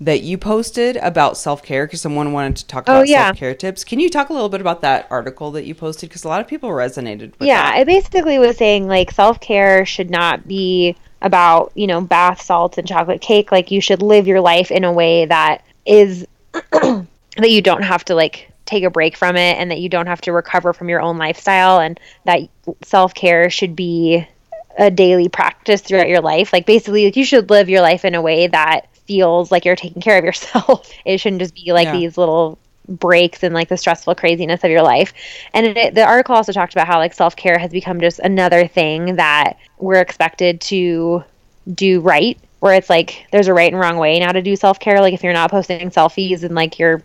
that 0.00 0.22
you 0.22 0.36
posted 0.36 0.96
about 0.98 1.36
self-care 1.36 1.86
because 1.86 2.00
someone 2.00 2.32
wanted 2.32 2.56
to 2.56 2.66
talk 2.66 2.84
Oh, 2.88 2.94
about 2.96 3.08
yeah. 3.08 3.26
self-care 3.28 3.54
tips. 3.54 3.84
Can 3.84 4.00
you 4.00 4.10
talk 4.10 4.28
a 4.28 4.32
little 4.32 4.48
bit 4.48 4.60
about 4.60 4.80
that 4.82 5.06
article 5.10 5.50
that 5.52 5.64
you 5.64 5.74
posted 5.74 6.08
because 6.10 6.24
a 6.24 6.28
lot 6.28 6.40
of 6.40 6.48
people 6.48 6.68
resonated 6.70 7.30
with 7.38 7.46
yeah, 7.48 7.62
that. 7.62 7.74
I 7.76 7.84
basically 7.84 8.38
was 8.38 8.56
saying 8.56 8.86
like 8.86 9.10
self 9.12 9.40
care 9.40 9.86
should 9.86 10.10
not 10.10 10.46
be 10.48 10.96
about 11.22 11.72
you 11.74 11.86
know 11.86 12.00
bath 12.02 12.42
salts 12.42 12.76
and 12.76 12.86
chocolate 12.86 13.20
cake. 13.22 13.50
Like 13.50 13.70
you 13.70 13.80
should 13.80 14.02
live 14.02 14.26
your 14.26 14.40
life 14.40 14.70
in 14.70 14.84
a 14.84 14.92
way 14.92 15.24
that 15.26 15.64
is 15.86 16.26
that 16.72 17.06
you 17.50 17.62
don't 17.62 17.82
have 17.82 18.04
to 18.06 18.14
like 18.14 18.50
take 18.66 18.84
a 18.84 18.90
break 18.90 19.16
from 19.16 19.36
it 19.36 19.56
and 19.58 19.70
that 19.70 19.80
you 19.80 19.88
don't 19.88 20.06
have 20.06 20.20
to 20.22 20.32
recover 20.32 20.72
from 20.72 20.88
your 20.88 21.00
own 21.00 21.18
lifestyle 21.18 21.80
and 21.80 21.98
that 22.24 22.40
self 22.82 23.14
care 23.14 23.50
should 23.50 23.76
be 23.76 24.26
a 24.78 24.90
daily 24.90 25.28
practice 25.28 25.80
throughout 25.82 26.08
your 26.08 26.20
life. 26.20 26.52
Like 26.52 26.66
basically, 26.66 27.04
like 27.04 27.16
you 27.16 27.24
should 27.24 27.50
live 27.50 27.68
your 27.68 27.80
life 27.80 28.04
in 28.04 28.14
a 28.14 28.22
way 28.22 28.46
that 28.48 28.88
feels 29.06 29.52
like 29.52 29.64
you're 29.64 29.76
taking 29.76 30.02
care 30.02 30.18
of 30.18 30.24
yourself. 30.24 30.90
it 31.04 31.18
shouldn't 31.18 31.42
just 31.42 31.54
be 31.54 31.72
like 31.72 31.86
Yeah. 31.86 31.92
these 31.98 32.18
little 32.18 32.58
breaks 32.88 33.42
and 33.42 33.54
like 33.54 33.68
the 33.68 33.76
stressful 33.76 34.14
craziness 34.14 34.62
of 34.64 34.70
your 34.70 34.82
life. 34.82 35.12
And 35.54 35.66
it, 35.66 35.94
the 35.94 36.04
article 36.04 36.34
also 36.34 36.52
talked 36.52 36.74
about 36.74 36.86
how 36.86 36.98
like 36.98 37.14
self 37.14 37.36
care 37.36 37.58
has 37.58 37.70
become 37.70 38.00
just 38.00 38.18
another 38.18 38.66
thing 38.66 39.16
that 39.16 39.58
we're 39.78 40.00
expected 40.00 40.60
to 40.62 41.24
do 41.72 42.00
right. 42.00 42.38
Where 42.60 42.74
it's 42.74 42.88
like 42.90 43.26
there's 43.30 43.46
a 43.48 43.54
right 43.54 43.70
and 43.70 43.80
wrong 43.80 43.98
way 43.98 44.18
now 44.18 44.32
to 44.32 44.42
do 44.42 44.56
self 44.56 44.80
care. 44.80 45.00
Like 45.00 45.14
if 45.14 45.22
you're 45.22 45.32
not 45.34 45.50
posting 45.50 45.90
selfies 45.90 46.42
and 46.44 46.54
like 46.54 46.78
your, 46.78 47.02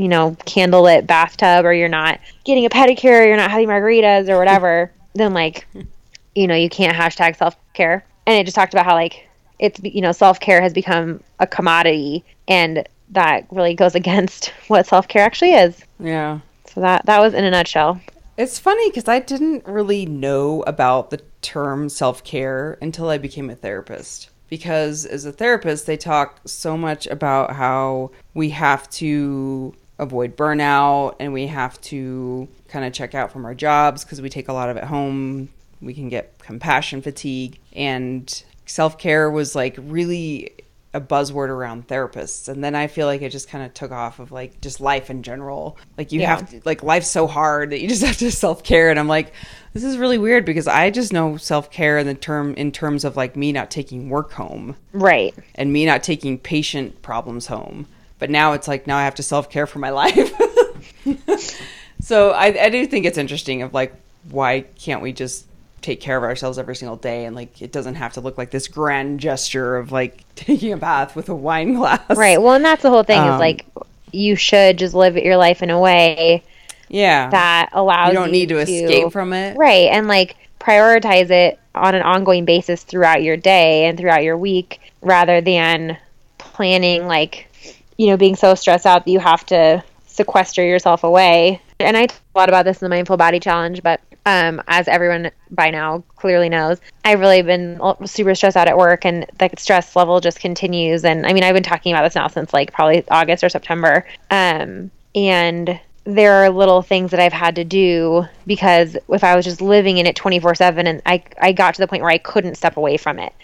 you 0.00 0.08
know, 0.08 0.36
candlelit 0.46 1.06
bathtub, 1.06 1.64
or 1.64 1.72
you're 1.72 1.88
not 1.88 2.20
getting 2.44 2.64
a 2.64 2.70
pedicure, 2.70 3.20
or 3.20 3.26
you're 3.26 3.36
not 3.36 3.50
having 3.50 3.68
margaritas 3.68 4.28
or 4.28 4.38
whatever, 4.38 4.92
then 5.14 5.34
like 5.34 5.66
you 6.34 6.46
know, 6.46 6.54
you 6.54 6.68
can't 6.68 6.96
hashtag 6.96 7.36
self 7.36 7.56
care. 7.74 8.04
And 8.26 8.38
it 8.38 8.44
just 8.44 8.54
talked 8.54 8.72
about 8.72 8.86
how 8.86 8.94
like 8.94 9.28
it's 9.58 9.80
you 9.82 10.00
know 10.00 10.12
self 10.12 10.40
care 10.40 10.60
has 10.62 10.72
become 10.72 11.22
a 11.38 11.46
commodity, 11.46 12.24
and 12.48 12.88
that 13.10 13.46
really 13.50 13.74
goes 13.74 13.94
against 14.02 14.48
what 14.68 14.86
self 14.86 15.08
care 15.08 15.22
actually 15.22 15.52
is. 15.52 15.84
Yeah. 15.98 16.40
So 16.66 16.80
that 16.80 17.06
that 17.06 17.20
was 17.20 17.34
in 17.34 17.44
a 17.44 17.50
nutshell. 17.50 18.00
It's 18.36 18.58
funny 18.58 18.88
because 18.88 19.06
I 19.06 19.18
didn't 19.18 19.66
really 19.66 20.06
know 20.06 20.62
about 20.62 21.10
the 21.10 21.20
term 21.42 21.88
self 21.88 22.24
care 22.24 22.78
until 22.80 23.08
I 23.10 23.18
became 23.18 23.50
a 23.50 23.54
therapist. 23.54 24.30
Because 24.48 25.06
as 25.06 25.26
a 25.26 25.32
therapist, 25.32 25.86
they 25.86 25.96
talk 25.96 26.40
so 26.44 26.76
much 26.76 27.06
about 27.06 27.52
how 27.52 28.10
we 28.34 28.50
have 28.50 28.90
to 28.90 29.74
avoid 30.00 30.36
burnout 30.36 31.14
and 31.20 31.32
we 31.32 31.46
have 31.46 31.80
to 31.82 32.48
kind 32.68 32.84
of 32.84 32.92
check 32.92 33.14
out 33.14 33.30
from 33.30 33.44
our 33.44 33.54
jobs 33.54 34.02
because 34.04 34.20
we 34.20 34.28
take 34.28 34.48
a 34.48 34.52
lot 34.52 34.68
of 34.68 34.76
it 34.76 34.84
home. 34.84 35.48
We 35.80 35.94
can 35.94 36.08
get 36.08 36.38
compassion 36.40 37.02
fatigue. 37.02 37.58
And 37.74 38.42
self 38.66 38.98
care 38.98 39.30
was 39.30 39.54
like 39.54 39.76
really 39.78 40.50
a 40.92 41.00
buzzword 41.00 41.50
around 41.50 41.86
therapists 41.86 42.48
and 42.48 42.64
then 42.64 42.74
i 42.74 42.88
feel 42.88 43.06
like 43.06 43.22
it 43.22 43.30
just 43.30 43.48
kind 43.48 43.64
of 43.64 43.72
took 43.72 43.92
off 43.92 44.18
of 44.18 44.32
like 44.32 44.60
just 44.60 44.80
life 44.80 45.08
in 45.08 45.22
general 45.22 45.78
like 45.96 46.10
you 46.10 46.20
Yeah. 46.20 46.34
have 46.34 46.50
to 46.50 46.60
like 46.64 46.82
life's 46.82 47.06
so 47.06 47.28
hard 47.28 47.70
that 47.70 47.80
you 47.80 47.86
just 47.86 48.02
have 48.06 48.16
to 48.16 48.28
self-care 48.32 48.90
and 48.90 48.98
i'm 48.98 49.06
like 49.06 49.32
this 49.72 49.84
is 49.84 49.98
really 49.98 50.18
weird 50.18 50.44
because 50.44 50.66
i 50.66 50.90
just 50.90 51.12
know 51.12 51.36
self-care 51.36 51.98
in 51.98 52.08
the 52.08 52.14
term 52.14 52.54
in 52.54 52.72
terms 52.72 53.04
of 53.04 53.16
like 53.16 53.36
me 53.36 53.52
not 53.52 53.70
taking 53.70 54.08
work 54.10 54.32
home 54.32 54.74
Right. 54.92 55.32
and 55.54 55.72
me 55.72 55.86
not 55.86 56.02
taking 56.02 56.38
patient 56.38 57.02
problems 57.02 57.46
home 57.46 57.86
but 58.20 58.30
now 58.30 58.52
it's 58.52 58.68
like 58.68 58.86
now 58.86 58.96
i 58.96 59.04
have 59.04 59.16
to 59.16 59.22
self-care 59.22 59.66
for 59.66 59.80
my 59.80 59.90
life. 60.02 60.32
So 62.02 62.30
I, 62.30 62.46
I 62.64 62.68
do 62.70 62.86
think 62.86 63.06
it's 63.06 63.18
interesting 63.18 63.62
of 63.62 63.74
like 63.74 63.94
why 64.30 64.62
can't 64.78 65.02
we 65.02 65.12
just 65.12 65.46
take 65.82 66.00
care 66.00 66.16
of 66.16 66.22
ourselves 66.22 66.58
every 66.58 66.76
single 66.76 66.96
day? 66.96 67.24
And 67.24 67.36
like 67.36 67.60
it 67.62 67.72
doesn't 67.72 67.94
have 67.96 68.14
to 68.14 68.20
look 68.20 68.36
like 68.38 68.50
this 68.50 68.68
grand 68.68 69.20
gesture 69.20 69.76
of 69.76 69.92
like 69.92 70.24
taking 70.34 70.72
a 70.72 70.76
bath 70.76 71.14
with 71.14 71.28
a 71.28 71.34
wine 71.34 71.74
glass. 71.74 72.16
Right. 72.16 72.40
Well, 72.40 72.54
and 72.54 72.64
that's 72.64 72.82
the 72.82 72.90
whole 72.90 73.02
thing 73.02 73.20
Um, 73.20 73.34
is 73.34 73.40
like 73.40 73.66
you 74.12 74.36
should 74.36 74.78
just 74.78 74.94
live 74.94 75.16
your 75.16 75.36
life 75.36 75.62
in 75.62 75.70
a 75.70 75.78
way 75.78 76.42
yeah. 76.88 77.30
that 77.30 77.70
allows 77.72 78.08
you 78.08 78.14
don't 78.14 78.32
need 78.32 78.48
to 78.48 78.58
escape 78.58 79.12
from 79.12 79.32
it. 79.32 79.56
Right. 79.56 79.88
And 79.90 80.08
like 80.08 80.36
prioritize 80.58 81.30
it 81.30 81.58
on 81.74 81.94
an 81.94 82.02
ongoing 82.02 82.44
basis 82.44 82.82
throughout 82.82 83.22
your 83.22 83.36
day 83.36 83.84
and 83.84 83.96
throughout 83.96 84.22
your 84.22 84.36
week 84.36 84.80
rather 85.00 85.40
than 85.40 85.96
planning 86.38 87.06
like, 87.06 87.46
you 88.00 88.06
know, 88.06 88.16
being 88.16 88.34
so 88.34 88.54
stressed 88.54 88.86
out 88.86 89.04
that 89.04 89.10
you 89.10 89.18
have 89.18 89.44
to 89.44 89.84
sequester 90.06 90.64
yourself 90.64 91.04
away. 91.04 91.60
And 91.78 91.98
I 91.98 92.06
talk 92.06 92.20
a 92.34 92.38
lot 92.38 92.48
about 92.48 92.64
this 92.64 92.80
in 92.80 92.86
the 92.86 92.88
Mindful 92.88 93.18
Body 93.18 93.38
Challenge, 93.38 93.82
but 93.82 94.00
um, 94.24 94.62
as 94.68 94.88
everyone 94.88 95.30
by 95.50 95.70
now 95.70 96.02
clearly 96.16 96.48
knows, 96.48 96.80
I've 97.04 97.20
really 97.20 97.42
been 97.42 97.78
super 98.06 98.34
stressed 98.34 98.56
out 98.56 98.68
at 98.68 98.78
work 98.78 99.04
and 99.04 99.26
the 99.38 99.50
stress 99.58 99.94
level 99.94 100.18
just 100.20 100.40
continues. 100.40 101.04
And 101.04 101.26
I 101.26 101.34
mean, 101.34 101.44
I've 101.44 101.52
been 101.52 101.62
talking 101.62 101.92
about 101.92 102.04
this 102.04 102.14
now 102.14 102.26
since 102.28 102.54
like 102.54 102.72
probably 102.72 103.06
August 103.10 103.44
or 103.44 103.50
September. 103.50 104.06
Um, 104.30 104.90
and 105.14 105.78
there 106.04 106.32
are 106.42 106.48
little 106.48 106.80
things 106.80 107.10
that 107.10 107.20
I've 107.20 107.34
had 107.34 107.54
to 107.56 107.64
do 107.64 108.24
because 108.46 108.96
if 109.10 109.22
I 109.22 109.36
was 109.36 109.44
just 109.44 109.60
living 109.60 109.98
in 109.98 110.06
it 110.06 110.16
24 110.16 110.54
7 110.54 110.86
and 110.86 111.02
I, 111.04 111.22
I 111.38 111.52
got 111.52 111.74
to 111.74 111.82
the 111.82 111.86
point 111.86 112.02
where 112.02 112.10
I 112.10 112.16
couldn't 112.16 112.54
step 112.54 112.78
away 112.78 112.96
from 112.96 113.18
it. 113.18 113.34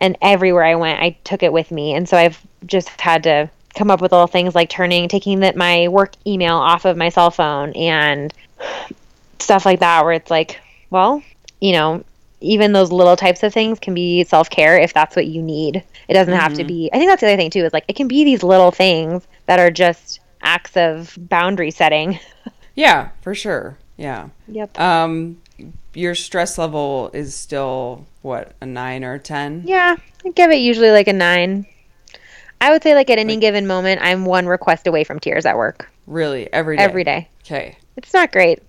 And 0.00 0.18
everywhere 0.20 0.64
I 0.64 0.74
went, 0.74 0.98
I 0.98 1.10
took 1.22 1.44
it 1.44 1.52
with 1.52 1.70
me. 1.70 1.94
And 1.94 2.08
so 2.08 2.16
I've 2.16 2.44
just 2.66 2.88
had 3.00 3.22
to 3.22 3.48
come 3.74 3.90
up 3.90 4.00
with 4.00 4.12
little 4.12 4.26
things 4.26 4.54
like 4.54 4.68
turning, 4.70 5.08
taking 5.08 5.40
that 5.40 5.56
my 5.56 5.88
work 5.88 6.12
email 6.26 6.56
off 6.56 6.84
of 6.84 6.96
my 6.96 7.08
cell 7.08 7.30
phone 7.30 7.72
and 7.72 8.32
stuff 9.38 9.64
like 9.64 9.80
that, 9.80 10.04
where 10.04 10.12
it's 10.12 10.30
like, 10.30 10.60
well, 10.90 11.22
you 11.60 11.72
know, 11.72 12.04
even 12.40 12.72
those 12.72 12.90
little 12.90 13.16
types 13.16 13.42
of 13.42 13.52
things 13.52 13.78
can 13.78 13.94
be 13.94 14.24
self 14.24 14.48
care 14.50 14.78
if 14.78 14.94
that's 14.94 15.14
what 15.14 15.26
you 15.26 15.42
need. 15.42 15.82
It 16.08 16.14
doesn't 16.14 16.34
have 16.34 16.54
to 16.54 16.64
be. 16.64 16.90
I 16.92 16.98
think 16.98 17.10
that's 17.10 17.20
the 17.20 17.28
other 17.28 17.36
thing 17.36 17.50
too 17.50 17.64
is 17.64 17.72
like 17.72 17.84
it 17.86 17.96
can 17.96 18.08
be 18.08 18.24
these 18.24 18.42
little 18.42 18.70
things 18.70 19.26
that 19.46 19.58
are 19.60 19.70
just 19.70 20.20
acts 20.42 20.76
of 20.76 21.16
boundary 21.18 21.70
setting. 21.70 22.18
yeah 22.76 23.08
for 23.20 23.34
sure 23.34 23.76
yeah 23.96 24.28
Yep. 24.48 24.78
um 24.80 25.36
your 25.92 26.14
stress 26.14 26.56
level 26.56 27.10
is 27.12 27.34
still 27.34 28.06
what 28.22 28.52
a 28.60 28.64
nine 28.64 29.04
or 29.04 29.14
a 29.14 29.18
ten 29.18 29.64
Yeah, 29.66 29.96
I 30.24 30.28
give 30.30 30.50
it 30.50 30.60
usually 30.60 30.90
like 30.92 31.08
a 31.08 31.12
nine. 31.12 31.66
I 32.60 32.70
would 32.70 32.82
say 32.82 32.94
like 32.94 33.08
at 33.10 33.18
any 33.18 33.36
given 33.38 33.66
moment, 33.66 34.00
I'm 34.02 34.24
one 34.24 34.46
request 34.46 34.86
away 34.86 35.04
from 35.04 35.18
tears 35.20 35.46
at 35.46 35.56
work 35.56 35.90
really 36.06 36.52
every 36.52 36.76
day 36.76 36.82
every 36.82 37.04
day. 37.04 37.28
okay 37.42 37.76
It's 37.96 38.12
not 38.12 38.32
great. 38.32 38.62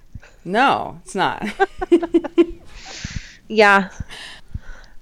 no 0.46 1.00
it's 1.04 1.16
not 1.16 1.44
Yeah. 3.48 3.90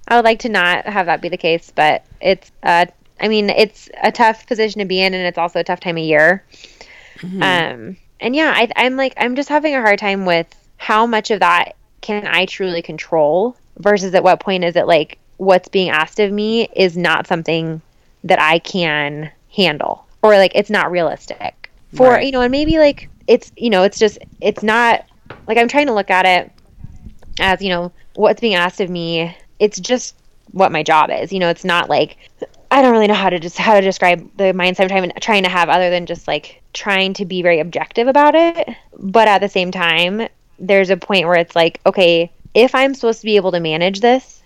I 0.08 0.16
would 0.16 0.24
like 0.24 0.40
to 0.40 0.48
not 0.48 0.86
have 0.86 1.06
that 1.06 1.20
be 1.22 1.28
the 1.28 1.36
case, 1.36 1.70
but 1.74 2.04
it's 2.20 2.50
uh 2.62 2.86
I 3.20 3.28
mean, 3.28 3.50
it's 3.50 3.88
a 4.02 4.10
tough 4.10 4.46
position 4.46 4.78
to 4.80 4.86
be 4.86 5.00
in 5.00 5.12
and 5.14 5.24
it's 5.26 5.38
also 5.38 5.60
a 5.60 5.64
tough 5.64 5.80
time 5.80 5.96
of 5.98 6.02
year. 6.02 6.42
Um 7.22 7.96
and 8.22 8.34
yeah, 8.34 8.52
I 8.56 8.68
I'm 8.76 8.96
like 8.96 9.14
I'm 9.16 9.36
just 9.36 9.48
having 9.48 9.74
a 9.74 9.80
hard 9.80 9.98
time 9.98 10.24
with 10.26 10.46
how 10.78 11.06
much 11.06 11.30
of 11.30 11.40
that 11.40 11.76
can 12.00 12.26
I 12.26 12.46
truly 12.46 12.82
control 12.82 13.56
versus 13.78 14.14
at 14.14 14.24
what 14.24 14.40
point 14.40 14.64
is 14.64 14.74
it 14.74 14.86
like 14.86 15.18
what's 15.36 15.68
being 15.68 15.90
asked 15.90 16.18
of 16.18 16.32
me 16.32 16.68
is 16.74 16.96
not 16.96 17.26
something 17.26 17.80
that 18.24 18.40
I 18.40 18.58
can 18.58 19.30
handle 19.54 20.06
or 20.22 20.36
like 20.36 20.52
it's 20.54 20.70
not 20.70 20.90
realistic. 20.90 21.70
For 21.94 22.10
Right. 22.10 22.26
you 22.26 22.32
know, 22.32 22.40
and 22.40 22.52
maybe 22.52 22.78
like 22.78 23.08
it's 23.26 23.52
you 23.56 23.70
know, 23.70 23.82
it's 23.82 23.98
just 23.98 24.18
it's 24.40 24.62
not 24.62 25.04
like 25.46 25.58
I'm 25.58 25.68
trying 25.68 25.86
to 25.86 25.94
look 25.94 26.10
at 26.10 26.26
it 26.26 26.52
as 27.40 27.62
you 27.62 27.68
know 27.68 27.92
what's 28.14 28.40
being 28.40 28.54
asked 28.54 28.80
of 28.80 28.90
me 28.90 29.34
it's 29.60 29.78
just 29.78 30.16
what 30.50 30.72
my 30.72 30.82
job 30.82 31.10
is 31.10 31.32
you 31.32 31.38
know 31.38 31.48
it's 31.48 31.64
not 31.64 31.88
like 31.88 32.16
I 32.72 32.82
don't 32.82 32.92
really 32.92 33.08
know 33.08 33.14
how 33.14 33.30
to 33.30 33.40
just 33.40 33.58
how 33.58 33.74
to 33.74 33.80
describe 33.80 34.30
the 34.36 34.52
mindset 34.52 34.82
I'm 34.82 34.88
trying, 34.88 35.12
trying 35.20 35.42
to 35.42 35.48
have 35.48 35.68
other 35.68 35.90
than 35.90 36.06
just 36.06 36.28
like 36.28 36.62
trying 36.72 37.14
to 37.14 37.24
be 37.24 37.42
very 37.42 37.58
objective 37.58 38.06
about 38.06 38.34
it. 38.36 38.68
But 38.96 39.26
at 39.26 39.40
the 39.40 39.48
same 39.48 39.72
time, 39.72 40.28
there's 40.58 40.88
a 40.90 40.96
point 40.96 41.26
where 41.26 41.36
it's 41.36 41.56
like, 41.56 41.80
okay, 41.84 42.30
if 42.54 42.72
I'm 42.74 42.94
supposed 42.94 43.20
to 43.20 43.26
be 43.26 43.34
able 43.34 43.50
to 43.52 43.60
manage 43.60 44.00
this, 44.00 44.39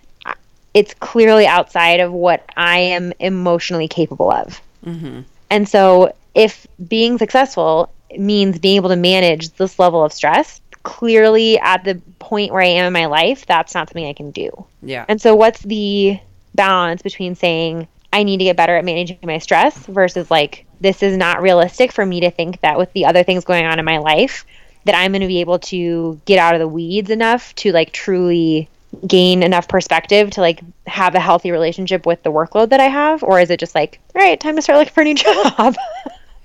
it's 0.75 0.93
clearly 0.95 1.47
outside 1.47 2.01
of 2.01 2.13
what 2.13 2.45
I 2.57 2.79
am 2.79 3.13
emotionally 3.21 3.89
capable 3.89 4.31
of. 4.31 4.61
Mm-hmm. 4.85 5.21
And 5.51 5.69
so, 5.69 6.15
if 6.35 6.67
being 6.89 7.17
successful 7.17 7.93
means 8.19 8.59
being 8.59 8.77
able 8.77 8.89
to 8.89 8.97
manage 8.97 9.51
this 9.51 9.79
level 9.79 10.05
of 10.05 10.13
stress, 10.13 10.61
clearly 10.83 11.59
at 11.61 11.85
the 11.85 11.95
point 12.19 12.53
where 12.53 12.63
I 12.63 12.67
am 12.67 12.87
in 12.87 12.93
my 12.93 13.07
life, 13.07 13.47
that's 13.47 13.75
not 13.75 13.89
something 13.89 14.05
I 14.05 14.13
can 14.13 14.33
do. 14.33 14.67
Yeah. 14.83 15.05
And 15.09 15.23
so, 15.23 15.35
what's 15.37 15.63
the 15.63 16.19
balance 16.55 17.03
between 17.03 17.37
saying, 17.37 17.87
I 18.13 18.25
need 18.25 18.39
to 18.39 18.45
get 18.45 18.57
better 18.57 18.77
at 18.77 18.85
managing 18.85 19.19
my 19.23 19.39
stress 19.39 19.77
versus 19.87 20.31
like, 20.31 20.67
this 20.81 21.03
is 21.03 21.17
not 21.17 21.41
realistic 21.41 21.93
for 21.93 22.05
me 22.05 22.21
to 22.21 22.31
think 22.31 22.61
that 22.61 22.79
with 22.79 22.93
the 22.93 23.07
other 23.07 23.23
things 23.23 23.45
going 23.45 23.65
on 23.65 23.79
in 23.79 23.85
my 23.85 23.99
life, 23.99 24.45
that 24.85 24.95
I'm 24.95 25.13
going 25.13 25.23
to 25.23 25.29
be 25.29 25.41
able 25.41 25.59
to 25.61 26.21
get 26.25 26.39
out 26.39 26.55
of 26.55 26.61
the 26.61 26.69
weeds 26.69 27.11
enough 27.11 27.55
to 27.57 27.73
like 27.73 27.93
truly 27.93 28.69
gain 29.07 29.43
enough 29.43 29.69
perspective 29.69 30.31
to 30.33 30.41
like 30.41 30.61
have 30.87 31.15
a 31.15 31.21
healthy 31.21 31.51
relationship 31.51 32.07
with 32.07 32.23
the 32.23 32.31
workload 32.33 32.71
that 32.71 32.81
I 32.81 32.89
have? 32.89 33.23
Or 33.23 33.41
is 33.41 33.51
it 33.51 33.61
just 33.61 33.75
like, 33.75 34.01
all 34.15 34.23
right, 34.23 34.39
time 34.41 34.57
to 34.57 34.63
start 34.63 34.79
looking 34.79 34.93
for 34.95 35.01
a 35.03 35.05
new 35.05 35.15
job? 35.15 35.75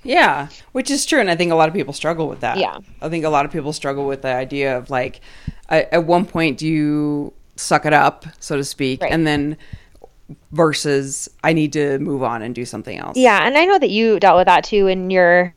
Yeah, 0.02 0.48
which 0.72 0.90
is 0.90 1.04
true, 1.04 1.20
and 1.20 1.30
I 1.30 1.36
think 1.36 1.52
a 1.52 1.54
lot 1.54 1.68
of 1.68 1.74
people 1.74 1.92
struggle 1.92 2.26
with 2.28 2.40
that. 2.40 2.56
Yeah. 2.56 2.78
I 3.02 3.08
think 3.10 3.24
a 3.24 3.28
lot 3.28 3.44
of 3.44 3.52
people 3.52 3.72
struggle 3.74 4.06
with 4.06 4.22
the 4.22 4.34
idea 4.34 4.78
of 4.78 4.88
like, 4.88 5.20
at 5.68 6.04
one 6.06 6.24
point, 6.24 6.56
do 6.58 6.66
you 6.66 7.32
suck 7.56 7.84
it 7.84 7.92
up, 7.92 8.24
so 8.40 8.56
to 8.56 8.64
speak, 8.64 9.02
Right. 9.02 9.12
and 9.12 9.26
then 9.26 9.58
versus 10.52 11.28
I 11.44 11.52
need 11.52 11.72
to 11.74 11.98
move 11.98 12.22
on 12.22 12.42
and 12.42 12.54
do 12.54 12.64
something 12.64 12.96
else. 12.98 13.16
Yeah, 13.16 13.46
and 13.46 13.56
I 13.58 13.64
know 13.66 13.78
that 13.78 13.90
you 13.90 14.18
dealt 14.20 14.36
with 14.38 14.46
that 14.46 14.64
too 14.64 14.86
in 14.86 15.10
your 15.10 15.54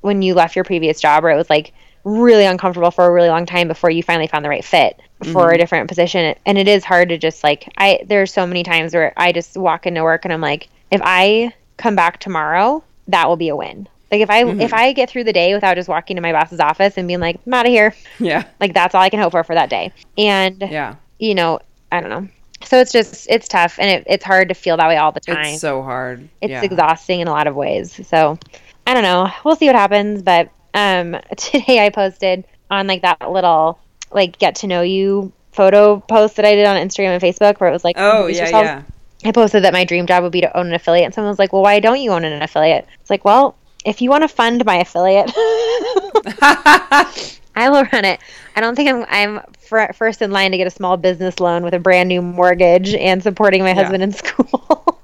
when 0.00 0.22
you 0.22 0.34
left 0.34 0.54
your 0.54 0.64
previous 0.64 1.00
job 1.00 1.22
where 1.22 1.32
it 1.32 1.36
was 1.36 1.50
like 1.50 1.72
really 2.06 2.44
uncomfortable 2.44 2.92
for 2.92 3.04
a 3.04 3.10
really 3.10 3.28
long 3.28 3.44
time 3.44 3.66
before 3.66 3.90
you 3.90 4.00
finally 4.00 4.28
found 4.28 4.44
the 4.44 4.48
right 4.48 4.64
fit 4.64 5.00
for 5.32 5.48
a 5.48 5.52
mm-hmm. 5.52 5.58
different 5.58 5.88
position 5.88 6.36
and 6.46 6.56
it 6.56 6.68
is 6.68 6.84
hard 6.84 7.08
to 7.08 7.18
just 7.18 7.42
like 7.42 7.68
I 7.78 8.00
there's 8.06 8.32
so 8.32 8.46
many 8.46 8.62
times 8.62 8.94
where 8.94 9.12
I 9.16 9.32
just 9.32 9.56
walk 9.56 9.86
into 9.86 10.04
work 10.04 10.24
and 10.24 10.32
I'm 10.32 10.40
like 10.40 10.68
if 10.92 11.00
I 11.02 11.52
come 11.78 11.96
back 11.96 12.20
tomorrow 12.20 12.84
that 13.08 13.28
will 13.28 13.36
be 13.36 13.48
a 13.48 13.56
win. 13.56 13.88
Like 14.12 14.20
if 14.20 14.30
I 14.30 14.44
mm-hmm. 14.44 14.60
if 14.60 14.72
I 14.72 14.92
get 14.92 15.10
through 15.10 15.24
the 15.24 15.32
day 15.32 15.52
without 15.52 15.74
just 15.74 15.88
walking 15.88 16.14
to 16.14 16.22
my 16.22 16.30
boss's 16.30 16.60
office 16.60 16.96
and 16.96 17.08
being 17.08 17.18
like 17.18 17.40
I'm 17.44 17.54
out 17.54 17.66
of 17.66 17.72
here, 17.72 17.92
yeah, 18.20 18.44
like 18.60 18.72
that's 18.72 18.94
all 18.94 19.02
I 19.02 19.10
can 19.10 19.18
hope 19.18 19.32
for 19.32 19.42
for 19.42 19.54
that 19.56 19.68
day. 19.68 19.92
And 20.16 20.60
yeah. 20.60 20.94
you 21.18 21.34
know, 21.34 21.58
I 21.90 22.00
don't 22.00 22.10
know. 22.10 22.28
So 22.64 22.80
it's 22.80 22.92
just 22.92 23.26
it's 23.28 23.48
tough 23.48 23.78
and 23.80 23.90
it, 23.90 24.04
it's 24.06 24.24
hard 24.24 24.48
to 24.48 24.54
feel 24.54 24.76
that 24.76 24.86
way 24.86 24.96
all 24.96 25.10
the 25.10 25.20
time 25.20 25.46
It's 25.46 25.60
so 25.60 25.82
hard. 25.82 26.28
it's 26.40 26.50
yeah. 26.50 26.62
exhausting 26.62 27.20
in 27.20 27.26
a 27.26 27.32
lot 27.32 27.48
of 27.48 27.56
ways. 27.56 28.06
So 28.06 28.38
I 28.86 28.94
don't 28.94 29.02
know. 29.02 29.28
We'll 29.44 29.56
see 29.56 29.66
what 29.66 29.74
happens. 29.74 30.22
But 30.22 30.50
um, 30.76 31.16
today 31.36 31.84
I 31.84 31.90
posted 31.90 32.44
on 32.70 32.86
like 32.86 33.02
that 33.02 33.30
little 33.30 33.80
like 34.12 34.38
get 34.38 34.54
to 34.56 34.66
know 34.68 34.82
you 34.82 35.32
photo 35.52 35.98
post 36.00 36.36
that 36.36 36.44
I 36.44 36.54
did 36.54 36.66
on 36.66 36.76
Instagram 36.76 37.14
and 37.14 37.22
Facebook 37.22 37.58
where 37.60 37.68
it 37.68 37.72
was 37.72 37.82
like 37.82 37.96
Oh 37.98 38.26
yeah, 38.28 38.42
yourself. 38.42 38.64
yeah. 38.64 38.82
I 39.24 39.32
posted 39.32 39.64
that 39.64 39.72
my 39.72 39.84
dream 39.84 40.06
job 40.06 40.22
would 40.22 40.30
be 40.32 40.42
to 40.42 40.56
own 40.56 40.66
an 40.68 40.74
affiliate, 40.74 41.06
and 41.06 41.14
someone 41.14 41.30
was 41.30 41.38
like, 41.38 41.52
"Well, 41.52 41.62
why 41.62 41.80
don't 41.80 42.00
you 42.00 42.12
own 42.12 42.24
an 42.24 42.42
affiliate?" 42.42 42.86
It's 43.00 43.10
like, 43.10 43.24
well, 43.24 43.56
if 43.84 44.00
you 44.02 44.10
want 44.10 44.22
to 44.22 44.28
fund 44.28 44.64
my 44.64 44.76
affiliate, 44.76 45.32
I 46.38 47.68
will 47.70 47.84
run 47.92 48.04
it. 48.04 48.20
I 48.54 48.60
don't 48.60 48.74
think 48.76 48.90
I'm 48.90 49.04
I'm 49.08 49.40
fir- 49.58 49.92
first 49.94 50.20
in 50.22 50.30
line 50.30 50.50
to 50.50 50.58
get 50.58 50.66
a 50.66 50.70
small 50.70 50.96
business 50.96 51.40
loan 51.40 51.62
with 51.62 51.74
a 51.74 51.78
brand 51.78 52.08
new 52.08 52.20
mortgage 52.22 52.94
and 52.94 53.22
supporting 53.22 53.62
my 53.62 53.68
Yeah. 53.70 53.74
husband 53.74 54.02
in 54.02 54.12
school. 54.12 55.00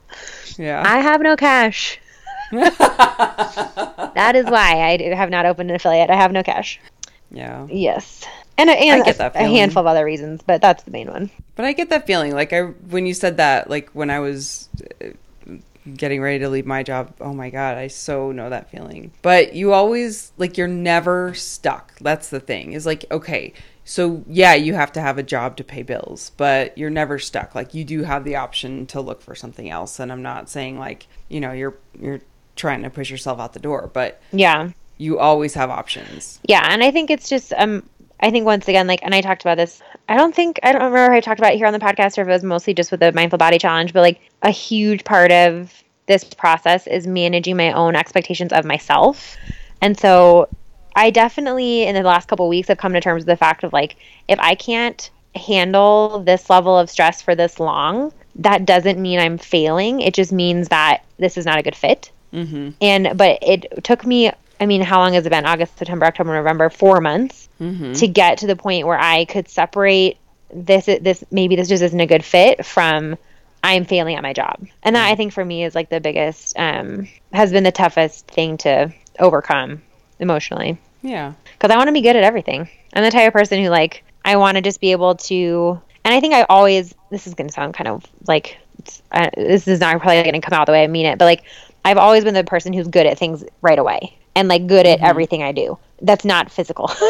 Yeah. 0.58 0.82
I 0.86 0.98
have 0.98 1.22
no 1.22 1.34
cash. 1.36 1.98
That 4.14 4.36
is 4.36 4.44
why 4.44 4.98
I 5.00 5.14
have 5.14 5.30
not 5.30 5.46
opened 5.46 5.70
an 5.70 5.76
affiliate. 5.76 6.10
I 6.10 6.16
have 6.16 6.32
no 6.32 6.42
cash. 6.42 6.78
yeah. 7.30 7.66
Yes, 7.70 8.24
and 8.58 8.68
a, 8.68 8.72
and 8.74 9.02
I 9.02 9.04
get 9.04 9.18
a, 9.18 9.32
a 9.34 9.46
handful 9.48 9.80
of 9.80 9.86
other 9.86 10.04
reasons, 10.04 10.42
but 10.46 10.60
that's 10.60 10.82
the 10.82 10.90
main 10.90 11.08
one. 11.08 11.30
But 11.56 11.64
I 11.64 11.72
get 11.72 11.88
that 11.90 12.06
feeling. 12.06 12.32
Like 12.32 12.52
I 12.52 12.60
when 12.62 13.06
you 13.06 13.14
said 13.14 13.38
that, 13.38 13.70
like 13.70 13.90
when 13.90 14.10
I 14.10 14.20
was 14.20 14.68
uh, 15.02 15.08
getting 15.96 16.20
ready 16.20 16.40
to 16.40 16.48
leave 16.48 16.66
my 16.66 16.82
job, 16.82 17.14
oh 17.20 17.32
my 17.32 17.48
god, 17.50 17.78
I 17.78 17.86
so 17.86 18.32
know 18.32 18.50
that 18.50 18.70
feeling. 18.70 19.12
But 19.22 19.54
you 19.54 19.72
always 19.72 20.32
like 20.36 20.58
you're 20.58 20.68
never 20.68 21.32
stuck. 21.34 21.98
That's 22.00 22.28
the 22.28 22.40
thing. 22.40 22.74
Is 22.74 22.84
like 22.84 23.06
okay, 23.10 23.54
so 23.84 24.22
yeah, 24.28 24.54
you 24.54 24.74
have 24.74 24.92
to 24.92 25.00
have 25.00 25.18
a 25.18 25.22
job 25.22 25.56
to 25.56 25.64
pay 25.64 25.82
bills, 25.82 26.32
but 26.36 26.76
you're 26.78 26.90
never 26.90 27.18
stuck. 27.18 27.54
Like 27.54 27.74
you 27.74 27.84
do 27.84 28.02
have 28.04 28.24
the 28.24 28.36
option 28.36 28.86
to 28.88 29.00
look 29.00 29.22
for 29.22 29.34
something 29.34 29.68
else. 29.68 29.98
And 29.98 30.12
I'm 30.12 30.22
not 30.22 30.48
saying 30.48 30.78
like, 30.78 31.06
you 31.28 31.40
know, 31.40 31.52
you're 31.52 31.76
you're 31.98 32.20
trying 32.56 32.82
to 32.82 32.90
push 32.90 33.10
yourself 33.10 33.40
out 33.40 33.52
the 33.52 33.60
door, 33.60 33.90
but 33.92 34.20
Yeah, 34.32 34.70
you 34.98 35.18
always 35.18 35.54
have 35.54 35.70
options. 35.70 36.38
yeah, 36.44 36.66
and 36.70 36.82
I 36.82 36.90
think 36.90 37.10
it's 37.10 37.28
just 37.28 37.52
um. 37.56 37.88
I 38.24 38.30
think 38.30 38.46
once 38.46 38.68
again, 38.68 38.86
like, 38.86 39.00
and 39.02 39.16
I 39.16 39.20
talked 39.20 39.42
about 39.42 39.56
this. 39.56 39.82
I 40.08 40.16
don't 40.16 40.32
think 40.32 40.60
I 40.62 40.70
don't 40.70 40.82
remember 40.82 41.12
if 41.12 41.16
I 41.16 41.20
talked 41.20 41.40
about 41.40 41.54
it 41.54 41.56
here 41.56 41.66
on 41.66 41.72
the 41.72 41.80
podcast 41.80 42.16
or 42.18 42.22
if 42.22 42.28
it 42.28 42.30
was 42.30 42.44
mostly 42.44 42.72
just 42.72 42.92
with 42.92 43.00
the 43.00 43.10
mindful 43.12 43.36
body 43.36 43.58
challenge. 43.58 43.92
But 43.92 44.02
like, 44.02 44.20
a 44.42 44.50
huge 44.50 45.02
part 45.02 45.32
of 45.32 45.72
this 46.06 46.22
process 46.22 46.86
is 46.86 47.04
managing 47.06 47.56
my 47.56 47.72
own 47.72 47.96
expectations 47.96 48.52
of 48.52 48.64
myself, 48.64 49.36
and 49.80 49.98
so 49.98 50.48
I 50.94 51.10
definitely 51.10 51.82
in 51.82 51.96
the 51.96 52.02
last 52.02 52.28
couple 52.28 52.46
of 52.46 52.50
weeks 52.50 52.68
have 52.68 52.78
come 52.78 52.92
to 52.92 53.00
terms 53.00 53.22
with 53.22 53.26
the 53.26 53.36
fact 53.36 53.64
of 53.64 53.72
like, 53.72 53.96
if 54.28 54.38
I 54.38 54.54
can't 54.54 55.10
handle 55.34 56.22
this 56.22 56.48
level 56.50 56.78
of 56.78 56.90
stress 56.90 57.22
for 57.22 57.34
this 57.34 57.58
long, 57.58 58.12
that 58.36 58.66
doesn't 58.66 59.00
mean 59.00 59.18
I'm 59.18 59.38
failing. 59.38 60.00
It 60.00 60.14
just 60.14 60.30
means 60.30 60.68
that 60.68 61.02
this 61.18 61.36
is 61.36 61.44
not 61.46 61.58
a 61.58 61.62
good 61.62 61.74
fit. 61.74 62.12
Mm-hmm. 62.32 62.70
And 62.80 63.16
but 63.16 63.38
it 63.42 63.84
took 63.84 64.06
me. 64.06 64.30
I 64.60 64.66
mean, 64.66 64.80
how 64.80 65.00
long 65.00 65.14
has 65.14 65.26
it 65.26 65.30
been? 65.30 65.44
August, 65.44 65.76
September, 65.78 66.06
October, 66.06 66.34
November, 66.34 66.70
four 66.70 67.00
months 67.00 67.48
Mm-hmm. 67.60 67.92
to 67.92 68.08
get 68.08 68.38
to 68.38 68.46
the 68.48 68.56
point 68.56 68.86
where 68.88 68.98
I 68.98 69.24
could 69.24 69.48
separate 69.48 70.16
this. 70.52 70.86
This 70.86 71.22
maybe 71.30 71.54
this 71.56 71.68
just 71.68 71.82
isn't 71.82 72.00
a 72.00 72.06
good 72.06 72.24
fit 72.24 72.66
from 72.66 73.16
I'm 73.62 73.84
failing 73.84 74.16
at 74.16 74.22
my 74.22 74.32
job, 74.32 74.66
and 74.82 74.96
that 74.96 75.06
I 75.08 75.14
think 75.14 75.32
for 75.32 75.44
me 75.44 75.62
is 75.62 75.74
like 75.74 75.88
the 75.88 76.00
biggest 76.00 76.58
um, 76.58 77.06
has 77.32 77.52
been 77.52 77.62
the 77.62 77.70
toughest 77.70 78.26
thing 78.26 78.56
to 78.58 78.92
overcome 79.20 79.82
emotionally 80.18 80.78
Yeah. 81.02 81.34
because 81.56 81.70
I 81.72 81.76
want 81.76 81.88
to 81.88 81.92
be 81.92 82.00
good 82.00 82.16
at 82.16 82.24
everything. 82.24 82.68
I'm 82.92 83.04
the 83.04 83.10
type 83.12 83.28
of 83.28 83.32
person 83.32 83.62
who 83.62 83.68
like 83.70 84.02
I 84.24 84.36
want 84.36 84.56
to 84.56 84.60
just 84.62 84.80
be 84.80 84.90
able 84.92 85.14
to, 85.16 85.80
and 86.04 86.12
I 86.14 86.18
think 86.20 86.34
I 86.34 86.42
always. 86.48 86.92
This 87.10 87.26
is 87.28 87.34
going 87.34 87.46
to 87.48 87.54
sound 87.54 87.74
kind 87.74 87.86
of 87.88 88.04
like 88.26 88.58
this 89.36 89.68
is 89.68 89.80
not 89.80 90.00
probably 90.00 90.22
going 90.22 90.34
to 90.34 90.40
come 90.40 90.58
out 90.58 90.66
the 90.66 90.72
way 90.72 90.82
I 90.84 90.86
mean 90.86 91.06
it, 91.06 91.18
but 91.18 91.24
like 91.26 91.42
I've 91.84 91.98
always 91.98 92.24
been 92.24 92.34
the 92.34 92.44
person 92.44 92.72
who's 92.72 92.88
good 92.88 93.06
at 93.06 93.18
things 93.18 93.44
right 93.60 93.78
away 93.78 94.16
and 94.34 94.48
like 94.48 94.66
good 94.66 94.86
at 94.86 95.00
everything 95.00 95.42
I 95.42 95.52
do. 95.52 95.78
That's 96.00 96.24
not 96.24 96.50
physical. 96.50 96.90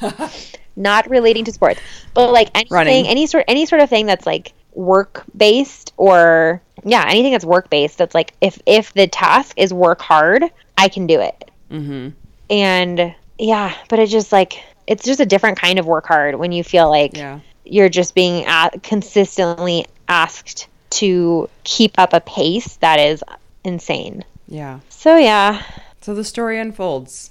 not 0.76 1.08
relating 1.10 1.44
to 1.44 1.52
sports, 1.52 1.80
but 2.14 2.32
like 2.32 2.50
anything, 2.54 2.74
Running. 2.74 3.06
any 3.06 3.26
sort, 3.26 3.44
any 3.48 3.66
sort 3.66 3.82
of 3.82 3.88
thing 3.90 4.06
that's 4.06 4.26
like 4.26 4.52
work 4.74 5.24
based 5.36 5.92
or 5.96 6.62
yeah, 6.84 7.04
anything 7.08 7.32
that's 7.32 7.44
work 7.44 7.70
based. 7.70 7.98
That's 7.98 8.14
like 8.14 8.32
if 8.40 8.60
if 8.66 8.92
the 8.94 9.06
task 9.06 9.54
is 9.58 9.72
work 9.74 10.00
hard, 10.00 10.44
I 10.78 10.88
can 10.88 11.06
do 11.06 11.20
it 11.20 11.46
Mm-hmm. 11.70 12.08
and 12.50 13.14
yeah 13.38 13.72
but 13.88 14.00
it's 14.00 14.10
just 14.10 14.32
like 14.32 14.54
it's 14.88 15.04
just 15.04 15.20
a 15.20 15.24
different 15.26 15.56
kind 15.56 15.78
of 15.78 15.86
work 15.86 16.04
hard 16.04 16.34
when 16.34 16.50
you 16.50 16.64
feel 16.64 16.88
like 16.90 17.16
Yeah. 17.16 17.38
you're 17.64 17.88
just 17.88 18.12
being 18.16 18.44
a- 18.48 18.72
consistently 18.82 19.86
asked 20.10 20.66
to 20.90 21.48
keep 21.64 21.92
up 21.98 22.12
a 22.12 22.20
pace 22.20 22.76
that 22.78 22.98
is 22.98 23.22
insane 23.64 24.24
Yeah. 24.48 24.80
so 24.88 25.16
yeah 25.16 25.62
So 26.02 26.14
the 26.14 26.24
story 26.24 26.58
unfolds. 26.58 27.30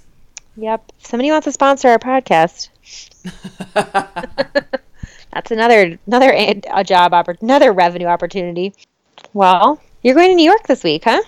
yep 0.56 0.82
if 0.98 1.06
somebody 1.06 1.30
wants 1.30 1.44
to 1.44 1.52
sponsor 1.52 1.88
our 1.88 1.98
podcast 1.98 2.68
that's 5.32 5.50
another 5.50 5.98
another 6.06 6.32
a, 6.32 6.60
job 6.84 7.12
oppor- 7.12 7.40
another 7.42 7.72
revenue 7.72 8.06
opportunity 8.06 8.72
well 9.34 9.80
you're 10.02 10.14
going 10.14 10.30
to 10.30 10.34
new 10.36 10.44
york 10.44 10.66
this 10.66 10.82
week 10.82 11.04
huh 11.04 11.20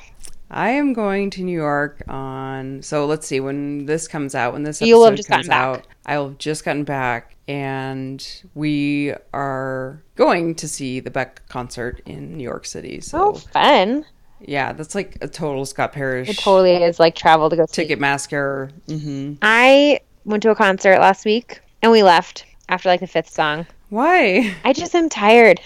I 0.55 0.69
am 0.73 0.93
going 0.93 1.31
to 1.31 1.43
New 1.43 1.57
York 1.59 2.03
on. 2.09 2.83
So 2.83 3.07
let's 3.07 3.27
see 3.27 3.41
when 3.41 3.87
this 3.87 4.07
comes 4.07 4.35
out. 4.35 4.53
When 4.53 4.65
this 4.65 4.83
episode 4.83 4.87
You'll 4.91 5.05
have 5.07 5.15
just 5.17 5.31
comes 5.31 5.49
out, 5.49 5.87
I'll 6.05 6.29
have 6.29 6.37
just 6.37 6.63
gotten 6.63 6.85
back, 6.85 7.35
and 7.49 8.23
we 8.55 9.15
are 9.33 10.03
going 10.25 10.55
to 10.57 10.69
see 10.69 11.01
the 11.01 11.11
Beck 11.11 11.47
concert 11.49 12.01
in 12.07 12.37
New 12.37 12.45
York 12.45 12.65
City. 12.67 13.01
So 13.01 13.19
oh 13.19 13.33
fun 13.35 14.05
yeah, 14.45 14.73
that's 14.73 14.95
like 14.97 15.19
a 15.21 15.29
total 15.29 15.65
Scott 15.65 15.93
Parrish 15.93 16.29
it 16.29 16.37
totally 16.39 16.75
is 16.83 16.99
like 16.99 17.15
travel 17.15 17.49
to 17.51 17.57
go 17.57 17.65
see. 17.67 17.83
ticket 17.83 18.01
masker. 18.01 18.71
hmm 18.89 19.35
I 19.43 20.01
went 20.25 20.43
to 20.45 20.51
a 20.51 20.55
concert 20.57 20.99
last 20.99 21.25
week 21.25 21.61
and 21.81 21.93
we 21.93 22.03
left 22.03 22.45
after 22.69 22.89
like 22.89 23.01
the 23.01 23.07
fifth 23.07 23.31
song. 23.31 23.67
Why? 23.91 24.55
I 24.65 24.73
just 24.73 24.95
am 24.95 25.09
tired. 25.09 25.61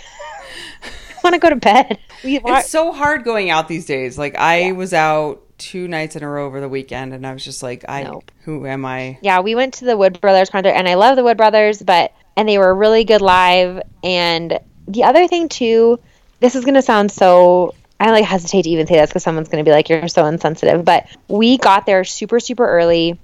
I 0.84 1.18
want 1.24 1.34
to 1.34 1.40
go 1.40 1.48
to 1.50 1.56
bed. 1.56 1.98
We, 2.24 2.40
It's 2.44 2.70
so 2.70 2.92
hard 2.92 3.24
going 3.24 3.50
out 3.50 3.68
these 3.68 3.86
days. 3.86 4.18
Like 4.18 4.34
I 4.36 4.72
was 4.72 4.92
out 4.92 5.42
two 5.58 5.88
nights 5.88 6.16
in 6.16 6.22
a 6.22 6.28
row 6.28 6.44
over 6.46 6.60
the 6.60 6.68
weekend, 6.68 7.14
and 7.14 7.26
I 7.26 7.32
was 7.32 7.42
just 7.44 7.62
like, 7.62 7.84
I 7.88 8.02
Nope. 8.02 8.30
who 8.44 8.66
am 8.66 8.84
I? 8.84 9.18
yeah, 9.22 9.40
we 9.40 9.54
went 9.54 9.74
to 9.74 9.84
the 9.86 9.96
Wood 9.96 10.20
Brothers 10.20 10.50
concert 10.50 10.70
and 10.70 10.86
I 10.88 10.94
love 10.94 11.16
the 11.16 11.24
Wood 11.24 11.36
Brothers, 11.38 11.80
but 11.82 12.12
and 12.36 12.48
they 12.48 12.58
were 12.58 12.74
really 12.74 13.04
good 13.04 13.20
live. 13.22 13.82
And 14.02 14.58
the 14.86 15.04
other 15.04 15.26
thing 15.28 15.48
too, 15.48 15.98
this 16.40 16.54
is 16.54 16.64
gonna 16.64 16.82
sound 16.82 17.10
so 17.10 17.74
I 17.98 18.10
like 18.10 18.24
hesitate 18.24 18.62
to 18.62 18.70
even 18.70 18.86
say 18.86 18.96
this 18.96 19.08
because 19.10 19.22
someone's 19.22 19.48
going 19.48 19.64
to 19.64 19.66
be 19.66 19.72
like, 19.72 19.88
"You're 19.88 20.06
so 20.08 20.26
insensitive." 20.26 20.84
But 20.84 21.06
we 21.28 21.56
got 21.56 21.86
there 21.86 22.04
super 22.04 22.40
super 22.40 22.68
early. 22.68 23.18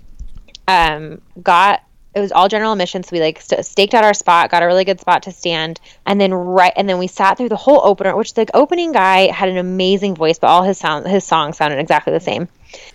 Um, 0.66 1.20
got 1.42 1.82
it 2.14 2.20
was 2.20 2.32
all 2.32 2.48
general 2.48 2.72
admission, 2.72 3.02
so 3.02 3.10
we 3.12 3.20
like 3.20 3.40
st- 3.40 3.64
staked 3.66 3.94
out 3.94 4.04
our 4.04 4.14
spot, 4.14 4.50
got 4.50 4.62
a 4.62 4.66
really 4.66 4.84
good 4.84 5.00
spot 5.00 5.24
to 5.24 5.32
stand, 5.32 5.80
and 6.06 6.20
then 6.20 6.32
right 6.32 6.72
and 6.76 6.88
then 6.88 6.98
we 6.98 7.06
sat 7.06 7.36
through 7.36 7.48
the 7.50 7.56
whole 7.56 7.80
opener, 7.84 8.16
which 8.16 8.32
the 8.34 8.46
opening 8.54 8.92
guy 8.92 9.30
had 9.30 9.48
an 9.50 9.58
amazing 9.58 10.14
voice, 10.14 10.38
but 10.38 10.46
all 10.48 10.62
his 10.62 10.78
sound 10.78 11.06
his 11.06 11.24
songs 11.24 11.58
sounded 11.58 11.78
exactly 11.78 12.12
the 12.12 12.20
same. 12.20 12.48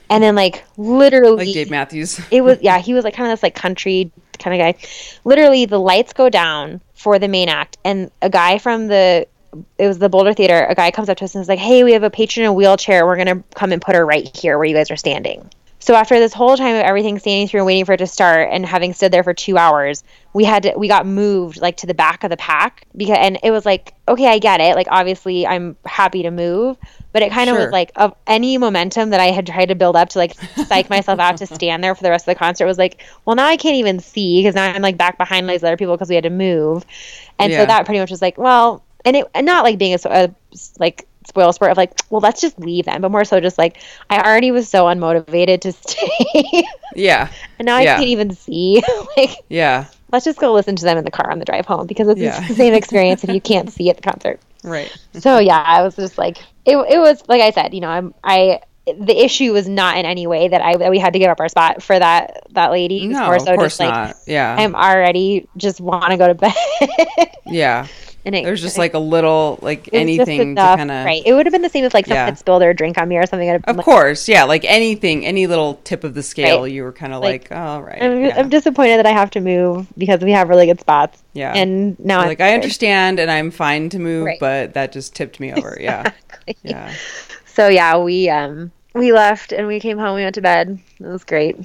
And 0.09 0.23
then 0.23 0.33
like 0.35 0.63
literally, 0.77 1.45
Like 1.45 1.53
Dave 1.53 1.69
Matthews. 1.69 2.19
it 2.31 2.41
was 2.41 2.57
yeah 2.61 2.79
he 2.79 2.93
was 2.95 3.03
like 3.03 3.13
kind 3.13 3.31
of 3.31 3.37
this 3.37 3.43
like 3.43 3.53
country 3.55 4.11
kind 4.39 4.59
of 4.59 4.65
guy. 4.65 4.87
Literally 5.23 5.65
the 5.65 5.79
lights 5.79 6.13
go 6.13 6.29
down 6.29 6.81
for 6.93 7.19
the 7.19 7.27
main 7.27 7.49
act 7.49 7.77
and 7.83 8.11
a 8.21 8.29
guy 8.29 8.57
from 8.57 8.87
the 8.87 9.27
it 9.77 9.87
was 9.87 9.97
the 9.97 10.09
boulder 10.09 10.33
theater 10.33 10.65
a 10.69 10.75
guy 10.75 10.91
comes 10.91 11.09
up 11.09 11.17
to 11.17 11.23
us 11.23 11.33
and 11.33 11.41
is 11.41 11.47
like 11.47 11.59
hey 11.59 11.83
we 11.83 11.93
have 11.93 12.03
a 12.03 12.09
patron 12.09 12.43
in 12.43 12.49
a 12.49 12.53
wheelchair. 12.53 13.05
We're 13.05 13.17
gonna 13.17 13.43
come 13.55 13.71
and 13.71 13.81
put 13.81 13.95
her 13.95 14.05
right 14.05 14.35
here 14.35 14.57
where 14.57 14.65
you 14.65 14.75
guys 14.75 14.91
are 14.91 14.97
standing. 14.97 15.49
So 15.79 15.93
after 15.93 16.19
this 16.19 16.33
whole 16.33 16.57
time 16.57 16.75
of 16.75 16.81
everything 16.81 17.19
standing 17.19 17.47
through 17.47 17.61
and 17.61 17.67
waiting 17.67 17.85
for 17.85 17.93
it 17.93 17.97
to 17.97 18.07
start 18.07 18.49
and 18.51 18.65
having 18.65 18.93
stood 18.93 19.11
there 19.11 19.23
for 19.23 19.33
two 19.33 19.57
hours 19.57 20.03
we 20.33 20.43
had 20.43 20.63
to, 20.63 20.73
we 20.75 20.87
got 20.87 21.05
moved 21.05 21.61
like 21.61 21.77
to 21.77 21.87
the 21.87 21.93
back 21.93 22.23
of 22.23 22.29
the 22.29 22.37
pack 22.37 22.85
because 22.95 23.17
and 23.19 23.39
it 23.43 23.51
was 23.51 23.65
like 23.65 23.93
okay 24.07 24.27
i 24.27 24.39
get 24.39 24.59
it. 24.59 24.75
Like 24.75 24.87
obviously 24.89 25.47
i'm 25.47 25.77
happy 25.85 26.23
to 26.23 26.31
move 26.31 26.77
but 27.13 27.21
it 27.21 27.31
kind 27.31 27.49
of 27.49 27.55
Sure. 27.55 27.65
was 27.65 27.71
like 27.71 27.91
of 27.95 28.13
any 28.27 28.57
momentum 28.57 29.09
that 29.11 29.19
I 29.19 29.27
had 29.31 29.47
tried 29.47 29.67
to 29.67 29.75
build 29.75 29.95
up 29.95 30.09
to 30.09 30.19
like 30.19 30.35
psych 30.67 30.89
myself 30.89 31.19
out 31.19 31.37
to 31.37 31.47
stand 31.55 31.83
there 31.83 31.95
for 31.95 32.03
the 32.03 32.09
rest 32.09 32.27
of 32.27 32.33
the 32.33 32.39
concert 32.39 32.65
was 32.65 32.77
like, 32.77 33.01
well, 33.25 33.35
now 33.35 33.45
I 33.47 33.57
can't 33.57 33.75
even 33.75 33.99
see 33.99 34.39
because 34.41 34.55
now 34.55 34.65
I'm 34.65 34.81
like 34.81 34.97
back 34.97 35.17
behind 35.17 35.49
these 35.49 35.63
other 35.63 35.77
people 35.77 35.95
because 35.95 36.09
we 36.09 36.15
had 36.15 36.23
to 36.25 36.29
move, 36.29 36.85
and 37.39 37.51
Yeah. 37.51 37.59
so 37.61 37.65
that 37.65 37.85
pretty 37.85 37.99
much 37.99 38.11
was 38.11 38.21
like, 38.21 38.37
well, 38.37 38.83
and 39.05 39.15
it 39.15 39.25
and 39.33 39.45
not 39.45 39.63
like 39.63 39.77
being 39.77 39.93
a, 39.93 39.99
a 40.09 40.29
like 40.79 41.07
spoil 41.25 41.51
sport 41.51 41.71
of 41.71 41.77
like, 41.77 41.91
well, 42.09 42.21
let's 42.21 42.39
just 42.39 42.57
leave 42.59 42.85
then, 42.85 43.01
but 43.01 43.11
more 43.11 43.25
so 43.25 43.39
just 43.41 43.57
like 43.57 43.77
I 44.09 44.21
already 44.21 44.51
was 44.51 44.69
so 44.69 44.85
unmotivated 44.85 45.61
to 45.61 45.71
stay, 45.73 46.63
Yeah. 46.95 47.29
and 47.59 47.65
now 47.65 47.75
I 47.77 47.81
Yeah. 47.83 47.95
can't 47.97 48.09
even 48.09 48.31
see. 48.31 48.81
like, 49.17 49.31
Yeah. 49.49 49.85
let's 50.11 50.23
just 50.25 50.39
go 50.39 50.53
listen 50.53 50.75
to 50.77 50.83
them 50.85 50.97
in 50.97 51.03
the 51.03 51.11
car 51.11 51.29
on 51.31 51.39
the 51.39 51.45
drive 51.45 51.65
home 51.65 51.85
because 51.87 52.07
it's 52.07 52.19
Yeah. 52.19 52.47
the 52.47 52.53
same 52.55 52.73
experience 52.73 53.23
if 53.23 53.29
you 53.29 53.41
can't 53.41 53.71
see 53.71 53.89
at 53.89 53.97
the 53.97 54.01
concert 54.03 54.39
Right. 54.63 54.91
so 55.13 55.39
yeah, 55.39 55.61
I 55.65 55.81
was 55.83 55.95
just 55.97 56.17
like, 56.17 56.37
it, 56.67 56.77
it 56.77 56.99
was 56.99 57.23
like 57.27 57.41
I 57.41 57.51
said, 57.51 57.73
you 57.73 57.79
know, 57.79 57.89
I'm 57.89 58.13
I 58.23 58.61
the 58.85 59.23
issue 59.23 59.53
was 59.53 59.67
not 59.67 59.97
in 59.97 60.05
any 60.05 60.27
way 60.27 60.47
that 60.47 60.61
I 60.61 60.75
that 60.77 60.91
we 60.91 60.99
had 60.99 61.13
to 61.13 61.19
give 61.19 61.29
up 61.29 61.39
our 61.39 61.49
spot 61.49 61.81
for 61.81 61.97
that 61.97 62.43
that 62.51 62.71
lady. 62.71 63.07
No, 63.07 63.25
more 63.25 63.35
of 63.35 63.41
so 63.41 63.55
course 63.55 63.77
just 63.77 63.79
like 63.79 63.89
not. 63.89 64.15
Yeah. 64.25 64.55
I'm 64.57 64.75
already 64.75 65.47
just 65.57 65.81
want 65.81 66.11
to 66.11 66.17
go 66.17 66.27
to 66.27 66.35
bed. 66.35 66.53
yeah. 67.45 67.87
And 68.27 68.35
it, 68.35 68.43
There's 68.43 68.61
just 68.61 68.77
like 68.77 68.93
a 68.93 68.99
little 68.99 69.57
like 69.63 69.87
it 69.87 69.93
was 70.05 70.15
just 70.17 70.29
anything 70.29 70.55
to 70.55 70.61
kind 70.61 70.91
of 70.91 71.05
right. 71.05 71.23
It 71.25 71.33
would 71.33 71.45
have 71.45 71.53
been 71.53 71.63
the 71.63 71.69
same 71.69 71.83
if 71.85 71.93
like 71.93 72.05
someone 72.05 72.19
Yeah. 72.21 72.25
had 72.25 72.37
spilled 72.37 72.61
their 72.61 72.73
drink 72.73 72.97
on 72.99 73.07
me 73.07 73.17
or 73.17 73.25
something. 73.25 73.49
Of 73.49 73.63
like, 73.65 73.83
course, 73.85 74.27
yeah, 74.27 74.43
like 74.43 74.63
anything, 74.65 75.25
any 75.25 75.47
little 75.47 75.75
tip 75.83 76.03
of 76.03 76.13
the 76.13 76.21
scale, 76.21 76.61
Right. 76.63 76.71
you 76.71 76.83
were 76.83 76.91
kind 76.91 77.13
of 77.13 77.21
Like, 77.23 77.49
like, 77.49 77.59
oh, 77.59 77.79
right. 77.79 78.01
I'm, 78.03 78.21
yeah. 78.25 78.35
I'm 78.37 78.49
disappointed 78.49 78.97
that 78.97 79.05
I 79.07 79.11
have 79.11 79.31
to 79.31 79.39
move 79.39 79.87
because 79.97 80.21
we 80.21 80.31
have 80.31 80.49
really 80.49 80.65
good 80.67 80.79
spots. 80.79 81.23
Yeah. 81.33 81.53
And 81.55 81.97
now 81.99 82.25
like, 82.25 82.41
I 82.41 82.53
understand 82.53 83.19
and 83.19 83.31
I'm 83.31 83.49
fine 83.49 83.89
to 83.89 83.99
move, 83.99 84.25
Right. 84.25 84.39
but 84.39 84.73
that 84.75 84.91
just 84.91 85.15
tipped 85.15 85.39
me 85.39 85.53
over. 85.53 85.77
Yeah. 85.79 86.11
Yeah. 86.63 86.93
So 87.45 87.67
yeah, 87.69 87.97
we 87.97 88.29
um 88.29 88.71
we 88.93 89.13
left 89.13 89.51
and 89.51 89.67
we 89.67 89.79
came 89.79 89.97
home. 89.97 90.15
We 90.15 90.23
went 90.23 90.35
to 90.35 90.41
bed. 90.41 90.79
It 90.99 91.05
was 91.05 91.23
great. 91.23 91.55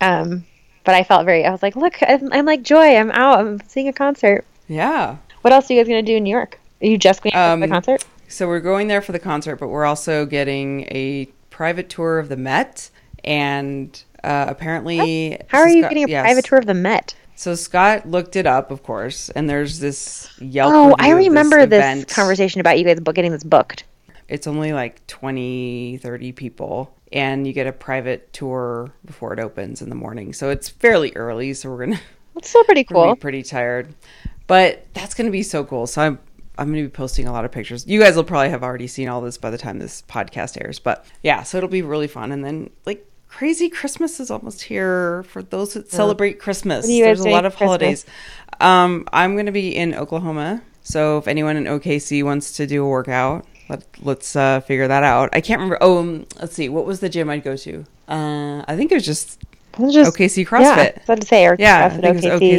Um, 0.00 0.44
but 0.84 0.94
I 0.94 1.04
felt 1.04 1.24
very. 1.24 1.44
I 1.46 1.50
was 1.50 1.62
like, 1.62 1.76
look, 1.76 1.94
I'm, 2.02 2.32
I'm 2.32 2.44
like 2.44 2.62
joy. 2.62 2.96
I'm 2.96 3.10
out. 3.12 3.38
I'm 3.40 3.60
seeing 3.68 3.88
a 3.88 3.92
concert. 3.92 4.44
Yeah. 4.68 5.16
What 5.42 5.52
else 5.52 5.70
are 5.70 5.74
you 5.74 5.80
guys 5.80 5.88
gonna 5.88 6.02
do 6.02 6.16
in 6.16 6.24
New 6.24 6.30
York? 6.30 6.58
Are 6.82 6.86
you 6.86 6.98
just 6.98 7.22
going 7.22 7.32
to 7.32 7.38
Um, 7.38 7.60
the 7.60 7.68
concert? 7.68 8.04
So 8.28 8.48
we're 8.48 8.58
going 8.60 8.88
there 8.88 9.00
for 9.02 9.12
the 9.12 9.18
concert, 9.20 9.56
but 9.56 9.68
we're 9.68 9.84
also 9.84 10.26
getting 10.26 10.80
a 10.90 11.26
private 11.50 11.88
tour 11.88 12.18
of 12.18 12.28
the 12.28 12.36
Met. 12.36 12.90
And 13.24 14.02
uh, 14.24 14.46
apparently. 14.48 15.38
How 15.48 15.58
are 15.60 15.68
you 15.68 15.82
Scott- 15.82 15.90
getting 15.90 16.04
a 16.04 16.08
yes. 16.08 16.22
private 16.22 16.44
tour 16.44 16.58
of 16.58 16.66
the 16.66 16.74
Met? 16.74 17.14
So 17.36 17.54
Scott 17.54 18.08
looked 18.08 18.36
it 18.36 18.46
up, 18.46 18.70
of 18.70 18.82
course, 18.82 19.28
and 19.30 19.48
there's 19.48 19.78
this 19.80 20.28
Yelp. 20.40 20.72
Oh, 20.74 20.96
I 20.98 21.10
remember 21.10 21.66
this, 21.66 21.78
event. 21.78 22.08
conversation 22.08 22.60
about 22.60 22.78
you 22.78 22.84
guys 22.84 22.98
getting 23.14 23.32
this 23.32 23.42
booked. 23.44 23.84
It's 24.28 24.46
only 24.46 24.72
like 24.72 25.04
20, 25.08 25.98
30 25.98 26.32
people, 26.32 26.94
and 27.12 27.46
you 27.46 27.52
get 27.52 27.66
a 27.66 27.72
private 27.72 28.32
tour 28.32 28.92
before 29.04 29.32
it 29.32 29.40
opens 29.40 29.82
in 29.82 29.88
the 29.88 29.94
morning. 29.96 30.32
So 30.32 30.50
it's 30.50 30.68
fairly 30.68 31.12
early, 31.16 31.52
so 31.54 31.70
we're 31.70 31.86
gonna, 31.86 32.00
That's 32.34 32.48
still 32.48 32.64
pretty 32.64 32.84
cool. 32.92 33.14
be 33.14 33.20
pretty 33.20 33.42
tired, 33.42 33.92
but 34.52 34.84
that's 34.92 35.14
gonna 35.14 35.30
be 35.30 35.42
so 35.42 35.64
cool. 35.64 35.86
So 35.86 36.02
I'm 36.02 36.18
I'm 36.58 36.68
gonna 36.68 36.82
be 36.82 36.90
posting 36.90 37.26
a 37.26 37.32
lot 37.32 37.46
of 37.46 37.52
pictures. 37.52 37.86
You 37.86 37.98
guys 37.98 38.16
will 38.16 38.22
probably 38.22 38.50
have 38.50 38.62
already 38.62 38.86
seen 38.86 39.08
all 39.08 39.22
this 39.22 39.38
by 39.38 39.48
the 39.48 39.56
time 39.56 39.78
this 39.78 40.02
podcast 40.02 40.62
airs, 40.62 40.78
but 40.78 41.06
yeah, 41.22 41.42
so 41.42 41.56
it'll 41.56 41.70
be 41.70 41.80
really 41.80 42.06
fun. 42.06 42.32
And 42.32 42.44
then 42.44 42.68
like 42.84 43.10
crazy 43.28 43.70
Christmas 43.70 44.20
is 44.20 44.30
almost 44.30 44.64
here 44.64 45.22
for 45.22 45.42
those 45.42 45.72
that 45.72 45.90
celebrate 45.90 46.38
Christmas. 46.38 46.84
What 46.84 46.90
are 46.90 46.92
you 46.92 47.02
guys 47.02 47.16
There's 47.16 47.24
a 47.24 47.30
lot 47.30 47.46
of 47.46 47.54
holidays. 47.54 48.04
Um, 48.60 49.08
I'm 49.10 49.36
gonna 49.36 49.52
be 49.52 49.74
in 49.74 49.94
Oklahoma, 49.94 50.62
so 50.82 51.16
if 51.16 51.28
anyone 51.28 51.56
in 51.56 51.64
OKC 51.64 52.22
wants 52.22 52.52
to 52.58 52.66
do 52.66 52.84
a 52.84 52.86
workout, 52.86 53.46
let, 53.70 53.86
let's 54.02 54.36
uh, 54.36 54.60
figure 54.60 54.86
that 54.86 55.02
out. 55.02 55.30
I 55.32 55.40
can't 55.40 55.60
remember. 55.60 55.78
Oh, 55.80 55.96
um, 55.96 56.26
let's 56.38 56.54
see. 56.54 56.68
What 56.68 56.84
was 56.84 57.00
the 57.00 57.08
gym 57.08 57.30
I'd 57.30 57.42
go 57.42 57.56
to? 57.56 57.86
Uh, 58.06 58.62
I 58.68 58.76
think 58.76 58.92
it 58.92 58.96
was 58.96 59.06
just 59.06 59.41
just, 59.90 60.14
OKC 60.16 60.38
Yeah, 60.38 60.44
CrossFit. 60.44 60.78
I 60.78 60.92
was 60.94 61.04
about 61.04 61.20
to 61.20 61.26
say, 61.26 61.46
or 61.46 61.56
Yeah, 61.58 61.86
I 61.86 61.88
CrossFit 61.96 62.00
think 62.00 62.16
OKC, 62.18 62.56
OKC. 62.56 62.58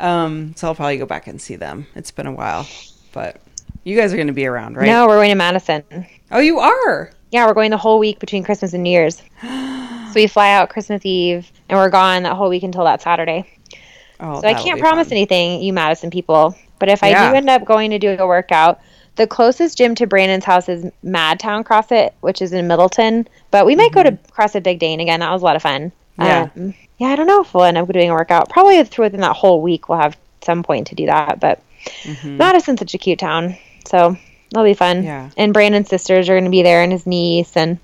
yeah. 0.00 0.24
Um, 0.24 0.54
so 0.56 0.68
I'll 0.68 0.74
probably 0.74 0.96
go 0.98 1.06
back 1.06 1.26
and 1.26 1.40
see 1.40 1.56
them. 1.56 1.86
It's 1.94 2.10
been 2.10 2.26
a 2.26 2.32
while, 2.32 2.66
but 3.12 3.40
you 3.84 3.96
guys 3.96 4.12
are 4.12 4.16
going 4.16 4.26
to 4.28 4.32
be 4.32 4.46
around, 4.46 4.76
right? 4.76 4.86
No, 4.86 5.06
we're 5.06 5.16
going 5.16 5.30
to 5.30 5.34
Madison. 5.34 5.84
Oh, 6.30 6.40
you 6.40 6.58
are. 6.58 7.10
Yeah, 7.30 7.46
we're 7.46 7.54
going 7.54 7.70
the 7.70 7.76
whole 7.76 7.98
week 7.98 8.18
between 8.18 8.42
Christmas 8.42 8.72
and 8.72 8.82
New 8.82 8.90
Year's. 8.90 9.22
so 9.42 10.12
we 10.14 10.26
fly 10.26 10.52
out 10.52 10.70
Christmas 10.70 11.04
Eve, 11.04 11.50
and 11.68 11.78
we're 11.78 11.90
gone 11.90 12.22
that 12.24 12.34
whole 12.36 12.48
week 12.48 12.62
until 12.62 12.84
that 12.84 13.02
Saturday. 13.02 13.44
Oh, 14.20 14.40
So 14.40 14.48
I 14.48 14.54
can't 14.54 14.80
promise 14.80 15.08
fun. 15.08 15.16
anything, 15.16 15.62
you 15.62 15.72
Madison 15.72 16.10
people. 16.10 16.56
But 16.78 16.88
if 16.88 17.02
I 17.02 17.10
Yeah. 17.10 17.30
do 17.30 17.36
end 17.36 17.48
up 17.50 17.64
going 17.64 17.90
to 17.90 17.98
do 17.98 18.16
a 18.18 18.26
workout, 18.26 18.80
the 19.16 19.26
closest 19.26 19.76
gym 19.78 19.94
to 19.96 20.06
Brandon's 20.06 20.44
house 20.44 20.68
is 20.68 20.84
Madtown 21.04 21.64
CrossFit, 21.64 22.12
which 22.20 22.40
is 22.42 22.52
in 22.52 22.66
Middleton. 22.66 23.28
But 23.50 23.66
we 23.66 23.74
might 23.76 23.92
go 23.92 24.02
to 24.02 24.12
CrossFit 24.32 24.62
Big 24.62 24.78
Dane 24.78 25.00
again. 25.00 25.20
That 25.20 25.30
was 25.32 25.42
a 25.42 25.44
lot 25.44 25.56
of 25.56 25.62
fun. 25.62 25.92
Mm-hmm. 26.18 26.24
Yeah. 26.26 26.48
Um, 26.56 26.74
yeah, 26.98 27.08
I 27.08 27.16
don't 27.16 27.26
know 27.26 27.42
if 27.42 27.54
we'll 27.54 27.64
end 27.64 27.78
up 27.78 27.88
doing 27.92 28.10
a 28.10 28.14
workout. 28.14 28.48
Probably 28.50 28.82
through 28.84 29.04
within 29.06 29.20
that 29.20 29.36
whole 29.36 29.60
week, 29.62 29.88
we'll 29.88 29.98
have 29.98 30.16
some 30.42 30.62
point 30.62 30.88
to 30.88 30.94
do 30.94 31.06
that. 31.06 31.38
But 31.40 31.60
Mhm. 32.04 32.36
Madison's 32.36 32.80
such 32.80 32.94
a 32.94 32.98
cute 32.98 33.18
town, 33.20 33.56
so 33.86 34.16
that'll 34.50 34.64
be 34.68 34.74
fun. 34.74 35.04
Yeah. 35.04 35.30
And 35.36 35.52
Brandon's 35.54 35.88
sisters 35.88 36.28
are 36.28 36.34
going 36.34 36.44
to 36.44 36.50
be 36.50 36.62
there, 36.62 36.82
and 36.82 36.90
his 36.92 37.06
niece, 37.06 37.56
and 37.56 37.78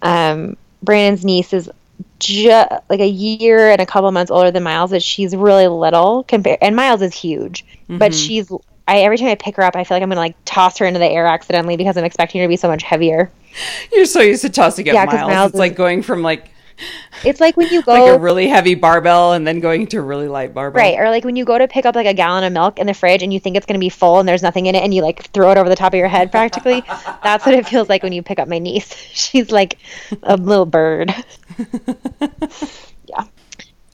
um, 0.00 0.56
Brandon's 0.82 1.24
niece 1.24 1.52
is 1.52 1.70
just 2.18 2.72
like 2.88 3.00
a 3.00 3.06
year 3.08 3.70
and 3.70 3.80
a 3.80 3.86
couple 3.86 4.10
months 4.12 4.30
older 4.30 4.50
than 4.50 4.62
Miles, 4.62 4.90
but 4.92 5.02
she's 5.02 5.34
really 5.36 5.68
little. 5.68 6.24
Compare 6.24 6.58
and 6.60 6.74
Miles 6.74 7.02
is 7.02 7.14
huge, 7.14 7.64
but 7.88 8.12
Mhm. 8.12 8.26
she's. 8.26 8.52
I 8.88 8.98
every 9.00 9.16
time 9.18 9.28
I 9.28 9.34
pick 9.36 9.56
her 9.56 9.62
up, 9.62 9.76
I 9.76 9.84
feel 9.84 9.96
like 9.96 10.02
I'm 10.02 10.08
gonna 10.08 10.20
like 10.20 10.34
toss 10.44 10.78
her 10.78 10.86
into 10.86 10.98
the 10.98 11.06
air 11.08 11.26
accidentally 11.26 11.76
because 11.76 11.96
I'm 11.96 12.04
expecting 12.04 12.40
her 12.40 12.46
to 12.46 12.48
be 12.48 12.56
so 12.56 12.68
much 12.68 12.82
heavier. 12.82 13.30
You're 13.92 14.06
so 14.06 14.20
used 14.20 14.42
to 14.42 14.50
tossing 14.50 14.88
up 14.88 14.94
Yeah, 14.94 15.04
miles. 15.04 15.28
Miles 15.30 15.50
It's 15.50 15.58
like 15.58 15.76
going 15.76 16.02
from 16.02 16.22
like 16.22 16.50
It's 17.24 17.40
like 17.40 17.56
when 17.56 17.68
you 17.68 17.82
go 17.82 17.92
like 18.04 18.14
a 18.14 18.18
really 18.18 18.48
heavy 18.48 18.74
barbell 18.74 19.32
and 19.32 19.46
then 19.46 19.60
going 19.60 19.86
to 19.88 19.98
a 19.98 20.02
really 20.02 20.28
light 20.28 20.54
barbell. 20.54 20.82
Right, 20.82 20.98
or 20.98 21.10
like 21.10 21.24
when 21.24 21.36
you 21.36 21.44
go 21.44 21.58
to 21.58 21.68
pick 21.68 21.86
up 21.86 21.94
like 21.94 22.06
a 22.06 22.14
gallon 22.14 22.44
of 22.44 22.52
milk 22.52 22.78
in 22.78 22.86
the 22.86 22.94
fridge 22.94 23.22
and 23.22 23.32
you 23.32 23.40
think 23.40 23.56
it's 23.56 23.66
going 23.66 23.78
to 23.78 23.80
be 23.80 23.88
full 23.88 24.18
and 24.18 24.28
there's 24.28 24.42
nothing 24.42 24.66
in 24.66 24.74
it 24.74 24.82
and 24.82 24.92
you 24.92 25.02
like 25.02 25.22
throw 25.32 25.50
it 25.50 25.58
over 25.58 25.68
the 25.68 25.76
top 25.76 25.92
of 25.92 25.98
your 25.98 26.08
head 26.08 26.30
practically. 26.30 26.82
That's 27.22 27.46
what 27.46 27.54
it 27.54 27.66
feels 27.66 27.88
like 27.88 28.02
when 28.02 28.12
you 28.12 28.22
pick 28.22 28.38
up 28.38 28.48
my 28.48 28.58
niece. 28.58 28.94
She's 29.12 29.50
like 29.50 29.78
a 30.22 30.36
little 30.36 30.66
bird. 30.66 31.14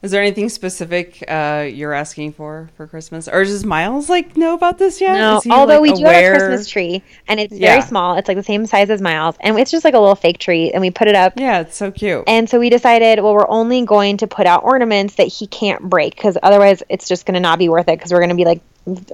Yeah. 0.00 0.04
Is 0.06 0.10
there 0.12 0.22
anything 0.22 0.48
specific 0.48 1.24
uh, 1.26 1.66
you're 1.72 1.92
asking 1.92 2.32
for 2.32 2.70
for 2.76 2.86
Christmas, 2.86 3.26
or 3.28 3.44
does 3.44 3.64
Miles 3.64 4.08
like 4.08 4.36
know 4.36 4.54
about 4.54 4.78
this 4.78 5.00
yet? 5.00 5.14
No, 5.14 5.40
he, 5.42 5.50
although 5.50 5.80
like, 5.80 5.92
we 5.92 5.92
do 5.92 6.04
have 6.04 6.24
a? 6.24 6.30
Christmas 6.38 6.68
tree 6.68 7.02
and 7.26 7.40
it's 7.40 7.54
Yeah. 7.54 7.70
very 7.70 7.82
small. 7.82 8.16
It's 8.16 8.28
like 8.28 8.36
the 8.36 8.42
same 8.44 8.64
size 8.66 8.90
as 8.90 9.00
Miles 9.02 9.36
and 9.40 9.58
it's 9.58 9.70
just 9.70 9.84
like 9.84 9.94
a 9.94 9.98
little 9.98 10.14
fake 10.14 10.38
tree 10.38 10.70
and 10.72 10.80
we 10.80 10.90
put 10.90 11.08
it 11.08 11.14
up 11.16 11.32
Yeah, 11.36 11.60
it's 11.60 11.76
so 11.76 11.90
cute. 11.90 12.24
And 12.26 12.48
so 12.48 12.58
we 12.60 12.70
decided, 12.70 13.20
well, 13.22 13.34
we're 13.34 13.48
only 13.48 13.84
going 13.84 14.18
to 14.18 14.26
put 14.28 14.46
out 14.46 14.62
ornaments 14.64 15.16
that 15.16 15.26
he 15.26 15.46
can't 15.48 15.82
break 15.82 16.14
because 16.14 16.38
otherwise 16.42 16.82
it's 16.88 17.08
just 17.08 17.26
going 17.26 17.34
to 17.34 17.40
not 17.40 17.58
be 17.58 17.68
worth 17.68 17.88
it 17.88 17.98
because 17.98 18.12
we're 18.12 18.20
going 18.20 18.30
to 18.30 18.36
be 18.36 18.44
like 18.44 18.60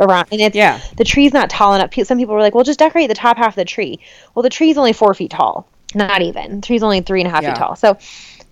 around. 0.00 0.28
And 0.32 0.40
it's 0.40 0.54
Yeah. 0.54 0.80
the 0.96 1.04
tree's 1.04 1.32
not 1.32 1.48
tall 1.50 1.74
enough. 1.74 1.94
Some 2.04 2.18
people 2.18 2.34
were 2.34 2.40
like, 2.42 2.54
well, 2.54 2.62
just 2.64 2.78
decorate 2.78 3.08
the 3.08 3.14
top 3.14 3.38
half 3.38 3.48
of 3.52 3.56
the 3.56 3.64
tree. 3.64 4.00
Well, 4.34 4.42
the 4.42 4.50
tree's 4.50 4.76
only 4.76 4.92
four 4.92 5.14
feet 5.14 5.30
tall. 5.30 5.66
Not 5.94 6.22
even. 6.22 6.60
The 6.60 6.66
tree's 6.66 6.82
only 6.82 7.00
three 7.00 7.20
and 7.22 7.28
a 7.28 7.30
half 7.30 7.42
Yeah. 7.42 7.54
feet 7.54 7.58
tall. 7.58 7.76
So, 7.76 7.96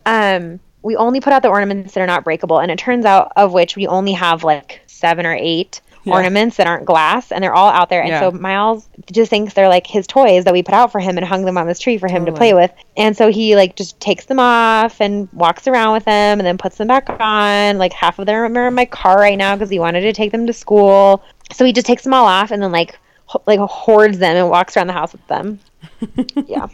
um, 0.06 0.60
we 0.82 0.96
only 0.96 1.20
put 1.20 1.32
out 1.32 1.42
the 1.42 1.48
ornaments 1.48 1.94
that 1.94 2.00
are 2.00 2.06
not 2.06 2.24
breakable, 2.24 2.58
and 2.58 2.70
it 2.70 2.78
turns 2.78 3.04
out 3.04 3.32
of 3.36 3.52
which 3.52 3.76
we 3.76 3.86
only 3.86 4.12
have 4.12 4.44
like 4.44 4.80
seven 4.86 5.26
or 5.26 5.34
eight 5.38 5.80
Yeah. 6.04 6.14
ornaments 6.14 6.56
that 6.56 6.66
aren't 6.66 6.84
glass, 6.84 7.30
and 7.30 7.44
they're 7.44 7.54
all 7.54 7.68
out 7.70 7.88
there. 7.88 8.00
And 8.00 8.08
Yeah. 8.10 8.20
so 8.20 8.30
Miles 8.32 8.88
just 9.12 9.30
thinks 9.30 9.54
they're 9.54 9.68
like 9.68 9.86
his 9.86 10.06
toys 10.08 10.42
that 10.44 10.52
we 10.52 10.62
put 10.64 10.74
out 10.74 10.90
for 10.90 10.98
him 10.98 11.16
and 11.16 11.24
hung 11.24 11.44
them 11.44 11.56
on 11.56 11.68
this 11.68 11.78
tree 11.78 11.96
for 11.98 12.08
him 12.08 12.26
to 12.26 12.32
play 12.32 12.54
with. 12.54 12.72
And 12.96 13.16
so 13.16 13.30
he 13.30 13.54
like 13.54 13.76
just 13.76 14.00
takes 14.00 14.24
them 14.24 14.40
off 14.40 15.00
and 15.00 15.28
walks 15.32 15.68
around 15.68 15.92
with 15.92 16.04
them, 16.04 16.40
and 16.40 16.46
then 16.46 16.58
puts 16.58 16.76
them 16.78 16.88
back 16.88 17.08
on. 17.20 17.78
Like 17.78 17.92
half 17.92 18.18
of 18.18 18.26
them 18.26 18.56
are 18.56 18.66
in 18.66 18.74
my 18.74 18.84
car 18.86 19.16
right 19.18 19.38
now 19.38 19.54
because 19.54 19.70
he 19.70 19.78
wanted 19.78 20.00
to 20.00 20.12
take 20.12 20.32
them 20.32 20.46
to 20.48 20.52
school. 20.52 21.22
So 21.52 21.64
he 21.64 21.72
just 21.72 21.86
takes 21.86 22.02
them 22.02 22.14
all 22.14 22.26
off 22.26 22.50
and 22.50 22.60
then 22.60 22.72
like 22.72 22.98
ho- 23.26 23.42
like 23.46 23.60
hoards 23.60 24.18
them 24.18 24.34
and 24.36 24.50
walks 24.50 24.76
around 24.76 24.88
the 24.88 24.92
house 24.94 25.12
with 25.12 25.24
them. 25.28 25.60
yeah. 26.46 26.66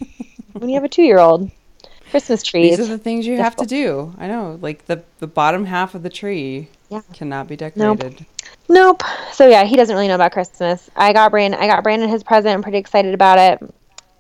When 0.55 0.71
you 0.71 0.75
have 0.77 0.85
a 0.85 0.89
two 0.89 1.03
year 1.03 1.19
old, 1.19 1.51
Christmas 2.11 2.43
trees. 2.43 2.77
These 2.77 2.89
are 2.89 2.91
the 2.91 2.99
things 2.99 3.27
you 3.27 3.37
have 3.39 3.57
to 3.57 3.67
do. 3.67 4.15
I 4.19 4.27
know, 4.27 4.59
like 4.61 4.87
the 4.87 5.03
the 5.19 5.27
bottom 5.27 5.65
half 5.65 5.95
of 5.95 6.03
the 6.03 6.11
tree 6.11 6.69
Yeah. 6.89 7.03
cannot 7.13 7.49
be 7.49 7.57
decorated. 7.57 8.25
Nope. 8.69 9.03
So 9.33 9.47
yeah, 9.49 9.65
he 9.65 9.77
doesn't 9.77 9.95
really 9.95 10.09
know 10.09 10.15
about 10.15 10.33
Christmas. 10.33 10.91
I 10.97 11.13
got 11.13 11.31
Brandon. 11.31 11.61
I 11.61 11.67
got 11.67 11.83
Brandon 11.83 12.09
his 12.09 12.23
present. 12.23 12.55
I'm 12.55 12.63
pretty 12.63 12.79
excited 12.79 13.15
about 13.15 13.39
it. 13.39 13.75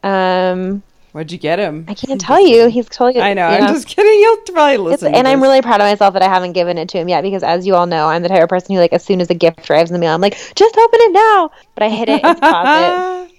Um, 0.04 0.82
What'd 1.12 1.32
you 1.32 1.38
get 1.38 1.58
him? 1.58 1.86
I 1.88 1.94
can't 1.94 2.20
tell 2.20 2.40
you. 2.46 2.68
He's 2.68 2.86
totally. 2.88 3.20
I 3.22 3.32
know. 3.34 3.46
I'm 3.46 3.66
just 3.74 3.86
kidding. 3.88 4.20
You'll 4.20 4.36
probably 4.52 4.74
It's, 4.92 5.02
listen. 5.02 5.14
and 5.14 5.26
I'm 5.26 5.42
really 5.42 5.62
proud 5.62 5.80
of 5.80 5.86
myself 5.86 6.12
that 6.12 6.22
I 6.22 6.28
haven't 6.28 6.52
given 6.52 6.76
it 6.78 6.88
to 6.90 6.98
him 6.98 7.08
yet 7.08 7.22
because, 7.22 7.42
as 7.42 7.66
you 7.66 7.74
all 7.74 7.86
know, 7.86 8.06
I'm 8.06 8.22
the 8.22 8.28
type 8.28 8.42
of 8.42 8.48
person 8.48 8.74
who, 8.74 8.80
like, 8.80 8.92
as 8.92 9.04
soon 9.04 9.20
as 9.20 9.28
a 9.30 9.34
gift 9.34 9.68
arrives 9.70 9.90
in 9.90 9.94
the 9.94 9.98
mail, 10.00 10.14
I'm 10.14 10.20
like, 10.20 10.34
just 10.54 10.76
open 10.76 11.00
it 11.02 11.12
now. 11.12 11.50
But 11.74 11.82
I 11.84 11.88
hid 11.88 12.08
it 12.10 12.22
in 12.22 12.34
the 12.34 12.40
closet, 12.40 13.32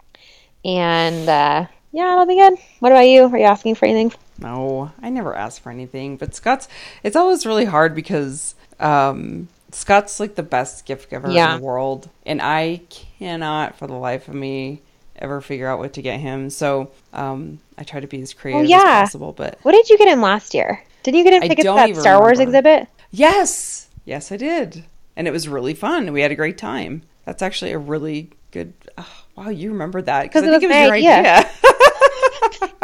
and 0.66 1.30
uh, 1.30 1.66
yeah, 1.92 2.14
it'll 2.14 2.26
be 2.26 2.36
good. 2.36 2.54
What 2.80 2.92
about 2.92 3.08
you? 3.08 3.24
Are 3.24 3.38
you 3.38 3.46
asking 3.46 3.76
for 3.76 3.86
anything? 3.86 4.18
No, 4.40 4.92
I 5.02 5.10
never 5.10 5.36
ask 5.36 5.62
for 5.62 5.70
anything. 5.72 6.18
But 6.18 6.34
Scott's, 6.36 6.68
it's 7.04 7.16
always 7.16 7.46
really 7.46 7.66
hard 7.66 7.94
because 7.96 8.56
um, 8.80 9.48
Scott's 9.72 10.20
like 10.20 10.36
the 10.36 10.44
best 10.44 10.86
gift 10.86 11.10
giver 11.10 11.30
Yeah. 11.30 11.56
in 11.56 11.60
the 11.62 11.66
world. 11.66 12.10
And 12.26 12.42
I 12.42 12.82
cannot, 12.90 13.78
for 13.78 13.88
the 13.88 13.94
life 13.96 14.28
of 14.28 14.36
me, 14.36 14.82
ever 15.18 15.42
figure 15.42 15.68
out 15.68 15.80
what 15.80 15.94
to 15.94 16.02
get 16.02 16.20
him. 16.22 16.50
So 16.50 16.92
um, 17.14 17.60
I 17.78 17.84
try 17.84 18.00
to 18.00 18.08
be 18.08 18.22
as 18.22 18.34
creative 18.34 18.70
yeah. 18.70 18.78
as 19.04 19.10
possible. 19.10 19.34
But 19.34 19.60
What 19.64 19.74
did 19.74 19.90
you 19.90 19.98
get 19.98 20.08
him 20.08 20.22
last 20.22 20.54
year? 20.54 20.82
Didn't 21.04 21.18
you 21.18 21.24
get 21.24 21.34
him 21.34 21.42
tickets 21.42 21.66
to 21.68 21.74
that 21.76 21.96
Star 21.98 22.20
Wars 22.20 22.40
exhibit? 22.40 22.88
yes, 23.12 23.88
yes, 24.06 24.32
I 24.32 24.38
did. 24.38 24.86
And 25.16 25.28
it 25.28 25.32
was 25.32 25.50
really 25.50 25.74
fun. 25.74 26.14
We 26.14 26.22
had 26.22 26.32
a 26.32 26.36
great 26.36 26.58
time. 26.58 27.02
That's 27.26 27.42
actually 27.42 27.72
a 27.74 27.78
really 27.78 28.30
good. 28.52 28.74
Oh, 28.98 29.24
wow, 29.36 29.50
you 29.50 29.72
remember 29.72 30.02
that? 30.02 30.24
Because 30.24 30.44
'Cause 30.44 30.52
I 30.52 30.56
it 30.56 30.60
think 30.62 30.72
was 30.72 30.78
it 30.78 30.82
was 30.82 31.04
your 31.04 31.14
idea. 31.14 31.40
idea. 31.40 31.52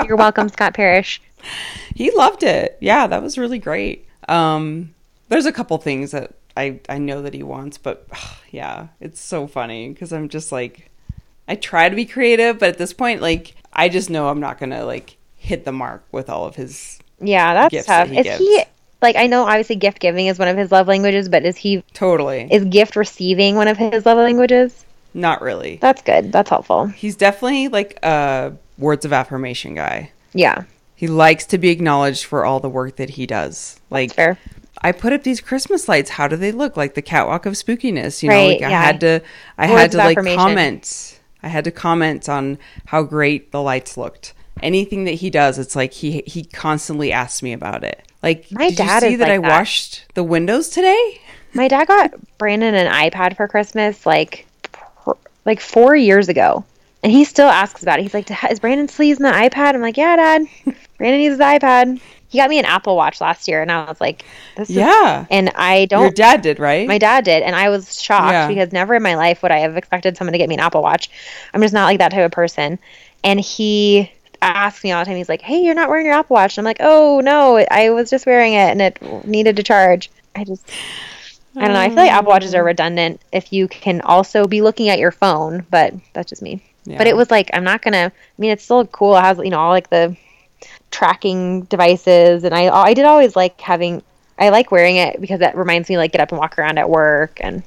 You're 0.06 0.18
welcome, 0.18 0.50
Scott 0.50 0.74
Parrish. 0.74 1.22
he 1.96 2.12
loved 2.12 2.44
it. 2.44 2.78
Yeah, 2.82 3.08
that 3.08 3.22
was 3.24 3.38
really 3.38 3.60
great. 3.60 4.08
Um, 4.28 4.94
there's 5.30 5.46
a 5.46 5.52
couple 5.52 5.78
things 5.78 6.12
that 6.12 6.34
I 6.58 6.80
I 6.90 6.98
know 6.98 7.22
that 7.22 7.34
he 7.34 7.44
wants, 7.44 7.78
but 7.78 8.08
yeah, 8.52 8.88
it's 9.00 9.20
so 9.22 9.48
funny 9.48 9.90
because 9.90 10.12
I'm 10.14 10.30
just 10.30 10.52
like, 10.52 10.90
I 11.48 11.56
try 11.56 11.90
to 11.90 11.96
be 11.96 12.06
creative, 12.06 12.60
but 12.60 12.70
at 12.70 12.78
this 12.78 12.94
point, 12.94 13.22
like, 13.22 13.56
I 13.74 13.90
just 13.90 14.10
know 14.10 14.30
I'm 14.30 14.40
not 14.40 14.58
gonna 14.60 14.86
like 14.86 15.18
hit 15.36 15.66
the 15.66 15.72
mark 15.72 16.04
with 16.12 16.30
all 16.30 16.46
of 16.46 16.56
his. 16.56 17.00
Yeah, 17.20 17.54
that's 17.54 17.86
tough. 17.86 18.08
that 18.08 18.10
he 18.10 18.20
is 18.20 18.24
gives. 18.26 18.38
he 18.40 18.64
like? 19.02 19.16
I 19.16 19.28
know 19.28 19.44
obviously 19.44 19.76
gift 19.78 20.00
giving 20.00 20.28
is 20.28 20.38
one 20.40 20.48
of 20.48 20.58
his 20.58 20.72
love 20.72 20.88
languages, 20.88 21.30
but 21.30 21.46
is 21.46 21.56
he 21.58 21.84
Totally, 21.94 22.48
is 22.52 22.66
gift 22.66 22.96
receiving 22.96 23.56
one 23.56 23.68
of 23.68 23.78
his 23.78 24.06
love 24.06 24.18
languages? 24.18 24.84
not 25.14 25.42
really. 25.42 25.78
That's 25.78 26.02
good. 26.02 26.34
That's 26.34 26.50
helpful. 26.50 26.88
He's 26.88 27.16
definitely 27.16 27.70
like 27.70 27.98
a 28.04 28.52
words 28.78 29.06
of 29.06 29.14
affirmation 29.14 29.76
guy. 29.76 30.12
Yeah, 30.34 30.64
He 30.96 31.08
likes 31.08 31.46
to 31.48 31.58
be 31.58 31.70
acknowledged 31.70 32.26
for 32.26 32.44
all 32.46 32.60
the 32.60 32.70
work 32.70 32.98
that 32.98 33.12
he 33.12 33.26
does. 33.26 33.80
Like, 33.90 34.14
fair. 34.14 34.38
I 34.82 34.92
put 34.92 35.14
up 35.14 35.24
these 35.24 35.40
Christmas 35.42 35.88
lights. 35.88 36.12
How 36.12 36.28
do 36.28 36.36
they 36.36 36.52
look? 36.52 36.76
Like 36.78 36.94
the 36.94 37.02
catwalk 37.02 37.46
of 37.46 37.54
spookiness. 37.54 38.22
You 38.22 38.30
know, 38.30 38.36
Right, 38.36 38.60
like 38.62 38.68
I 38.68 38.70
yeah. 38.70 38.82
had 38.84 39.00
to 39.02 39.22
I 39.58 39.70
Words 39.72 39.82
had 39.82 39.92
to 39.94 39.98
like 39.98 40.36
comment. 40.38 41.20
I 41.42 41.48
had 41.48 41.64
to 41.64 41.72
comment 41.72 42.28
on 42.28 42.58
how 42.88 43.04
great 43.04 43.52
the 43.52 43.62
lights 43.62 43.96
looked. 43.98 44.34
Anything 44.62 45.06
that 45.06 45.12
he 45.16 45.30
does, 45.30 45.58
it's 45.60 45.76
like 45.76 45.94
he 45.94 46.24
he 46.28 46.44
constantly 46.44 47.12
asks 47.12 47.42
me 47.42 47.54
about 47.54 47.84
it. 47.84 48.02
Like, 48.22 48.48
My 48.52 48.70
did 48.70 48.78
dad 48.78 49.04
you 49.04 49.10
see 49.12 49.16
that 49.18 49.28
like 49.30 49.40
I 49.40 49.42
that. 49.42 49.50
washed 49.60 50.06
the 50.16 50.24
windows 50.24 50.70
today? 50.70 51.22
My 51.54 51.68
dad 51.68 51.88
got 51.88 52.12
Brandon 52.38 52.74
an 52.76 52.92
iPad 52.92 53.38
for 53.38 53.48
Christmas 53.48 54.06
like 54.06 54.46
like 55.46 55.62
four 55.62 55.96
years 55.96 56.28
ago, 56.30 56.66
and 57.06 57.12
he 57.12 57.24
still 57.24 57.48
asks 57.48 57.84
about 57.84 58.00
it. 58.00 58.02
He's 58.02 58.16
like, 58.16 58.32
"Is 58.50 58.60
Brandon 58.60 58.88
still 58.88 59.06
using 59.06 59.26
the 59.26 59.32
iPad?" 59.32 59.76
I'm 59.76 59.82
like, 59.82 59.96
"Yeah, 59.96 60.16
Dad. 60.16 60.48
Brandon 60.98 61.22
uses 61.22 61.38
the 61.38 61.44
iPad." 61.44 62.02
He 62.30 62.40
got 62.40 62.50
me 62.50 62.58
an 62.58 62.66
Apple 62.66 62.96
Watch 62.96 63.22
last 63.22 63.48
year, 63.48 63.62
and 63.62 63.72
I 63.72 63.86
was 63.86 64.02
like, 64.02 64.26
"This 64.58 64.72
is." 64.72 64.78
Yeah, 64.78 65.28
And 65.30 65.52
I 65.54 65.86
don't 65.86 66.02
your 66.02 66.10
dad 66.10 66.42
did, 66.42 66.58
right? 66.58 66.88
My 66.88 66.98
dad 66.98 67.24
did, 67.24 67.44
and 67.44 67.56
I 67.56 67.70
was 67.70 68.02
shocked 68.02 68.32
Yeah. 68.32 68.48
because 68.48 68.74
never 68.74 68.96
in 68.96 69.04
my 69.04 69.14
life 69.14 69.44
would 69.44 69.52
I 69.52 69.60
have 69.60 69.78
expected 69.78 70.18
someone 70.18 70.32
to 70.32 70.40
get 70.40 70.50
me 70.50 70.56
an 70.56 70.62
Apple 70.62 70.82
Watch. 70.82 71.12
I'm 71.54 71.62
just 71.62 71.76
not 71.76 71.86
like 71.86 72.00
that 72.00 72.10
type 72.10 72.26
of 72.26 72.32
person. 72.32 72.80
And 73.24 73.40
he 73.40 74.12
asks 74.42 74.84
me 74.84 74.92
all 74.92 75.02
the 75.02 75.06
time. 75.06 75.18
He's 75.18 75.30
like, 75.30 75.44
"Hey, 75.44 75.62
you're 75.62 75.76
not 75.76 75.90
wearing 75.90 76.08
your 76.08 76.16
Apple 76.16 76.34
Watch." 76.34 76.58
And 76.58 76.66
I'm 76.66 76.70
like, 76.70 76.78
"Oh 76.80 77.22
no, 77.24 77.64
I 77.70 77.92
was 77.92 78.10
just 78.10 78.26
wearing 78.26 78.54
it, 78.54 78.72
and 78.72 78.82
it 78.82 79.28
needed 79.28 79.58
to 79.58 79.64
charge." 79.64 80.10
I 80.36 80.44
just, 80.44 80.68
I 81.56 81.66
don't 81.66 81.74
know. 81.74 81.80
I 81.80 81.90
feel 81.90 81.98
like 81.98 82.12
Apple 82.12 82.32
Watches 82.32 82.56
are 82.56 82.64
oh. 82.64 82.66
redundant 82.66 83.22
if 83.32 83.54
you 83.54 83.68
can 83.68 84.02
also 84.02 84.48
be 84.48 84.64
looking 84.64 84.90
at 84.90 84.98
your 84.98 85.12
phone, 85.12 85.68
but 85.70 85.94
that's 86.14 86.30
just 86.30 86.42
me. 86.42 86.64
But 86.88 87.08
it 87.08 87.16
was 87.16 87.32
like, 87.32 87.50
I'm 87.54 87.64
not 87.64 87.82
gonna. 87.82 88.12
I 88.14 88.42
mean, 88.42 88.52
it's 88.52 88.64
still 88.64 88.86
cool. 88.86 89.16
It 89.18 89.22
has 89.22 89.38
you 89.40 89.50
know 89.50 89.60
all 89.60 89.72
like 89.72 89.90
the 89.90 90.16
tracking 90.92 91.62
devices, 91.64 92.44
and 92.44 92.54
I 92.54 92.68
I 92.68 92.94
did 92.94 93.06
always 93.06 93.36
like 93.36 93.60
having. 93.62 94.02
I 94.38 94.50
like 94.50 94.70
wearing 94.72 94.98
it 94.98 95.22
because 95.22 95.40
that 95.40 95.56
reminds 95.56 95.88
me 95.90 95.98
like 95.98 96.12
get 96.12 96.20
up 96.22 96.32
and 96.32 96.40
walk 96.40 96.60
around 96.60 96.78
at 96.78 96.90
work, 96.90 97.38
and 97.42 97.64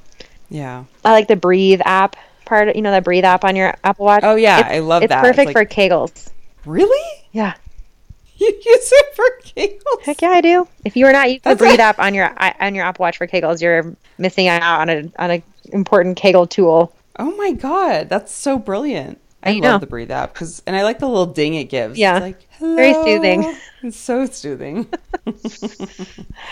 yeah. 0.49 0.83
I 1.03 1.11
like 1.11 1.27
the 1.27 1.35
Breathe 1.35 1.81
app 1.83 2.15
part. 2.45 2.75
You 2.75 2.81
know 2.81 2.91
the 2.91 3.01
Breathe 3.01 3.25
app 3.25 3.43
on 3.43 3.55
your 3.55 3.73
Apple 3.83 4.05
Watch. 4.05 4.23
Oh 4.23 4.35
yeah, 4.35 4.59
It's- 4.59 4.75
I 4.75 4.79
love 4.79 5.03
it's 5.03 5.09
that. 5.09 5.25
It's 5.25 5.35
perfect 5.35 5.55
like- 5.55 5.69
for 5.69 5.75
Kegels. 5.75 6.29
Really? 6.65 7.23
Yeah, 7.31 7.55
You 8.37 8.47
use 8.47 8.91
it 8.91 9.15
for 9.15 9.25
giggles? 9.55 10.03
heck 10.03 10.21
yeah, 10.21 10.29
I 10.29 10.41
do. 10.41 10.67
If 10.85 10.95
you 10.95 11.05
are 11.07 11.11
not 11.13 11.27
using 11.29 11.41
the 11.43 11.55
Breathe 11.55 11.79
app 11.79 11.99
on 11.99 12.13
your 12.13 12.31
on 12.61 12.75
your 12.75 12.85
Apple 12.85 13.03
Watch 13.03 13.17
for 13.17 13.27
Kegels, 13.27 13.61
you're 13.61 13.95
missing 14.17 14.47
out 14.47 14.81
on 14.81 14.89
a 14.89 15.11
on 15.17 15.31
a 15.31 15.43
important 15.71 16.17
Kegel 16.17 16.45
tool. 16.47 16.93
Oh 17.19 17.35
my 17.35 17.51
god, 17.51 18.07
that's 18.09 18.31
so 18.33 18.57
brilliant. 18.57 19.19
I 19.43 19.51
I 19.51 19.53
love 19.53 19.61
know. 19.61 19.77
the 19.79 19.87
breathe 19.87 20.11
app 20.11 20.33
because, 20.33 20.61
and 20.65 20.75
I 20.75 20.83
like 20.83 20.99
the 20.99 21.07
little 21.07 21.25
ding 21.25 21.53
it 21.55 21.65
gives. 21.65 21.97
Yeah. 21.97 22.15
it's 22.15 22.21
like 22.23 22.47
Hello. 22.51 22.75
Very 22.75 22.93
soothing. 22.93 23.55
It's 23.83 23.97
so 23.97 24.25
soothing. 24.25 24.87
All 25.27 25.33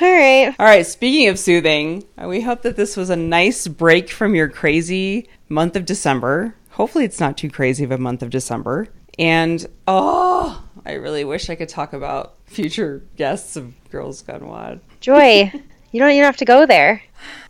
right. 0.02 0.56
All 0.58 0.66
right, 0.66 0.86
speaking 0.86 1.28
of 1.28 1.38
soothing, 1.40 2.06
uh, 2.22 2.28
we 2.28 2.42
hope 2.42 2.62
that 2.62 2.76
this 2.78 2.96
was 2.96 3.10
a 3.10 3.16
nice 3.16 3.68
break 3.68 4.10
from 4.10 4.36
your 4.36 4.48
crazy 4.48 5.28
month 5.50 5.76
of 5.76 5.86
December. 5.86 6.56
Hopefully, 6.72 7.04
it's 7.04 7.20
not 7.20 7.38
too 7.38 7.50
crazy 7.50 7.84
of 7.84 7.92
a 7.92 7.98
month 7.98 8.22
of 8.22 8.30
December. 8.30 8.88
And 9.20 9.66
oh, 9.88 10.64
I 10.86 10.94
really 10.94 11.26
wish 11.26 11.50
I 11.50 11.56
could 11.56 11.70
talk 11.70 11.92
about 11.92 12.36
future 12.46 13.04
guests 13.16 13.56
of 13.56 13.74
Girls 13.90 14.22
Gone 14.22 14.48
Wild. 14.48 14.80
Joy, 15.02 15.52
you 15.92 16.00
don't 16.00 16.12
even 16.12 16.24
have 16.24 16.38
to 16.38 16.46
go 16.46 16.66
there. 16.66 17.02